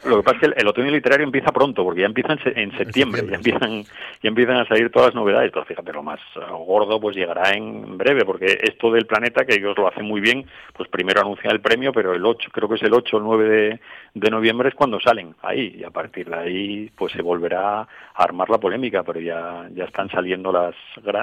Lo 0.05 0.17
que 0.19 0.23
pasa 0.23 0.39
es 0.43 0.53
que 0.55 0.61
el, 0.61 0.69
otoño 0.69 0.91
literario 0.91 1.25
empieza 1.25 1.53
pronto, 1.53 1.85
porque 1.85 2.01
ya 2.01 2.07
empieza 2.07 2.37
en, 2.45 2.77
septiembre, 2.77 3.23
ya 3.29 3.37
empiezan, 3.37 3.83
ya 4.23 4.29
empiezan 4.29 4.57
a 4.57 4.67
salir 4.67 4.91
todas 4.91 5.09
las 5.09 5.15
novedades. 5.15 5.47
Entonces, 5.47 5.69
fíjate, 5.69 5.93
lo 5.93 6.03
más 6.03 6.21
eh, 6.37 6.41
gordo 6.51 7.01
pues 7.01 7.17
llegará 7.17 7.53
en 7.53 7.97
breve, 7.97 8.25
porque 8.25 8.59
esto 8.63 8.91
del 8.91 9.07
planeta, 9.07 9.45
que 9.45 9.55
ellos 9.55 9.77
lo 9.77 9.89
hacen 9.89 10.05
muy 10.05 10.21
bien, 10.21 10.47
pues 10.75 10.89
primero 10.89 11.21
anuncian 11.21 11.53
el 11.53 11.61
premio, 11.61 11.93
pero 11.93 12.15
el 12.15 12.25
8, 12.25 12.51
creo 12.53 12.69
que 12.69 12.77
es 12.77 12.83
el 12.83 12.95
8 12.95 13.17
o 13.17 13.19
el 13.19 13.25
9 13.25 13.49
de, 13.49 13.81
de 14.15 14.31
noviembre 14.31 14.69
es 14.69 14.75
cuando 14.75 15.01
salen 15.01 15.35
ahí, 15.43 15.77
y 15.79 15.85
a 15.85 15.91
partir 15.91 16.29
de 16.29 16.37
ahí 16.37 16.91
pues 16.97 17.13
se 17.13 17.23
volverá 17.23 17.81
a 17.81 17.89
armar 18.15 18.51
la 18.51 18.59
polémica, 18.59 19.03
pero 19.03 19.21
ya, 19.21 19.69
ya 19.75 19.85
están 19.85 20.11
saliendo 20.11 20.53
las, 20.53 20.75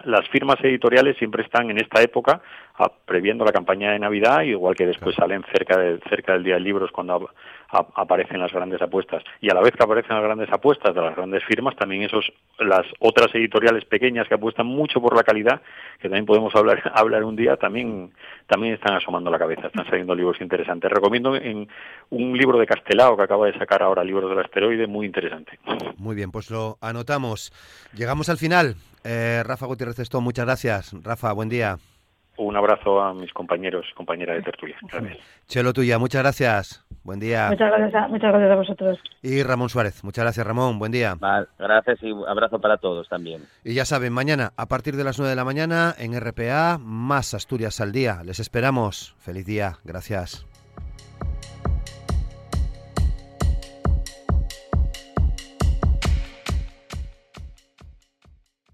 las 0.06 0.28
firmas 0.30 0.58
editoriales, 0.64 1.18
siempre 1.18 1.44
están 1.44 1.70
en 1.70 1.80
esta 1.80 2.02
época 2.02 2.42
previendo 3.06 3.46
la 3.46 3.52
campaña 3.52 3.92
de 3.92 4.00
Navidad, 4.00 4.42
igual 4.42 4.76
que 4.76 4.88
después 4.88 5.16
salen 5.16 5.44
cerca, 5.52 5.78
de, 5.78 6.00
cerca 6.10 6.34
del 6.34 6.44
Día 6.44 6.56
del 6.56 6.64
Libro, 6.64 6.86
es 6.86 6.92
cuando 6.92 7.30
aparecen 7.74 8.40
las 8.40 8.52
grandes 8.52 8.82
apuestas. 8.82 9.24
Y 9.42 9.50
a 9.50 9.54
la 9.54 9.62
vez 9.62 9.72
que 9.72 9.84
aparecen 9.84 10.16
las 10.16 10.24
grandes 10.24 10.52
apuestas 10.52 10.94
de 10.94 11.02
las 11.02 11.16
grandes 11.16 11.44
firmas, 11.46 11.76
también 11.76 12.04
esos 12.04 12.32
las 12.60 12.86
otras 13.00 13.34
editoriales 13.34 13.86
pequeñas 13.86 14.28
que 14.28 14.36
apuestan 14.36 14.68
mucho 14.68 15.02
por 15.02 15.16
la 15.16 15.24
calidad, 15.24 15.62
que 16.00 16.10
también 16.10 16.26
podemos 16.26 16.54
hablar 16.56 16.82
hablar 16.96 17.24
un 17.24 17.36
día, 17.36 17.58
también 17.58 18.12
también 18.48 18.76
están 18.76 18.96
asomando 18.96 19.32
la 19.32 19.40
cabeza, 19.40 19.68
están 19.68 19.86
saliendo 19.86 20.16
libros 20.16 20.40
interesantes. 20.42 20.92
Recomiendo 20.92 21.36
en 21.36 21.68
un 22.10 22.38
libro 22.38 22.58
de 22.58 22.66
Castelao 22.66 23.18
que 23.18 23.24
acaba 23.24 23.48
de 23.48 23.58
sacar 23.58 23.82
ahora, 23.82 24.04
Libros 24.04 24.30
del 24.30 24.40
Asteroide, 24.40 24.88
muy 24.88 25.06
interesante. 25.06 25.60
Muy 25.98 26.16
bien, 26.16 26.32
pues 26.32 26.52
lo 26.52 26.78
anotamos. 26.82 27.52
Llegamos 27.94 28.30
al 28.30 28.38
final. 28.38 28.76
Eh, 29.04 29.44
Rafa 29.46 29.66
Gutiérrez 29.66 30.00
Esto, 30.00 30.22
muchas 30.22 30.46
gracias. 30.46 30.96
Rafa, 31.04 31.34
buen 31.34 31.50
día. 31.50 31.78
Un 32.38 32.56
abrazo 32.56 33.02
a 33.02 33.14
mis 33.14 33.32
compañeros 33.32 33.86
y 33.92 33.94
compañeras 33.96 34.38
de 34.38 34.44
tertulia. 34.44 34.76
Gracias. 34.82 35.18
Chelo 35.48 35.74
tuya, 35.74 36.00
muchas 36.00 36.24
gracias. 36.24 36.86
Buen 37.04 37.20
día. 37.20 37.50
Muchas 37.50 37.70
gracias, 37.70 37.96
a, 37.96 38.08
muchas 38.08 38.32
gracias 38.32 38.52
a 38.52 38.56
vosotros. 38.56 39.00
Y 39.22 39.44
Ramón 39.44 39.70
Suárez, 39.70 40.04
muchas 40.04 40.24
gracias 40.24 40.48
Ramón, 40.48 40.80
buen 40.80 40.92
día. 40.92 41.16
gracias 41.60 42.02
y 42.02 42.12
abrazo 42.28 42.60
para 42.60 42.78
todos 42.78 43.10
también. 43.10 43.44
Y 43.64 43.74
ya 43.74 43.86
saben, 43.86 44.14
mañana 44.14 44.54
a 44.56 44.68
partir 44.68 44.96
de 44.96 45.04
las 45.04 45.20
9 45.20 45.30
de 45.30 45.36
la 45.36 45.46
mañana 45.46 45.94
en 45.98 46.20
RPA, 46.20 46.78
más 46.80 47.34
Asturias 47.34 47.82
al 47.82 47.92
día. 47.92 48.22
Les 48.24 48.40
esperamos. 48.40 49.16
Feliz 49.20 49.46
día, 49.46 49.74
gracias. 49.84 50.46